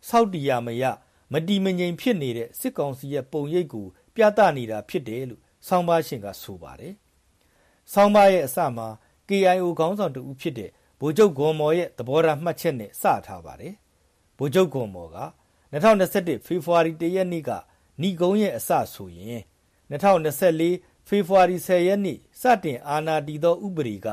[0.08, 0.84] စောက်တီရမရ
[1.32, 6.94] မတီမငြိမ်ဖြစ်နေတဲ့စစ်ကောင်စီရဲ့ပုံရိပ်ကိုပြသနေတာဖြစ်တယ်လို့ဆောင်းပါရှင်ကဆိုပါတယ်။
[7.94, 8.88] ဆောင်းပါရဲ့အစမှာ
[9.30, 10.70] KIO ခေါင်းဆောင်တူဖြစ်တဲ့
[11.00, 13.74] ဗိုလ်ချုပ်ဂွန်မော်ရဲ့သဘောထားမှတ်ချက်နဲ့စထားပါတယ်။
[14.38, 15.18] ဗိုလ်ချုပ်ဂွန်မော်က
[15.74, 17.52] 2021ဖေဖော်ဝါရီ1ရက်နေ့က
[18.02, 19.42] ဏီကုန်းရဲ့အစဆိုရင်
[19.92, 24.08] 2024ဖေဖော်ဝါရီ10ရက်နေ့စတင်အာဏာတည်သောဥပဒေက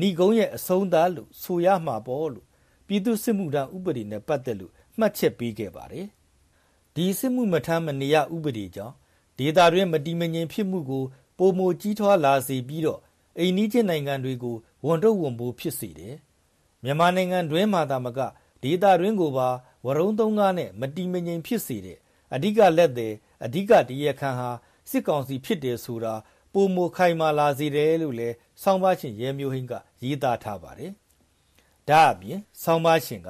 [0.00, 2.46] ဏီကုန်းရဲ့အဆုံးသတ်လို့ဆိုရမှာပေါ့လို့
[2.86, 6.06] ပြည်သူစစ်မှုထမ်းဥပဒေနဲ့ပတ်သက်လို့မှတ်ချက်ပေးခဲ့ပါတယ်။
[6.94, 8.94] ဒီစစ်မှုမထမ်းမနေရဥပဒေကြောင့်
[9.38, 11.04] ဒေသတွင်းမတည်မငြိမ်ဖြစ်မှုကို
[11.38, 13.00] ပုံမကြီးထွားလာစေပြီးတော့
[13.38, 16.14] အိန္ဒိချင်းနိုင်ငံတွေကိုဝန်တော့ဝန်ပိုးဖြစ်စေတယ်။
[16.82, 18.20] မြန်မာနိုင်ငံတွင်းမှာသာမက
[18.62, 19.48] ဒေသတွင်းကိုပါ
[19.86, 21.98] ဝရုံးသုံးကားနဲ့မတည်မငြိမ်ဖြစ်စေတဲ့
[22.34, 23.14] အဓိကလက်သည်
[23.44, 24.50] အဓိကတရားခံဟာ
[24.90, 26.14] စစ်ကောင်စီဖြစ်တယ်ဆိုတာ
[26.52, 29.72] ပုံမခိုင်မာလာစေတယ်လို့လည်းဆောင်းပါရှင်ရဲမျိုးဟင်းက
[30.02, 30.92] ရေးသားထားပါတယ်။
[31.88, 33.28] ဒါအပြင်ဆောင်းပါရှင်က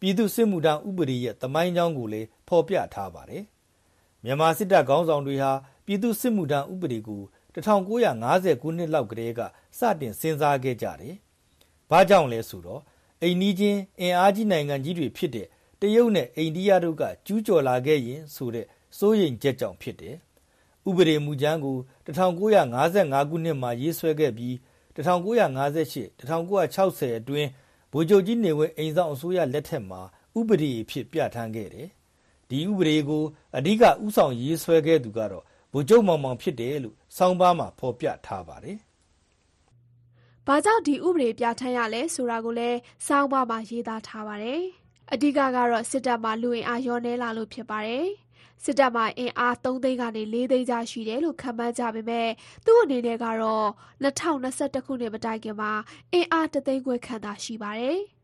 [0.00, 3.42] ပြည်သူစစ်မှုထမ်းဥပဒေရဲ့သမိုင်းကြောင်းကိုလည်းဖော်ပြထားပါတယ်။
[4.24, 5.52] မြန်မာစစ်တပ်ခေါင်းဆောင်တွေဟာ
[5.86, 7.22] ပြည်သူစစ်မှုထမ်းဥပဒေကို
[7.54, 9.40] 1950ခုနှစ်လောက်ကတည်းက
[9.78, 11.14] စတင်စဉ်းစားခဲ့ကြတယ်။
[11.90, 12.82] ဘာကြောင့်လဲဆိုတော့
[13.22, 15.46] အိန္ဒိချင်းအင်အားကြီးနိုင်ငံကြီးတွေဖြစ်တဲ့
[15.80, 18.66] တရုတ်နဲ့အိန္ဒိယတို့က ကျူးကျော်လာခဲ့ရင်ဆိုတဲ့
[18.98, 20.16] စိုးရိမ်ချက်ကြောင့် ဖြစ်တယ်။
[20.88, 21.76] ဥပဒေမူကြမ်းကို
[22.06, 24.54] 1955ခုနှစ်မှာ ရေးဆွဲခဲ့ပြီး
[24.96, 27.48] 1958 1960အတွင်း
[27.92, 30.00] ဗိုလ်ချုပ်ကြီးနေဝင်း အိမ်ဆောင်အစိုးရလက်ထက်မှာ
[30.38, 31.88] ဥပဒေဖြစ် ပြဋ္ဌာန်းခဲ့တယ်။
[32.48, 33.24] ဒီဥပဒေကို
[33.56, 38.78] အဓိကဥဆောင်ရေးဆွဲခဲ့သူကတော့ ဗိုလ်ချုပ်မောင်မောင် ဖြစ်တယ်လို့စောင်းပါးမှာ ဖော်ပြထားပါတယ်။
[40.46, 44.62] ဘာကြောင့် ဒီဥပဒေ ပြဋ္ဌာန်းရလဲဆိုတာကိုလည်းစောင်းပါးမှာ ရေးသားထားပါတယ်။
[45.12, 48.06] အဓိကကတော့စစ်တပ်မှာလူအင်အားရောနေလာလို့ဖြစ်ပါတယ်။
[48.64, 52.28] စစ်တပ်မှာအင်အား3သိန်းကနေ4သိန်းကြားရှိတယ်လို့ခန့်မှန်းကြပေမဲ့
[52.64, 53.68] သူ့အနေနဲ့ကတော့
[54.02, 55.72] 2021ခုနှစ်မတိုင်ခင်မှာ
[56.12, 57.98] အင်အား3သိန်းခွဲခန့်သာရှိပါတယ်။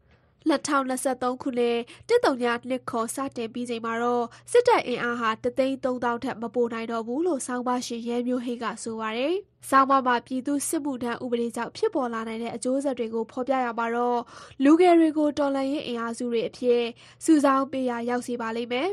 [0.50, 1.78] 2023ခုနှစ်
[2.08, 9.34] တစ်တုံညာနှစ်ခေါ်စတင်ပြီးချိန်မှာတော့စစ်တပ်အင်အားဟာတသိန်း3000ထက်မပိုနိုင်တော့ဘူးလို့ဆောင်းပါရှင်ရဲမျိုးဟိတ်ကဆိုပါတယ်။
[9.70, 14.20] ဆောင်းပါမှာပြည်သူစစ်မှုထမ်းဥပဒေကြောင့်ဖြစ်ပေါ်လာနိုင်တဲ့အကျိုးဆက်တွေကိုဖော်ပြရမှာတော့
[14.64, 16.82] လူငယ်တွေကိုတော်လှန်ရေးအင်အားစုတွေအဖြစ်
[17.24, 18.88] စုဆောင်းပေးရရောက်စီပါလိမ့်မယ်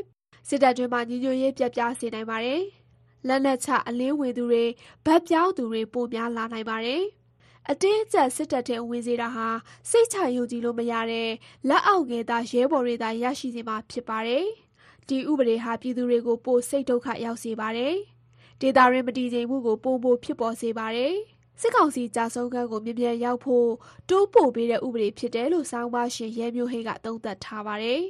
[0.48, 2.62] စစ်တပ်တွင်းမှာညီညွတ်ရေးပြတ်ပြားစေနိုင်ပါတယ်။
[3.28, 4.64] လက်နက်ချအလင်းဝင်သူတွေ
[5.06, 7.02] ဗတ်ပြောင်းသူတွေပိုများလာနိုင်ပါတယ်။
[7.70, 9.48] အတင်းအကျပ်စစ်တပ်ထဲဝင်စေတာဟာ
[9.90, 11.30] စိတ်ချယုံကြည်လို့မရတဲ့
[11.68, 14.44] လက်အောက်ငယ်သားရဲဘော်တွေသာ ရရှိစေမှာဖြစ်ပါတယ်။
[15.08, 17.94] ဒီဥပဒေဟာ ပြည်သူတွေကို ပိုစိတ်ဒုက္ခရောက်စေပါတယ်။
[18.60, 21.14] ဒေသရင်းမတည်ငြိမ်မှုကို ပိုမိုဖြစ်ပေါ်စေပါတယ်။
[21.60, 23.68] စစ်ကောင်စီကြာဆုံးခန်းကိုမြင်မြန်ရောက်ဖို့
[24.08, 28.00] တိုးပို့ပေးတဲ့ဥပဒေဖြစ်တယ်လို့ဆောင်းပါရှင်ရဲမျိုးဟိတ်ကသုံးသပ်ထားပါတယ်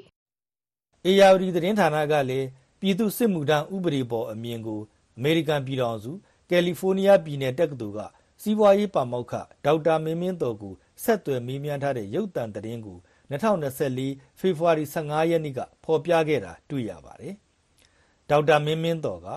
[1.06, 2.46] ။အေယာဝတီသတင်းဌာနကလည်း
[2.80, 4.80] ပြည်သူစစ်မှုထမ်းဥပဒေပေါ်အမြင်ကို
[5.16, 6.12] အမေရိကန်ပြည်ထောင်စု
[6.50, 8.00] ကယ်လီဖိုးနီးယားပြည်နယ်တက္ကသိုလ်က
[8.46, 9.32] စီးပွားရေးပါမောက္ခ
[9.64, 12.98] ဒေါက်တာမင်းမင်းတော်ကို ဆက်သွယ်မေးမြန်းထားတဲ့ ရုပ်သံသတင်းကို
[13.30, 17.34] 2024ဖေဖော်ဝါရီ15ရက်နေ့က ဖော်ပြခဲ့တာ တွေ့ရပါတယ်။
[18.30, 19.28] ဒေါက်တာမင်းမင်းတော်က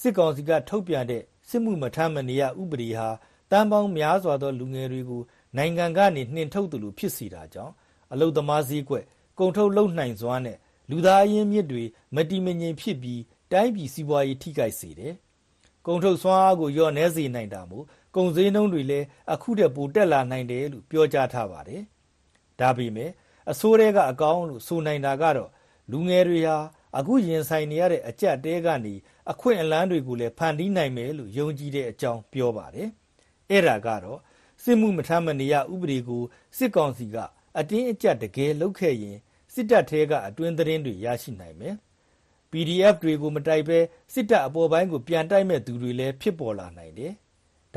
[0.00, 3.08] စစ်ကောင်စီက ထုတ်ပြန်တဲ့ စစ်မှုမထမ်းမနေရ ဥပဒေဟာ
[3.50, 5.22] တန်ပေါင်းများစွာသော လူငယ်တွေကို
[5.56, 7.74] နိုင်ငံကနေ နှင်ထုတ်သူလို ဖြစ်စီတာကြောင့်
[8.12, 9.04] အလုသမားစည်းကွက်
[9.38, 10.56] ကုန်ထုတ်လုံနိုင်စွာနဲ့
[10.90, 11.84] လူသားအရင်းမြစ်တွေ
[12.14, 13.20] မတည်မငြိမ်ဖြစ်ပြီး
[13.52, 15.14] တိုင်းပြည်စီးပွားရေး ထိခိုက်စေတယ်။
[15.86, 17.84] ကုန်ထုတ်စွမ်းအားကို လျော့နည်းစေနိုင်တာမို့
[18.18, 21.82] ကုန်ဈေးနှုန်းတွေလည်းအခုတည်းပိုတက်လာနိုင်တယ်လို့ပြောကြားထားပါတယ်။
[22.60, 23.10] ဒါပေမဲ့
[23.50, 25.50] အစိုးရကအကောင်းလို့ဆိုနိုင်တာကတော့
[25.90, 26.56] လူငယ်တွေဟာ
[26.98, 28.94] အခုရင်ဆိုင်နေရတဲ့အကြက်တဲကနေ
[29.30, 32.88] အခွင့်အလမ်းတွေကိုလည်းဖန်တီးနိုင်မယ်လို့ယုံကြည်တဲ့အကြောင်းပြောပါတယ်။
[33.50, 34.20] အဲ့ဒါကတော့
[34.62, 36.22] စစ်မှုမထမ်းမနေရဥပဒေကို
[36.58, 37.16] စစ်ကောင်စီက
[37.58, 39.16] အတင်းအကျပ်တကယ်လုပ်ခဲ့ရင်
[39.54, 41.74] စစ်တပ်ထဲကအတွင်းသတင်းတွေရရှိနိုင်မယ်။
[42.50, 43.78] PDF တွေကိုမတိုက်ဘဲ
[44.12, 47.14] စစ်တပ်အပေါ်ပိုင်းကိုပြန်တိုက်မဲ့သူတွေလည်းဖြစ်ပေါ်လာနိုင်တယ်။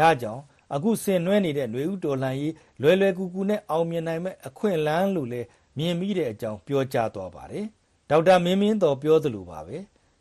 [0.01, 0.41] ဒါကြောင့်
[0.75, 5.47] အခုဆင်နွှဲနေတဲ့ຫນွေဥတော်လှန်ရေးလွယ်လွယ်ကူကူနဲ့အောင်မြင်နိုင်မဲ့အခွင့်အလမ်းလို့လည်း
[5.77, 7.65] မြင်မိတဲ့အကြောင်းပြောကြားသွားပါတယ်။
[8.09, 9.77] ဒေါက်တာမင်းမင်းတော်ပြောသလိုပါပဲ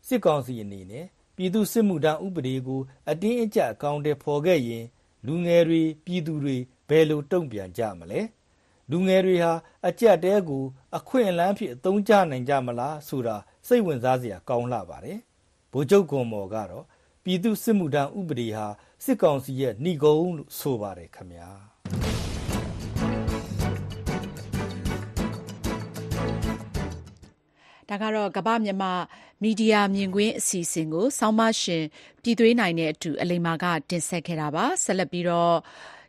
[0.07, 1.05] စစ်ကောင်စီအနေနဲ့
[1.35, 4.85] ပြည်သူစစ်မှုထမ်းဥပဒေကိုအတင်းအကျပ်အကောင့်တွေဖော်ခဲ့ရင်
[5.27, 6.57] လူငယ်တွေပြည်သူတွေ
[6.89, 8.21] ဘယ်လိုတုံ့ပြန်ကြမလဲ။
[8.91, 9.53] လူငယ်တွေဟာ
[9.87, 10.63] အကြက်တဲကို
[10.97, 13.35] အခွင့်အလမ်းဖြစ်အသုံးချနိုင်ကြမလားဆိုတာ
[13.67, 15.17] စိတ်ဝင်စားစရာကောင်းလာပါတယ်။
[15.71, 16.85] ဗိုလ်ချုပ်ကွန်မော်ကတော့
[17.23, 18.65] ပြည်သူစစ်မှုထမ်းဥပဒေဟာ
[19.03, 21.49] စစ်ကောင်စီရဲ့ဏိဂုံးလို့ဆိုပါတယ်ခင်ဗျာ။
[27.89, 28.93] ဒါကတော့ကမ္ဘာမြန်မာ
[29.41, 31.83] မီဒီယာမြင်ကွင်းအစီအစဉ်ကိုဆောင်းမရှင်
[32.21, 35.55] ပြည်သွေးနိုင်တဲ့အတူအလိမ္မာကတင်ဆက်ခဲ့တာပါဆက်လက်ပြီးတော့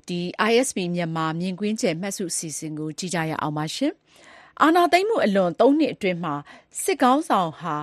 [0.09, 3.93] ဒီ ISP မြန်မာမြင်ကွင်းကျယ်မှတ်စုအစီအစဉ်ကိုကြည့်ကြရအောင်ပါရှင်။
[4.63, 6.35] အာနာသိမ့်မှုအလွန်၃နှစ်အတွင်းမှာ
[6.83, 7.77] စစ်ကောင်းဆောင်ဟာ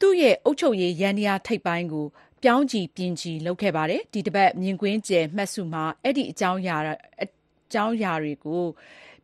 [0.00, 2.06] သူ့ရဲ့အုပ်ချုပ်ရေးရန်တရားထိပ်ပိုင်းကို
[2.42, 6.76] ပြောင်းကြည့်ပြင်ကြည့်လုပ်ခဲ့ပါတယ်။ဒီတစ်ပတ်မြင်ကွင်းကျယ်မှတ်စုမှာအဲ့ဒီအကြောင်းအရာ
[7.22, 7.26] အ
[7.72, 8.62] ကြောင်းအရာတွေကို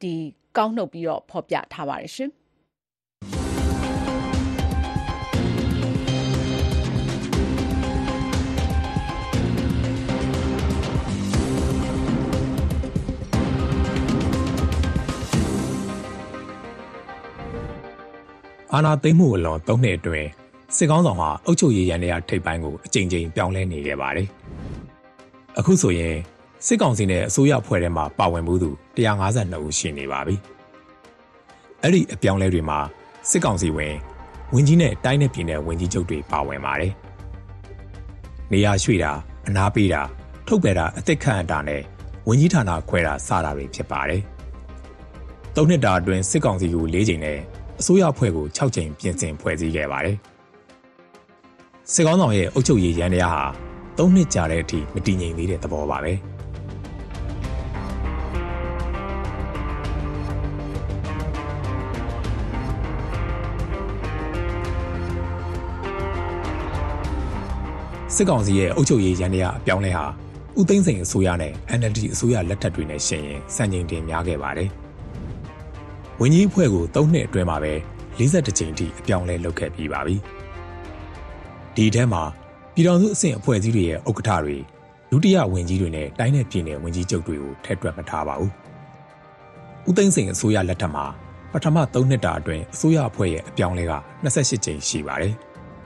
[0.02, 0.12] ဒီ
[0.56, 2.30] ကောက်နှုတ်ပြီးတော့ဖော်ပြထားပါတယ်ရှင်။
[18.72, 20.43] အာဏာသိမ်းမှုအလွန်၃နှစ်အတွင်း
[20.76, 24.28] စစ်ကောင်းဆောင်ဟာအုပ်ချုပ်ရေးရန်တရားထိပ်ပိုင်းကိုအကြိမ်ကြိမ်ပြောင်းလဲနေခဲ့ပါတယ်။
[25.58, 26.16] အခုဆိုရင်
[26.66, 30.36] စစ်ကောင်စီနဲ့အစိုးရဖွဲ့ထဲမှာပါဝင်မှုသူ152ဦးရှိနေပါပြီ။
[31.82, 32.78] အဲ့ဒီအပြောင်းလဲတွေမှာ
[33.30, 33.94] စစ်ကောင်စီဝင်
[34.54, 36.92] ဝင်ကြီးနဲ့တိုင်းနယ်ပြည်နယ်ဝင်ကြီးချုပ်တွေပါဝင်ပါတယ်။
[38.52, 39.12] နေရာရွှေ့တာ
[39.48, 40.02] အနာပေးတာ
[40.46, 41.82] ထုတ်ပယ်တာအသက်ခန့်အပ်တာနဲ့
[42.28, 44.22] ဝင်ကြီးဌာနခွဲတာစတာတွေဖြစ်ပါတယ်။
[45.56, 47.38] သုံးနှစ်တာအတွင်းစစ်ကောင်စီကို၄ချိန်နဲ့
[47.80, 50.18] အစိုးရအဖွဲ့ကို6ကြိမ်ပြင်ဆင်ဖွဲ့စည်းခဲ့ပါတယ်။
[51.92, 53.44] စစ်ကောင်းဆောင်ရဲ့အုပ်ချုပ်ရေးရန်တရားဟာ
[53.98, 56.12] ၃နှစ်ကြာတဲ့အထိမတည်ငြိမ်သေးတဲ့သဘောပါပဲ
[68.14, 70.04] စစ်ကောင်စီရဲ့အုပ်ချုပ်ရေးရန်တရားအပြောင်းလဲဟာ
[70.58, 74.70] ဥသိမ်းစိန်အစိုးရနဲ့ NLD အစိုးရလက်ထက်တွေနဲ့ရှင်ရင်စံချိန်တင်များခဲ့ပါတယ်။
[76.20, 77.72] ဝင်းကြီးအဖွဲ့ကို၃နှစ်အတွင်းမှာပဲ
[78.18, 80.18] ၄၁ကြိမ်ထိအပြောင်းလဲလုပ်ခဲ့ပြီးပါပြီ။
[81.76, 82.22] ဒီထဲမှာ
[82.74, 84.56] ပြည်တော်စုအဆင့်အဖွဲ့အစည်းတွေရဲ့ဥက္ကဋ္ဌတွေ
[85.10, 88.50] ဒုတိယဝန်ကြီးတွေနဲ့တိုင်းနယ်ပြည်နယ်ဝန်ကြီးချုပ်တွေကိုထည့်တွက်မထားပါဘူး။
[89.88, 91.04] ဦးသိန်းစိန်အစိုးရလက်ထက်မှာ
[91.52, 93.92] ပထမ3နှစ်တာအတွင်းအစိုးရအဖွဲ့ရဲ့အပြောင်းလဲက
[94.24, 95.34] 28ကြိမ်ရှိပါတယ်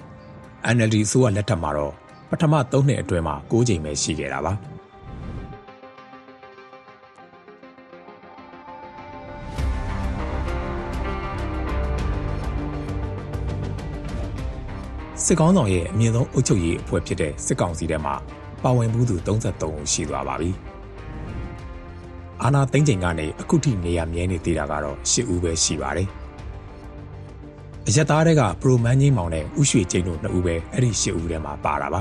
[0.74, 1.92] ။NLD အစိုးရလက်ထက်မှာတော့
[2.30, 4.52] ပထမ3နှစ်အတွင်းမှာ6ကြိမ်ပဲရှိခဲ့တာပါ
[15.30, 18.14] စစ်ကောင်ဆောင်ရဲ့အမြင့်ဆုံးအုပ်ချုပ်ရေးအဖွဲ့ဖြစ်တဲ့စစ်ကောင်စီထဲမှာ
[18.62, 20.50] ပါဝင်မှုသူ33ဦးရှိသွားပါပြီ။
[22.42, 26.08] အာနာသိန်းချိန်ကနေအခုထိနေရမြဲနေသေးတာကတော့10ဦးပဲရှိပါတယ်။
[27.88, 32.00] အရက်သားတွေကပရိုမန်ကြီးမောင်နဲ့ဥရွှေကျင်းတို့2ဦးပဲအဲ့ဒီ10ဦးထဲမှာပါတာပါ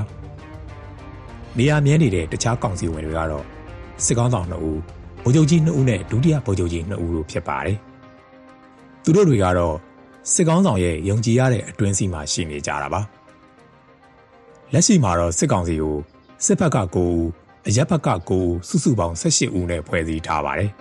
[1.58, 3.44] ။နေရာမြဲနေတဲ့တခြားကောင်စီဝင်တွေကတော့
[4.04, 4.80] စစ်ကောင်းဆောင်2ဦး
[5.24, 7.76] ဗိုလ်ချုပ်ကြီး2ဦးနဲ့ဒုတိယဗိုလ်ချုပ်ကြီး2ဦးတို့ဖြစ်ပါတယ်။
[9.02, 9.76] သူတို့တွေကတော့
[10.32, 13.02] စစ်ကောင်းဆောင်ရဲ့ယုံကြည်ရတဲ့အတွင်းစီမှာရှိနေကြတာပါ။
[14.74, 15.96] လက်ရှိမှာတော့စစ်ကောင်စီကို
[16.44, 17.24] စစ်ဘက်က9ဦး
[17.66, 20.70] အရက်ဘက်က9ဦးစုစုပေါင်း18ဦးနဲ့ဖွဲ့စည်းထားပါတယ်။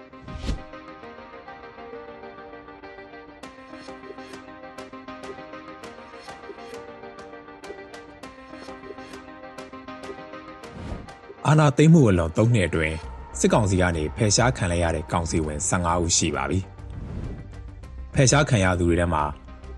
[11.47, 12.95] အာနာသိမ့်မှုအလွန်၃နှစ်အတွင်း
[13.39, 16.59] စစ်ကောင်စီကနေဖယ်ရှားခံလိုက်ရတဲ့ကောင်စီဝင်15ဦးရှိပါပြီ။
[18.13, 19.23] ဖယ်ရှားခံရသူတွေထဲမှာ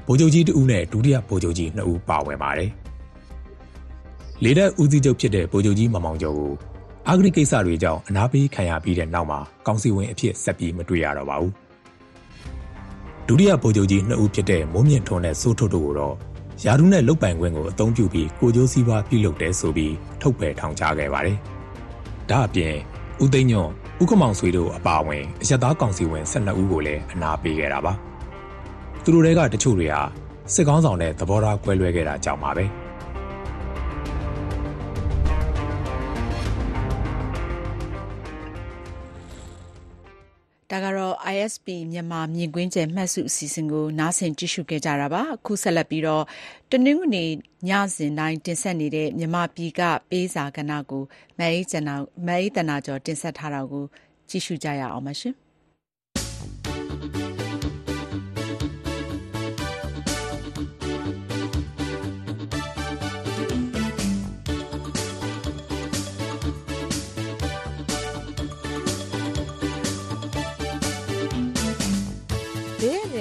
[0.07, 2.71] ဗိုလ်ချုပ်ကြီးတဦးနဲ့ဒုတိယဗိုလ်ချုပ်ကြီး2ဦးပါဝင်ပါတယ်။
[4.43, 6.53] လေတပ်ဦးစီးချုပ်ဖြစ်တဲ့ဗိုလ်ချုပ်ကြီးမမောင်ကျော်ကို
[7.07, 11.51] အာဂရိကိစ္စတွေကြောင့်အနာပေးခံရပြီးတဲ့နောက်မှာကောင်စီဝင်အဖြစ်ဆက်ပြီးမတွေ့ရတော့ပါဘူး။
[13.27, 16.15] ဒုတိယဗိုလ်ချုပ်ကြီး2ဦးဖြစ်တဲ့မိုးမြင့်ထွန်းနဲ့စိုးထွတ်တို့ကိုတော့
[16.65, 21.37] ယာဒူးနဲ့လုတ်ပိုင်ခွင့်ကိုအသုံးပြုပြီးကိုကျိုးစည်းပွားပြုလုပ်တယ်ဆိုပြီးထုတ်ပယ်ထောင်ချခဲ့ပါတယ်။
[22.29, 22.75] ဒါအပြင်
[23.23, 23.71] ဦးသိန်းညွန့်
[24.01, 27.93] ဥက္ကမောင်ဆွေတို့အပါအဝင်အရသာကောင်စီဝင်12ဦးကိုလည်းအနာပေးခဲ့တာပါ။
[29.03, 30.01] သူတို့တွေကတချို့တွေဟာ
[30.53, 32.65] စစ်ကောင်းဆောင်တဲ့သဘောထားကွဲလွဲခဲ့တာကြောင့်ပါပဲ။
[41.39, 46.23] ISP မြန်မာမြင်ကွင်းကျယ်မှတ်စုအစီအစဉ်ကို နားဆင်ကြည့်ရှုခဲ့ကြတာပါအခုဆက်လက်ပြီးတော့
[46.71, 47.25] တနင်္ဂနွေ
[47.69, 51.03] ညစဉ်တိုင်းတင်ဆက်နေတဲ့မြန်မာပြည်ကပေးစာကဏ္ဍကို
[51.39, 51.95] မအေးကျနာ
[52.27, 53.83] မအေးတနာကျော်တင်ဆက်ထားတာကို
[54.29, 55.35] ကြည့်ရှုကြရအောင်ပါရှင်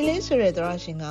[0.02, 1.06] ေလေးဆိုတဲ့သရရှင်က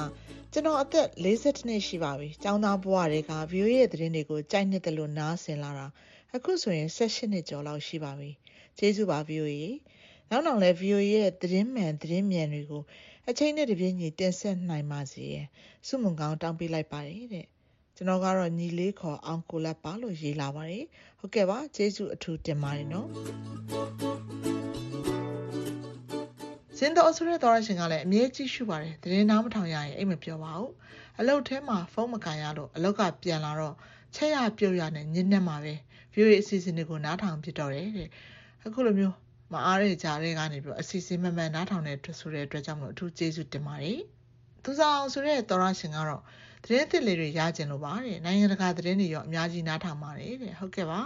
[0.53, 5.87] ကျွန်တော်အသက်42နှစ်ရှိပါပြီ။ကျောင်းသားဘဝတွေက view ရဲ့သတင်းတွေကိုကြိုက်နှစ်တယ်လို့နားဆင်လာတာ
[6.35, 8.31] အခုဆိုရင်18နှစ်ကျော်လောက်ရှိပါပြီ။
[8.77, 9.71] ကျေးဇူးပါ view ရေ။
[10.29, 12.83] နောက်နောက်လဲ view ရဲ့သတင်းမှန်သတင်းမြန်တွေကို
[13.29, 15.25] အချိန်နဲ့တပြေးညီတင်ဆက်နိုင်ပါစေ။
[15.87, 17.45] စုမုံကောင်းတောင်းပေးလိုက်ပါတယ်တဲ့။
[17.95, 20.85] ကျွန်တော်ကတော့ညီလေးခေါ်အောင်ကိုလက်ပါလို့ရေးလာပါတယ်။
[21.19, 23.07] ဟုတ်ကဲ့ပါကျေးဇူးအထူးတင်ပါတယ်နော်။
[26.77, 30.71] စင်တော်ဆိုတဲ့တော်ရရှင်ကလည်းအမြဲကြည့်ရှုပါတယ်တရင်နားမထောင်ရရင်အိတ်မပြောပါဘူး
[31.19, 33.75] အလုတ်ထဲမှာဖုန်းမကန်ရလို့အလုတ်ကပြန်လာတော့
[34.15, 35.73] ချက်ရပြုတ်ရနဲ့ညစ်နေမှာပဲ
[36.13, 38.09] view ရဲ့အစီအစဉ်တွေကိုနားထောင်ပြတော့တယ်တဲ့
[38.65, 39.15] အခုလိုမျိုး
[39.53, 43.99] မအားတဲ့ကြားတွေကနေပြီးအစီအစဉ်မှန်မှန်နားထောင်တဲ့ဆိုတဲ့အတွက်ကြောင့်မလို့အထူးကျေးဇူးတင်ပါတယ်
[44.63, 46.21] သူစားအောင်ဆိုတဲ့တော်ရရှင်ကတော့
[46.63, 51.01] သတင်းသစ်လေးတွေရကျင်လို့ပါတဲ့နိုင်ငံတကာသတင်းတွေရောအများကြီးနားထောင်ပါတယ်တဲ့ဟုတ်ကဲ့ပါ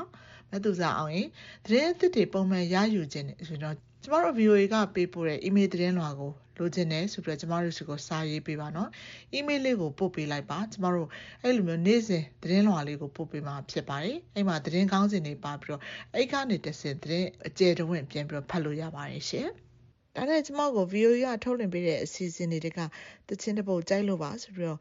[0.51, 1.27] မသူစားအောင်ရင်
[1.65, 8.89] သတင်းသစ်တွေပုံမှန်ရယူခြင်းဆိုတော့ ကျမတို့ VOA ကပေးပို့တဲ့ email သတင်းလွှာကိုလိုချင်တယ်ဆိုပြီးတော့ကျမတို့စီကိုစာရေးပေးပါနော်။
[9.37, 11.07] email လေးကိုပို့ပေးလိုက်ပါကျမတို့
[11.43, 15.81] အဲ့လိုမျိုးနေ့စဉ်သတင်းလွှာလေးကိုပို့ပေးမှာဖြစ်ပါတယ်။အဲ့မှာသတင်းကောင်းစင်တွေပါပြီးတော့
[16.15, 19.47] အဲ့ကနေတစ်စင်သတင်းအကျယ်တဝင့်ပြန်ပြီးတော့ဖတ်လို့ရပါတယ်ရှင်။
[20.15, 22.79] ဒါနဲ့ကျမကို VOA ကထုတ်လွှင့်ပေးတဲ့အစီအစဉ်တွေက
[23.27, 24.79] တချင်းတစ်ပုတ်ကြိုက်လို့ပါဆိုပြီးတော့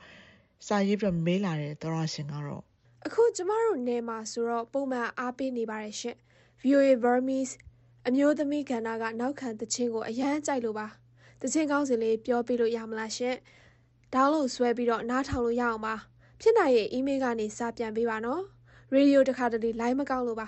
[0.66, 2.62] စာရေးပြီးတော့မေးလာတဲ့သောရရှင်ကတော့
[3.06, 6.16] အခုကျမတို့နေမှာဆိုတော့ပုံမှန်အားပေးနေပါတယ်ရှင်
[6.62, 7.54] VOA Burmese
[8.08, 10.86] အမျိုးသမီးကဏ္ဍကနောက်ခံတခြင်းကိုအရန်ကြိုက်လို့ပါ
[11.42, 13.36] တခြင်းကောင်းစင်လေးပြောပြလို့ရမလားရှင်
[14.14, 15.94] ဒေါင်းလို့ဆွဲပြီးတော့နားထောင်လို့ရအောင်ပါ
[16.40, 18.42] ဖြစ်နိုင်ရဲ့ email ကနေစာပြန်ပေးပါနော်
[18.92, 20.46] ရေဒီယိုတခါတလေလိုင်းမကောက်လို့ပါ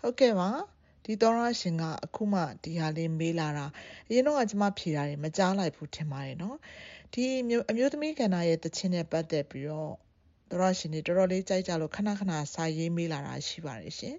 [0.00, 0.48] ဟုတ်ကဲ့ပါ
[1.04, 3.66] ဒီသောရရှင်ကအခုမှဒီဟာလေးမေးလာတာ
[4.08, 6.56] အရင်တော့ကကျမဖြေတာတွေမကြားလိုက်ဘူးထင်ပါတယ်နော်
[7.12, 9.92] ဒီမျိုးအမျိုးသမီးကဏ္ဍရဲ့တခြင်းနဲ့ပတ်သက်ပြီးတော့
[10.50, 14.16] သောရရှင်တွေတော်တော်လေးကြိုက်ကြလို့ခဏခဏစာရေးမေးလာတာရှိပါတယ်ရှင်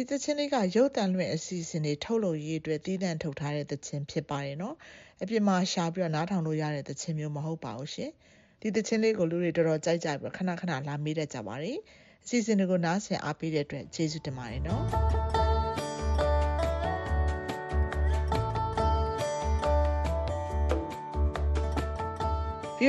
[0.00, 4.76] ဒီသချင်းလေးကရုပ်တံလွှင့်အစီအစဉ်တွေထုတ်လုပ်ရေးအတွက်တည်တံ့ထုတ်ထားတဲ့သချင်းဖြစ်ပါတယ်နော်
[5.22, 8.10] အပြင်မှာရှာပြီးတော့နားထောင်လို့ရတဲ့သချင်းမျိုးမဟုတ်ပါဘူးရှင်
[8.60, 11.78] ဒီသချင်းလေးကိုလူတွေတော်တော်ကြိုက်ကြပြီးတော့ခဏခဏလာမေးတတ်ကြပါတယ်
[12.24, 15.37] အစီအစဉ်တွေကိုနားဆင်အားပေးတဲ့အတွက်ကျေးဇူးတင်ပါတယ်နော်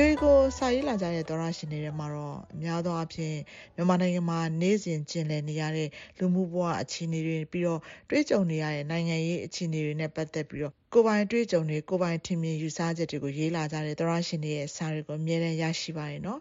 [0.00, 3.36] VOA ကိုစာရေးလာကြတဲ့သောရရှင်တွေထဲမှာတော့အများသောအားဖြင့်
[3.74, 5.88] မြန်မာနိုင်ငံမှာနေ့စဉ်ကျင်လည်နေရတဲ့
[6.18, 7.80] လူမှုဘဝအခြေအနေတွေပြီးတော့
[8.10, 16.40] တွေ့ကြုံနေရတဲ့နိုင်ငံရေးအခြေအနေတွေနဲ့ပတ်သက်ပြီးတော့ကိုယ်ပိုင်တွေ့ကြုံတွေကိုယ်ပိုင်ထင်မြင်ယူဆချက်တွေကိုရေးလာကြတဲ့သောရရှင်တွေရဲ့စာတွေကိုအမြဲတမ်းရရှိပါတယ်နော်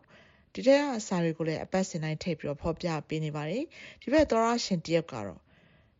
[0.53, 3.63] ဒီတဲ့ကအစာတွေကိုလည်းအပတ်စဉ်တိုင်းထည့်ပြီးတော့ဖော်ပြပေးနေပါတယ်
[4.01, 5.39] ဒီဘက်သောရရှင်တယောက်ကတော့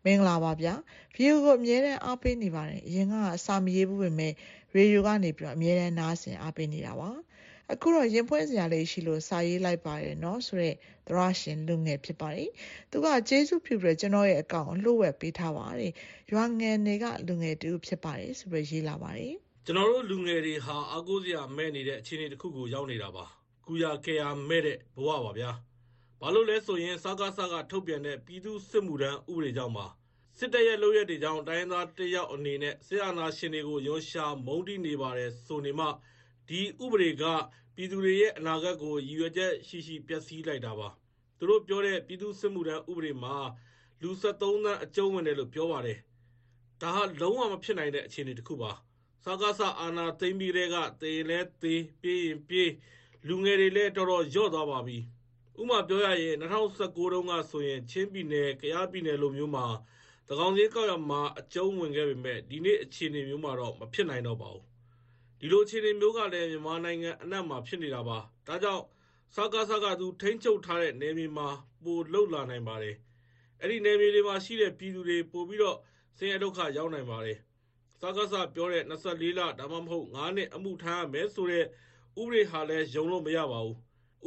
[0.06, 0.74] မင်္ဂလာပါဗျာ
[1.16, 4.34] ဗီဒီယိုကိုအမြဲတမ်းအားပေးနေပါတယ်အရင်ကအစာမရေးဘူးပဲမဲ့
[4.76, 7.10] ရေဒီယိုကနေပြီးတော့အမြဲတမ်းနားဆင်အားပေးနေတာပါ
[7.74, 10.76] အခုတော့ရင်ပွဲစရာလေးရှိလို့စာရေးလိုက်ပါတယ်နော်ဆိုတော့
[11.08, 12.50] သရရှင်လူငယ်ဖြစ်ပါတယ်
[12.92, 15.94] သူကကျေးဇူးပြုပြီးကျွန်တော်ရဲ့အကောင့်လှုပ်ဝက်ပေးထားပါတယ်
[16.32, 23.26] ရွာငယ်တွေကလူငယ်တူဖြစ်ပါတယ်ဆိုပြီးရေးလာပါတယ်ကျွန်တော်တို့လူငယ်တွေဟာအကူစရာမဲ့နေတဲ့အခြေအနေတစ်ခုကိုရောက်နေတာပါ
[23.66, 25.52] ကူရကေယာမဲ့တဲ့ဘဝပါဗျာ
[26.22, 29.86] ဘာလို့လဲဆိုရင်စကားစကားထုတ်ပြန်တဲ့ပြည်သူစစ်မှုထမ်းဥပဒေကြောင့်ပါ
[30.38, 35.88] စစ်တပ်ရဲ့လုပ်ရက်တွေကြောင့်တိုင်းသားတယောက်အနေနဲ့ဆရာနာရှင်တွေကိုရုံးရှာမုန်းတိနေပါတယ်ဆိုနေမှ
[36.50, 37.24] ဒီဥပဒေက
[37.76, 40.90] ပြည်သူတွေရဲ့အနာဂတ်ကို ရည်ရွယ်ချက်ရှိရှိပျက်စီးလိုက်တာပါ
[41.38, 43.36] သူတို့ပြောတဲ့ ပြည်သူစစ်မှုထမ်းဥပဒေမှာ
[44.02, 46.00] လူ73သန်း အကျုံးဝင်တယ်လို့ ပြောပါတယ်
[46.82, 48.72] ဒါဟာ လုံးဝမဖြစ်နိုင်တဲ့ အခြေအနေတစ်ခုပါ
[49.24, 52.72] စကားစအာနာသိမ့်ပြီးတဲ့ကတေလဲသေးပြေးရင်ပြေး
[53.28, 54.98] လူငယ်တွေလည်း တော်တော်ညော့သွားပါပြီ
[55.62, 59.66] ဥမာပြောရရင်2019တုန်းကဆိုရင် ချင်းပြည်နယ်၊ကယားပြည်နယ်လိုမျိုးမှာ
[60.30, 64.69] တကောင်ကြီးကောက်ရမှာ အကျုံးဝင်ခဲ့ပေမဲ့ဒီနေ့အခြေအနေမျိုးမှာတော့ မဖြစ်နိုင်တော့ပါဘူး
[65.40, 68.18] ဒီလိုအခြေအနေမျိုးကလည်းမြန်မာနိုင်ငံအနှံ့မှာဖြစ်နေတာပါ
[68.48, 68.84] ဒါကြောင့်
[69.36, 71.48] စကားစကားသူထိမ့်ချုပ်ထားတဲ့နေမြေမှာ
[71.84, 72.96] ပိုလှုပ်လာနိုင်ပါတယ်
[73.62, 75.78] အဲ့ဒီနေမြေတွေမှာရှိတဲ့ပြည်သူတွေပို့ပြီးတော့
[76.18, 77.38] ဆင်းရဲဒုက္ခရောက်နိုင်ပါတယ်
[78.00, 81.66] စကားစပြောတဲ့24လဒါမှမဟုတ်9နှစ်အမှုထမ်းရမယ်ဆိုတဲ့
[82.22, 83.78] ဥပဒေဟာလည်းယုံလို့မရပါဘူး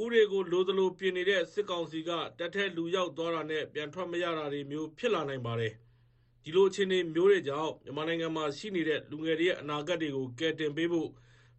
[0.03, 5.73] ဥပဒေကိုလိုသလိုပြင်နေတဲ့စစ်ကောင်စီကတက်ထဲလူရောက်သွားတာနဲ့ပြန်ထွက်မရတာတွေမျိုးဖြစ်လာနိုင်ပါတယ်
[6.45, 11.09] ဒီလိုအခြေအနေမျိုးတွေကြောင့်မြန်မာနိုင်ငံမှာရှိနေတဲ့လူငယ်တွေရဲ့အနာဂတ်တွေကိုကယ်တင်ပေးဖို့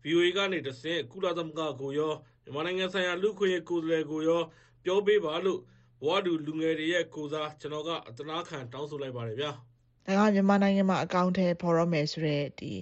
[0.04, 2.14] VOA ကနေတဆင့်ကုလသမဂ္ဂကိုရော
[2.44, 4.42] မြန်မာနိုင်ငံဆိုင်ရာလူ့ခွင့်ရေးကိုယ်စားလှယ်ကိုရော
[4.84, 5.60] ပြောပေးပါလို့
[6.04, 9.52] ဘဝတူလူငယ်တွေရဲ့ကိုစားကျွန်တော်ကအတနာခံတောင်းဆိုလိုက်ပါတယ်ဗျာ
[10.06, 12.74] ဒါကမြန်မာနိုင်ငံမှာအကောင့်ထဲပေါ်ရမယ်ဆိုတော့ဒီ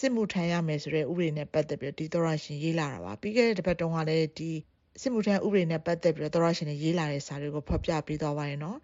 [0.00, 4.50] စစ်မှုထမ်းရမယ်ဆိုတဲ့ဥပဒေနဲ့ပတ်သက်ပြီးဒီသောရရှင်ရေးလာတာပါပြီးခဲ့တဲ့တစ်ပတ်တုန်းကလည်းဒီ
[5.00, 8.78] စစ်မှုထမ်းဥပဒေနဲ့ပတ်သက်ပြီးတော့သောရရှင်တွေရေးလာတဲ့စာတွေကိုဖော်ပြပေးသွားပါရင်နော်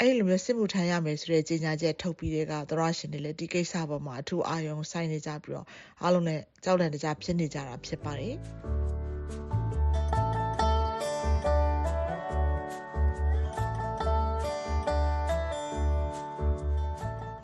[0.00, 5.66] အဲ့လိုမျိုးစစ်မှုထမ်းရမယ်ဆိုတဲ့ကြေညာချက်ထုတ်ပြီးတဲ့ကသောရရှင်တွေလည်းဒီကိစ္စပေါ်မှာအထူးအာရုံစိုက်နေကြပြီးတော့
[6.02, 8.36] အားလုံးနဲ့ကြောက်လန့်တကြားဖြစ်နေကြတာဖြစ်ပါတယ်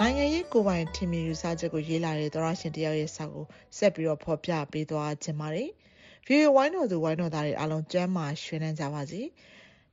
[0.01, 3.45] နိုင်ငံရေးကိုယ်ပိုင်ထင်မြင်ယူဆချက်ကိုရေးလာတဲ့သောရရှင်တယောက်ရဲ့စာကို
[3.77, 5.69] ဆက်ပြီးတော့ဖော်ပြပေးသွားခြင်းပါတယ်။
[6.27, 9.23] VOA ဝိုင်းတော်သူဝိုင်းတော်သားတွေအားလုံးကျမ်းမာရွှင်လန်းကြပါစေ။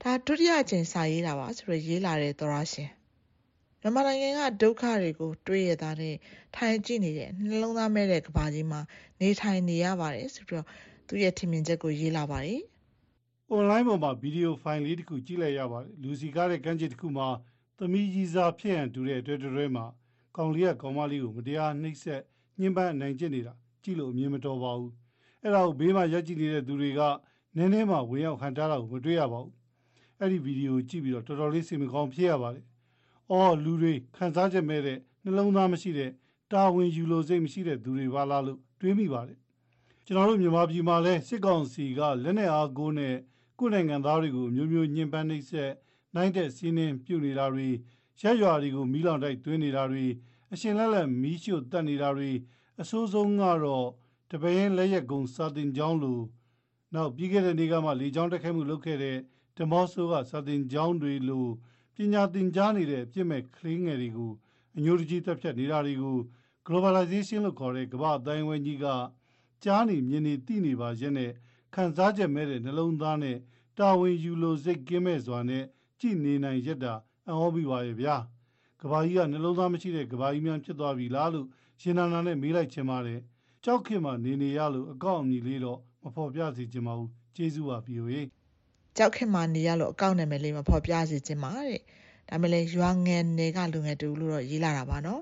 [0.01, 2.89] ဒါဒုတိယအကြိမ်စာရေးတာပါဆိုတော့ရေးလာတဲ့သောရရှင်။
[3.81, 6.15] မြန်မာနိုင်ငံကဒုက္ခတွေကို တွေးရတာနဲ့
[6.55, 8.81] ထိုင်ကြည့်နေတဲ့နှလုံးသားမဲ့တဲ့ကဘာကြီးမှာ
[9.21, 10.67] နေထိုင်နေရပါတယ်ဆိုပြီးတော့
[11.07, 12.61] သူ့ရဲ့ထင်မြင်ချက်ကိုရေးလာပါတယ်။
[13.57, 17.27] online ပေါ်မှာဗီဒီယိုဖိုင်လေးတစ်ခုကြည့်လိုက်ရပါတယ်လူစီကားတဲ့ကမ်းခြေတစ်ခုမှာ
[17.77, 19.85] သမီးကြီးစားဖြစ်ရန်တူတဲ့အတွက်တွဲမှာ
[20.35, 22.21] ကောင်လေးကကောင်မလေးကိုမတရားနှိပ်စက်
[22.59, 24.93] ညှဉ်းပန်းနိုင်ကျင့်နေတာကြည့်လို့အမြင်မတော်ပါဘူး
[25.41, 27.01] အဲ့ဒါကိုဘေးမှာရက်ကြည့်နေတဲ့သူတွေက
[27.55, 29.53] နည်းနည်းမှဝင်ရောက်ခံထားတာကိုမတွေ့ရပါဘူး
[30.19, 32.65] အဲ့ဒီဗီဒီယိုကြည့်ပြီးတော့တော်တော်လေးစိတ်မကောင်းဖြစ်ရပါတယ်
[33.31, 36.11] အော်လူတွေခံစားချက်မဲ့တဲ့နှလုံးသားမရှိတဲ့
[36.51, 39.37] တာဝန်ယူလို့စိတ်မရှိတဲ့သူတွေပါလားလို့တွေးမိပါတယ်
[40.05, 43.15] ကျွန်တော်တို့မြန်မာပြည်မှာလဲစစ်ကောင်စီကလက်နက်အားကိုးနဲ့
[43.59, 45.71] ကိုယ်နိုင်ငံသားတွေကိုမျိုးမျိုးညှဉ်းပန်းနှိပ်စက်
[46.15, 47.67] နိုင်တဲ့စီးနှင်းပြုတ်နေတာတွေ
[48.21, 50.05] ရက်ရွာတွေကိုမီးလောင်တိုက်သွင်းနေတာတွေ
[50.53, 52.31] အရှင်လက်လက်မီးရှို့တက်နေတာတွေ
[52.81, 53.87] အဆိုးဆုံးကတော့
[54.31, 56.19] တပင်းလက်ရက်ကုံစာတင်ကျောင်းလို
[56.93, 59.17] နောက်ပြီးခဲ့တဲ့နေ့ကမှလေကျောင်းတက်ခိုက်မှုလုပ်ခဲ့တဲ့
[59.57, 61.45] ဒမော့ဆိုကစာတင်ကျောင်းတွေလို
[61.95, 64.31] ပညာသင်ကြားနေတဲ့ပြည့်မဲ့ကလေးငယ်တွေကို
[64.77, 66.17] အညိုတကြီးတက်ဖြတ်နေတာတွေကို
[66.67, 68.85] globalization လို့ခေါ်တဲ့ကမ္ဘာအတိုင်းအဝိုင်းကြီးက
[69.63, 71.31] ကြားနေမြင်နေသိနေပါရဲ့နဲ့
[71.73, 73.37] ခံစားချက်မဲ့တဲ့နှလုံးသားနဲ့
[73.77, 75.63] တာဝန်ယူလို့စိတ်ကင်းမဲ့စွာနဲ့
[75.99, 76.93] ကြည်နေနိုင်ရက်တာ
[77.27, 78.15] အံ့ဩမိပါရဲ့ဗျာ
[78.81, 81.47] ကဘာကြီးကနှလုံးသားမရှိတဲ့ကဘာကြီးများဖြစ်သွားပြီလားလို့
[81.81, 83.19] ရှင်နာနာနဲ့မေးလိုက်ချင်ပါတယ်
[83.63, 88.15] ကြောက်ခင်မှာနေနေရလို့အကောင့်အမည်လေးတော့မဖော်ပြစီချင်ပါဘူးကျေးဇူးပါ VOA
[88.97, 91.81] ကြောက်ခင်မှာနေရလို့အကောင့်နာမည်လေးမဖော်ပြစေချင်ပါတဲ့
[92.29, 95.21] ဒါမဲ့လည်းရွာငယ်နယ်ကလူငယ်တူလို့တော့ရေးလာတာပါနော်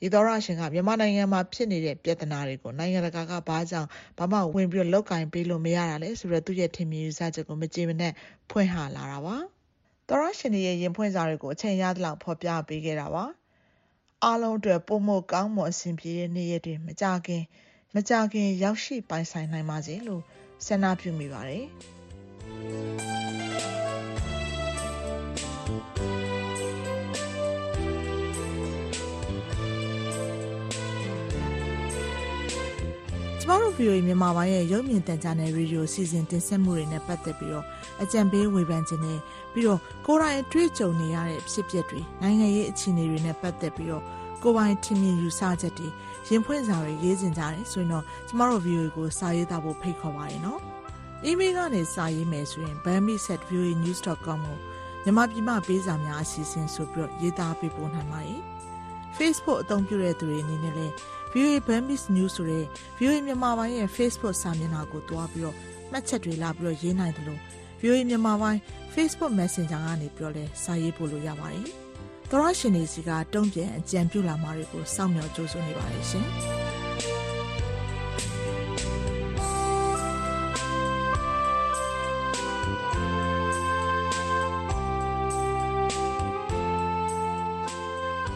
[0.00, 3.88] ဒီသောရရှင်ကမြန်မာနိုင်ငံမှာဖြစ်နေတဲ့ပြဿနာတွေကိုနိုင်ငံတကာကဘာကြောင့်
[4.18, 8.12] ဘာမှဝင်ပြီးလောက်ကင်ပေးလို့မရတာလဲဆိုတော့သူ့ရဲ့ထင်မြင်ယူဆချက်ကိုမကြေမနက်
[8.50, 9.36] ဖွင့်ဟလာတာပါ
[10.08, 13.24] သောရရှင်ရဲ့ရင်ဖွင့်စာတွေကိုအချိန်ရသလောက်ဖော်ပြပေးခဲ့တာပါ
[14.24, 17.42] အားလုံးအတွက်ပုံမကောင်းမွန်အဆင်ပြေတဲ့နေ့ရက်တွေမကြခင်
[17.94, 20.22] မကြခင် ရောက်ရှိပိုင်ဆိုင်နိုင်ပါစေလို့
[20.66, 21.97] ဆန္ဒပြုမိပါတယ်ကျ
[33.48, 37.66] မတို့ VOA မြန်မာပိုင်းရဲ့ရုပ်မြင်သံကြားနယ်ရေဒီယိုစီစဉ်တင်ဆက်မှုတွေနဲ့ပတ်သက်ပြီးတော့
[38.02, 39.18] အကြံပေးဝေဖန်ခြင်းနဲ့
[39.52, 44.04] ပြီးတော့ကိုယ်တိုင်တွေ့ကြုံနေရတဲ့ဖြစ်ပျက်တွေနိုင်ငံရေးအခြေအနေတွေနဲ့ပတ်သက်ပြီးတော့
[44.42, 45.88] ကိုယ်ပိုင်ထင်မြင်ယူဆချက်တွေ
[46.28, 50.60] ရင်ဖွင့်စာတွေရေးစင်ကြတယ်ဆိုရင်တော့ကျမတို့ VOA ကိုစာရေးသားဖို့ဖိတ်ခေါ်ပါရနော်။
[51.26, 54.38] email ကနေစာရေးမယ်ဆိုရင် bami@voanews.com ကို
[55.02, 58.40] မြန်မာပြည်မှပေးစာများအစီအစဉ်ဆိုပြီးတော့ရေးသားပေးပို့နိုင်ပါတယ်။
[59.16, 60.94] Facebook အသုံးပြုတဲ့သူတွေအနေနဲ့လည်း
[61.32, 62.64] VOA Burmese News ဆိုတဲ့
[62.98, 65.56] VOA မြန်မာပိုင်းရဲ့ Facebook စာမျက်နှာကိုတွားပြီးတော့
[65.90, 67.40] မှတ်ချက်တွေလာပြီးတော့ရေးနိုင်တယ်လို့
[67.80, 68.60] VOA မြန်မာပိုင်း
[68.94, 71.66] Facebook Messenger ကနေပြီးတော့လည်းစာရေးပို့လို့ရပါတယ်။
[72.30, 76.28] သောရရှင်တွေစီကတုံ့ပြန်အကြံပြုလာမှာတွေကိုစောင့်မျှော်ကြိုးစွနေပါတယ်ရှင်။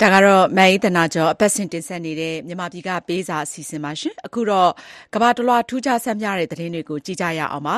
[0.00, 4.70] ဒါကတော့မန်အေးတနာကျော်အပတ်စဉ်တင်ဆက်နေတဲ့မြန်မာပြည်ကပေးစာအစီအစဉ်ပါရှင်အခုတော့
[5.14, 7.76] ကဘာတလွာထူးခြားဆန်းပြတဲ့သတင်းတွေကိုကြည့်ကြရအောင်ပါ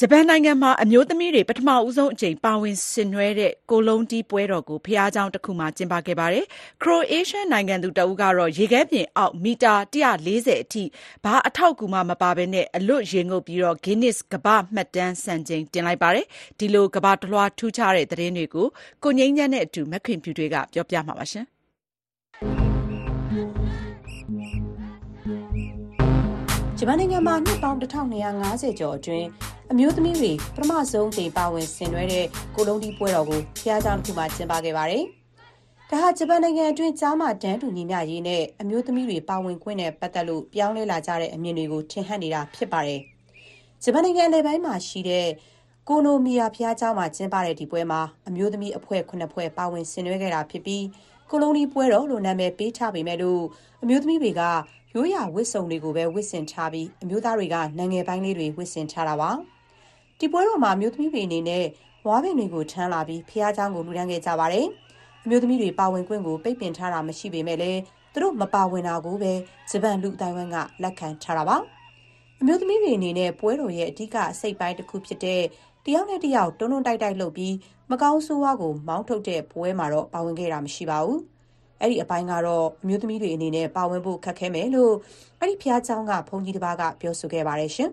[0.00, 6.44] ဂျပန်နိုင်ငံမှာ အမျိုးသမီးတွေ ပထမဆုံးအကြိမ် ပါဝင်ဆင်နွှဲတဲ့ ကိုလုံးတီးပွဲတော်ကို ဘုရားကျောင်းတခုမှာ ကျင်းပခဲ့ပါတယ်။
[6.82, 10.84] ခရိုအေးရှားနိုင်ငံသူတဦးကတော့ ရေခဲပြင်အောက် မီတာ ၁၄၀ အထိ
[11.24, 12.44] ဘာအထောက်အကူမှ မပါဘဲ
[12.76, 16.26] အလွတ်ရေငုပ်ပြီး Guinness ကမ္ဘာ့မှတ်တမ်းစံချိန် တင်လိုက်ပါတယ်။
[16.58, 18.66] ဒီလို ကမ္ဘာတလွှား ထူးခြားတဲ့ သတင်းတွေကို
[19.04, 21.26] ကိုငြိမ်းချမ်းနဲ့အတူ မခင်ဖြူထွေးက ပြောပြပေးမှာပါ။
[26.86, 29.26] မြန်မာနိုင်ငံမှာနှစ်ပေါင်း1250ကျော်အတွင်း
[29.72, 35.04] အမျိုးသမီးတွေပထမဆုံးတင်ပါဝင်ဆင်နွှဲတဲ့ကိုလုံးတီးပွဲတော်ကိုဖျားကြောင်တစ်ခုမှကျင်းပခဲ့ပါတယ်။
[35.90, 43.00] ဒါဟာဂျပန်နိုင်ငံအတွင်းကြားမှတန်းတူညီမျှရေးနဲ့အမျိုးသမီးတွေပါဝင်ခွင့်နဲ့ပတ်သက်လို့ပြောင်းလဲလာကြတဲ့အမြင်တွေကိုထင်ဟပ်နေတာဖြစ်ပါတယ်။
[43.82, 45.26] ဂျပန်နိုင်ငံအလယ်ပိုင်းမှာရှိတဲ့
[45.88, 50.84] ကိုနိုမီယာဖျားကြောင်မှာကျင်းပတဲ့ဒီပွဲမှာအမျိုးသမီးအဖွဲ့9ဖွဲ့ပါဝင်ဆင်နွှဲခဲ့တာဖြစ်ပြီး
[51.30, 53.42] ကိုလုံးတီးပွဲတော်လို့နာမည်ပေးထားပေမဲ့လို့
[53.82, 54.42] အမျိုးသမီးတွေက
[54.95, 59.31] ရိုးရာဝတ်စုံတွေကိုပဲဝတ်ဆင်ထားပြီးအမျိုးသားတွေကနိုင်ငံပိုင်းလေးတွေဝတ်ဆင်ထားတာပါ
[60.19, 61.65] ဒီပွဲတော်မှာအမျိုးသမီးတွေအနေနဲ့
[62.07, 64.67] ဝါးပင်တွေကိုထမ်းလာပြီးဖះเจ้าကိုလူဒန်းခဲ့ကြပါတယ်
[65.23, 67.79] အမျိုးသမီးတွေပါဝင်ခွင့်ကိုပိတ်ပင်ထားတာမရှိပေမဲ့လည်း
[68.13, 69.33] သူတို့မပါဝင်တာကိုပဲ
[69.69, 71.57] ဂျပန်လူအတိုင်းဝိုင်းကလက်ခံထားတာပါ
[72.41, 75.41] အမျိုးသမီးတွေအနေနဲ့ပွဲတော်ရဲ့အဓိကအစိတ်ပိုင်းတစ်ခုဖြစ်တဲ့
[75.85, 77.55] တယောက်နဲ့တယောက်တွန်းတွန်းတိုက်တိုက်လုပ်ပြီး
[77.91, 81.19] မကောင်းဆိုးဝါးကိုမောင်းထုတ်တဲ့ပွဲမှာတော့ပါဝင်ခဲ့တာမရှိပါဘူး
[81.81, 84.93] အဲ့ဒီအပိုင်းကတော့အမျိုးသမီးတွေအနေနဲ့ပါဝင်ဖို့ခက်ခဲမယ်လို့
[85.39, 87.89] အဲ့ဒီဖျားเจ้าကဘုန်းကြီးတစ်ပါးကပြောဆိုခဲ့ပါတယ်ရှင်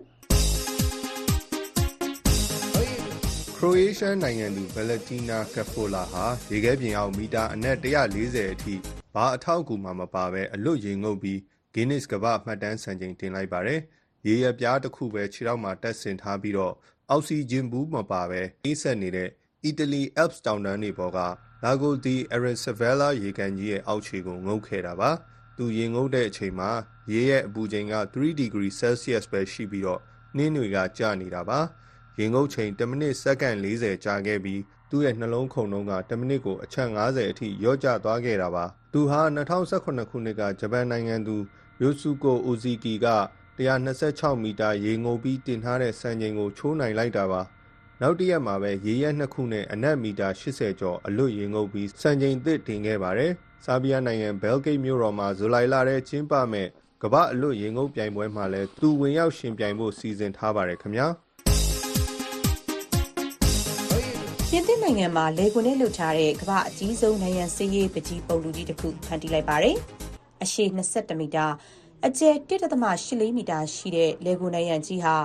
[3.57, 8.75] ခရိုအေးရှားနိုင်ငံသူဗလက်တီနာကက်ဖိုလာဟာရေခဲပြင်အောင်မီတာအနက်140အထိ
[9.15, 11.39] ဘာအထောက်အကူမှမပါဘဲအလွတ်ရေငုပ်ပြီး
[11.73, 13.79] Guinness ကမ္ဘာမှတ်တမ်းစံချိန်တင်လိုက်ပါတယ်။
[14.27, 16.73] ရေရပြားတစ်ခုပဲခြေထောက်မှာတက်ဆင်ထားပြီးတော့
[17.09, 19.29] အောက်ဆီဂျင်ဘူးမပါဘဲအေးဆက်နေတဲ့
[19.63, 21.19] အီတလီ Alps တောင်တန်းတွေပေါ်က
[21.66, 25.10] လာဂိုဒီအရက်ဆဗဲလာရေကန်ကြီးရဲ့အောက်ခြေကိုငုပ်ခဲ့တာပါ။
[25.56, 26.70] သူရေငုပ်တဲ့အချိန်မှာ
[27.12, 30.00] ရေရဲ့အပူချိန်က3 degree Celsius ပဲရှိပြီးတော့
[30.36, 31.60] နှင်းတွေကကျနေတာပါ။
[32.18, 34.60] ရေငုပ်ချိန်1မိနစ်စက္ကန့်40ကြာခဲ့ပြီး
[34.90, 41.36] သူ့ရဲ့နှလုံးခုန်နှုန်းက1မိနစ်ကိုအချက်50အထိရော့ကျသွားခဲ့တာပါ။သူဟာ2018ခုနှစ်ကဂျပန်နိုင်ငံသူ
[41.82, 43.08] ယိုဆူကိုအိုဇီကီက
[43.58, 47.40] 126မီတာရေငုံပြီးတင်ထားတဲ့စံချိန်ကိုချိုးနိုင်လိုက်တာပါ
[48.06, 53.32] နောက်တစ်ရက်မှာပဲရေရက်နှစ်ခုနဲ့အနက်မီတာ80ကျော်အလွတ်ရေငုပ်ပြီးစံချိန်သစ်တင်ခဲ့ပါတယ်။
[53.64, 56.68] ဆာဘီးယားနိုင်ငံဘဲလ်ဂိတ်မြို့တော်မှာဇူလိုင်လထဲကျင်းပမဲ့
[57.02, 61.06] ကမ္ဘာအလွတ်ရေငုပ်ပြိုင်ပွဲမှာလည်းသူဝင်ရောက်ရှင်ပြိုင်ဖို့စီစဉ်ထားပါတယ်ခင်ဗျာ။
[64.48, 69.76] ပြင်သစ်နိုင်ငံမှာလေကွန်နဲ့လှုပ်ထားတဲ့ကမ္ဘာအကြီးဆုံးနိုင်ငံစည်းရေးပကြီးပုံလူကြီးတစ်ခုဖန်တီးလိုက်ပါတယ်။
[70.42, 71.46] အရှည်22မီတာ
[72.06, 75.16] အကျယ်1.84မီတာရှိတဲ့လေကွန်နိုင်ငံကြီးဟာ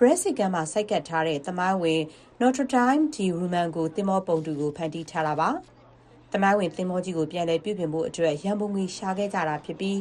[0.00, 2.00] Brexit ကမ်းမှာ ဆိုက်ကပ်ထားတဲ့ သမိုင်းဝင်
[2.40, 5.50] Notre Dame de Romango သင်္ဘောပုံတူကို ဖန်တီးထားတာပါ။
[6.32, 9.98] သမိုင်းဝင်သင်္ဘောကြီးကို ပြန်လည်ပြုပြင်ဖို့အတွက် ရန်ပုံငွေရှာခဲ့ကြတာဖြစ်ပြီး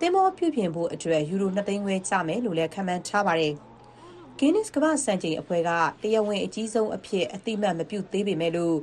[0.00, 3.54] သင်္ဘောပြုပြင်ဖို့အတွက် ယူရို2သိန်းခွဲ ကျမယ်လို့လည်း ခန့်မှန်းထားပါတယ်။
[4.38, 5.70] Guinness ကမ္ဘာ့စံချိန်အဖွဲ့က
[6.02, 8.76] တရားဝင်အကြီးဆုံးအဖြစ်အတိမတ် မပြုသေးပေမဲ့လို့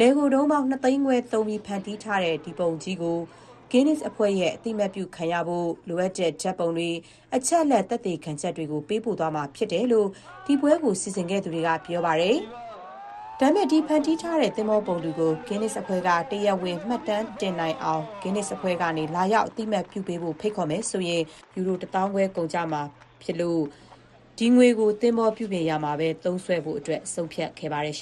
[0.00, 3.18] လေကိုတုံးပေါင်း2သိန်းခွဲသုံးပြီး ဖန်တီးထားတဲ့ ဒီပုံကြီးကို
[3.76, 6.90] Guinness အဖွဲ့ရဲ့ အသိအမှတ်ပြုခံရဖို့ လိုအပ်တဲ့ ဓာတ်ပုံတွေ၊
[7.36, 10.08] အချက်အလက် သက်သေခံချက်တွေကို ပေးပို့သွားမှာ ဖြစ်တယ်လို့
[10.46, 12.36] ဒီပွဲကို စီစဉ်ခဲ့သူတွေက ပြောပါတယ်။
[13.40, 21.22] ဒါပေမဲ့ ဒီဖန်တီးထားတဲ့ သင်္ဘောပုံတူကို Guinness အဖွဲ့က တရားဝင် မှတ်တမ်းတင်နိုင်အောင် Guinness အဖွဲ့ကနေ လာရောက် အသိအမှတ်ပြုပေးဖို့ ဖိတ်ခေါ်မယ်ဆိုရင်
[21.54, 22.82] ယူရို၁သောင်းခွဲကုန်ကျမှာ
[23.22, 23.62] ဖြစ်လို့
[24.38, 27.96] ဒီငွေကို သင်္ဘောပြုပြင်ရာမှာပဲ သုံးစွဲဖို့အတွက်ဆုံးဖြတ်ခဲ့ပါတယ်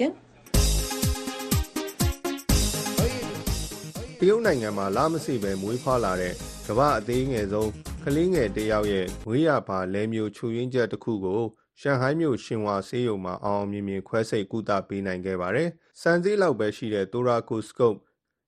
[4.25, 6.35] တရုတ်နိုင်ငံမှာလမစေပဲမွေးဖွားလာတဲ့
[6.66, 7.70] ကမ္ဘာအသေးငယ်ဆုံး
[8.05, 11.43] ကလေးငယ်တယောက်ရဲ့မွေးရပါလဲမျိုးချူရင်းချက်တစ်ခုကို
[11.81, 15.68] ရှန်ဟိုင်းမြို့ရှင်ဝါဆေးရုံမှာအောင်အောင်မြင်မြင်ခွဲစိတ်ကုသပေးနိုင်ခဲ့ပါတယ်။
[16.03, 17.99] စံစည်းလောက်ပဲရှိတဲ့ Thoracoscope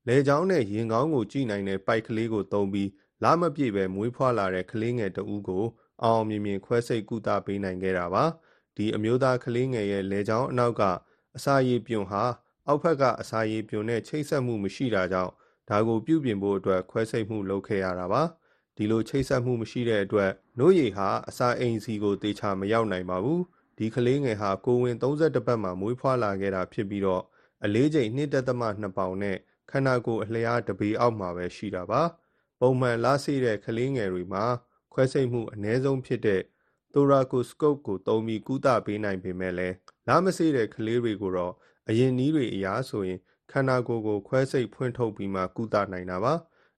[0.08, 2.90] လေချောင်းနဲ့ရင်ကောင်းကိုကြည့်နိုင်တဲ့ပိုက်ကလေးကိုသုံးပြီး
[3.22, 5.64] လမပြည့်ပဲမွေးဖွားလာတဲ့ကလေးငယ်တဦးကို
[6.02, 8.24] အောင်အောင်မြင်မြင်ခွဲစိတ်ကုသပေးနိုင်ခဲ့တာပါ။
[8.76, 10.82] ဒီအမျိုးသားကလေးငယ်ရဲ့လေချောင်းအနောက်က
[11.36, 12.24] အစာရည်ပြွန်ဟာ
[12.66, 15.32] အောက်ဘက်ကအစာရည်ပြွန်နဲ့ချိတ်ဆက်မှုမရှိတာကြောင့်
[15.68, 18.22] ဒါကိုပြုပြင်ဖို့အတွက်ခွဲစိတ်မှုလုပ်ခဲ့ရတာပါ
[18.76, 23.42] ဒီလိုချိတ်ဆက်မှုမရှိတဲ့အတွက်နို့ရည်ဟာအစာအိမ်စီကိုတေချာမရောက်နိုင်ပါဘူး
[23.78, 27.22] ဒီကလေးငယ်ဟာကိုဝင်32ပတ်မှာမွေးဖွားလာခဲ့တာဖြစ်ပြီးတော့
[27.64, 28.50] အလေးချိန်1.2
[28.96, 29.36] ပေါင်နဲ့
[29.70, 32.02] ခန္ဓာကိုယ်အလျားတပေအောက်မှာပဲရှိတာပါ
[32.60, 34.44] ပုံမှန်လားစေးတဲ့ကလေးငယ်တွေမှာ
[34.92, 36.42] ခွဲစိတ်မှုအ ਨੇ ဆုံးဖြစ်တဲ့
[36.92, 39.74] thoracoscope ကိုသုံးပြီးကုသပေးနိုင်ပေမဲ့လည်း
[40.08, 41.52] လားမစေးတဲ့ကလေးတွေကိုတော့
[41.88, 43.18] အရင်နည်းတွေအရာဆိုရင်
[43.50, 46.34] ခန္ဓာကိုယ်ကို ခွဲစိတ်ဖွင့်ထုတ်ပြီးမှကုသနိုင်တာပါ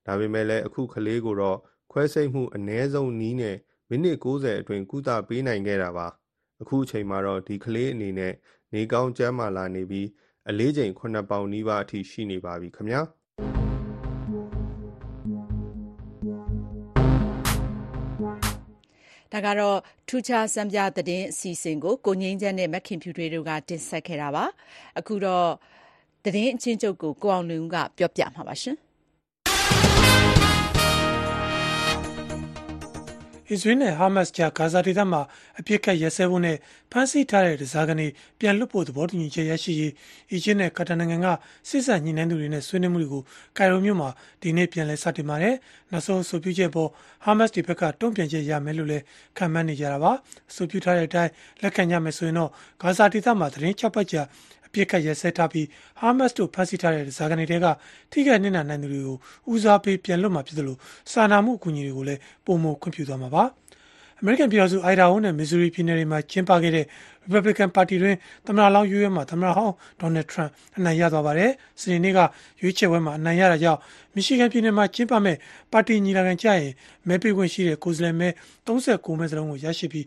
[0.06, 1.58] ဒါပေမဲ့လည်းအခုကလေးကိုတော့
[1.92, 3.56] ခွဲစိတ်မှုအ ਨੇ ဆုံးနီးနဲ့
[3.88, 6.06] မိနစ်60အတွင်းကုသပေးနိုင်ခဲ့တာပါ
[6.62, 8.34] အခုအချိန်မှာတော့ဒီကလေးအနေနဲ့
[8.72, 10.08] နေကောင်းကျန်းမာလာနေပြီး
[10.48, 13.02] အလေးချိန်9ပေါင်နီးပါးအထိရှိနေပါပြီခင်ဗျာ
[19.32, 24.44] ဒါကတော့ထူးခြားစံပြသတင်းအစီအစဉ်ကိုကိုငင်းချမ်းနဲ့မခင်ဖြူတွေတို့ကတင်ဆက်ခဲ့တာပါ
[24.98, 25.48] အခုတော့
[26.26, 28.76] သတင်းအချင်းချုပ်ကိုကိုအောင်လွင်ကပြောပြမှာပါရှင်
[33.50, 35.22] အစ္စရေးနဲ့ဟာမတ်စ်ကြားဂါဇာဒေသမှာ
[35.58, 36.56] အပြစ်ခတ်ရဲစဲဖို့နဲ့
[36.92, 38.06] ဖမ်းဆီးထားတဲ့ဒဇာကနေ
[38.40, 39.92] ပြန်လွတ်ဖို့သဘောတူညီချက်ရရှိရေး
[40.32, 41.26] အီဂျစ်နဲ့ကာတာနိုင်ငံက
[41.68, 43.22] စစ်ဆက်ညှိနှိုင်းသူတွေနဲ့ဆွေးနွေးမှုတွေကို
[43.56, 44.08] ကိုင်ရိုမြို့မှာ
[44.42, 45.54] ဒီနေ့ပြန်လည်စတင်ပါတယ်။
[45.92, 46.90] နောက်ဆုံးဆိုပြုချက်ပေါ်
[47.24, 49.04] ဟာမတ်စ်ဒီဘက်ကတုံ့ပြန်ချက်ရမယ်လို့လည်း
[49.36, 50.12] ခံမှန်းနေကြတာပါ။
[50.54, 51.30] ဆိုပြုထားတဲ့အတိုင်း
[51.62, 52.50] လက်ခံကြမယ်ဆိုရင်တော့
[52.82, 54.22] ဂါဇာဒေသမှာသတင်းချက်ပတ်ကြာ
[54.72, 55.66] ပြစ်ခတ်ရဲစဲထားပြီး
[56.00, 57.66] ဟာမတ်စ်တို့ဖမ်းဆီးထားတဲ့ဇာကန်တွေက
[58.12, 59.16] ထိခိုက်နစ်နာနိုင်သူတွေကို
[59.52, 60.78] ဦးစားပေးပြန်လွတ်မှာဖြစ်တယ်လို့
[61.12, 63.44] စာနာမှုအကူအညီတွေကိုလည်းပုံမခွင့်ပြုသွားမှာပါ
[64.20, 66.86] အမေရိကန်ပြည်ထောင်စုအိုင်ဒါဟိုနဲ့မစ်ဇူရီပြည်နယ်တွေမှာကျင်းပခဲ့တဲ့
[67.34, 71.50] Republican Party တွင်သမ္မတလောင်းရွေးပွဲမှာသမ္မတဟောင်း Donald Trump အနိုင်ရသွားပါတယ်။
[71.80, 72.18] စနေနေ့က
[72.62, 73.80] ရွေးချယ်ပွဲမှာအနိုင်ရတာကြောင့်
[74.16, 75.36] Michigan ပြည်နယ်မှာကျင်းပမဲ့
[75.72, 76.72] ပါတီညီလာခံကြရင်
[77.08, 78.28] မဲပေးခွင့်ရှိတဲ့ကိုယ်စားလှယ်မဲ
[78.66, 80.04] 39မဲစလုံးကိုရရှိပြီး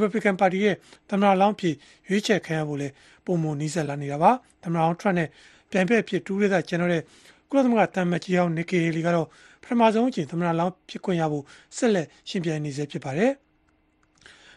[0.00, 0.74] Republican Party ရဲ့
[1.10, 1.74] သမ္မတလောင်းဖြစ်
[2.08, 2.88] ရွေးချယ်ခံရဖို့လဲ
[3.24, 4.30] ပုံမနီးစပ်လာနေတာပါ။
[4.62, 5.28] သမ္မတဟောင်း Trump နဲ့
[5.70, 7.02] ပြိုင်ဖက်ဖြစ်တူးရတဲ့ကျွန်တော်တဲ့
[7.48, 9.26] ကုလသမဂ္ဂတမန်ကြီးဟောင်း Nikki Haley ကတော့
[9.62, 11.44] ပထမဆုံးအချိန်သမ္မတလောင်းဖြစ်ခွင့်ရဖို့
[11.76, 13.32] ဆက်လက်ရှင်ပြိုင်နေစေဖြစ်ပါတယ်။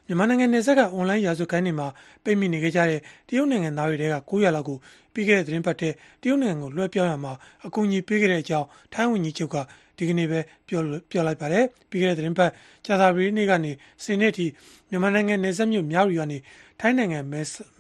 [0.08, 1.88] မြန်မာနိုင်ငံနယ်စပ်ကအွန်လိုင်းရာဇဝတ်ကိုင်းတွေမှာ
[2.24, 4.78] ပိတ်မိနေကြတဲ့တရုတ်နိုင်ငံသားတွေတဲက900လောက်ကို
[5.14, 5.90] ပြီးခဲ့တဲ့သတင်းပတ်ထဲ
[6.22, 7.34] တရုတ်နိုင်ငံကိုလွှဲပြောင်းရမှာ
[7.66, 9.58] အကူအညီပေးခဲ့တဲ့အကြောင်းထိုင်းဝန်ကြီးချုပ်က
[9.98, 10.82] ဒီကနေ့ပဲပြော
[11.12, 12.52] ပြောလိုက်ပါတယ်ပြီးခဲ့တဲ့သတင်းပတ်
[12.86, 13.72] ကြာသပတေးနေ့ကနေ
[14.04, 14.46] စနေနေ့ထိ
[14.90, 16.38] မြန်မာနိုင်ငံနယ်စပ်မြို့မြောက်ရီကနေ
[16.80, 17.20] ထိုင်းနိုင်ငံ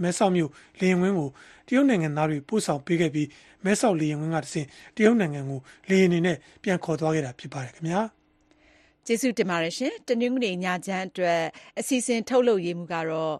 [0.01, 0.49] မဲဆောက်မြို့
[0.79, 1.29] လေရင်ဝင်းကို
[1.67, 3.27] တရုတ်နိုင်ငံသားတွေပို့ဆောင်ပေးခဲ့ပြီး
[3.65, 5.59] မဲဆောက်လေရင်ဝင်းကတဆင့်တရုတ်နိုင်ငံကို
[5.89, 8.01] လေရင်နေနဲ့ပြန်ခေါ်သွားခဲ့တာဖြစ်ပါတယ်ခင်ဗျာ။
[9.07, 11.41] ကျေးဇူးတင်ပါတယ်ရှင်တနင်္ဂနွေညချမ်းအတွက်
[11.79, 13.33] အစီအစဉ်ထုတ်လုပ်ရေးမှုကတော့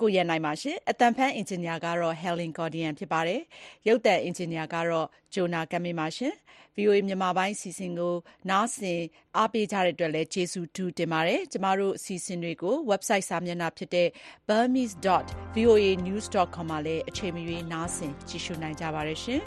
[0.00, 3.40] ကိုရန်နိုင်ပါရှင်အတန်ဖန်အင်ဂျင်နီယာကတော့ Helen Gordian ဖြစ်ပါတယ်
[3.88, 6.34] ရုပ်သံအင်ဂျင်နီယာကတော့ Jonah ကမင်းပါရှင်
[6.76, 8.14] VOA မြန်မာပိုင်းစီစဉ်ကို
[8.50, 9.00] နားဆင်
[9.36, 14.08] အားပေးကြတဲ့အတွက်လည်းကျေးဇူးတူတင်ပါတယ်ကျမတို့အစီအစဉ်တွေကို website စာမျက်နှာဖြစ်တဲ့
[14.48, 19.40] burmese.voanews.com မှာလည်းအချိန်မရွေးနားဆင်ကြည့်ရှုနိုင်ကြပါတယ်ရှင်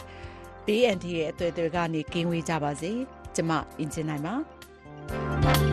[0.66, 2.92] BND ရဲ့အသွေးတွေကနေကင်းဝေးကြပါစေ
[3.36, 4.36] ကျမအင်ဂျင်နိုင်ပါ
[5.08, 5.69] Thank you.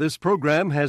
[0.00, 0.78] This program has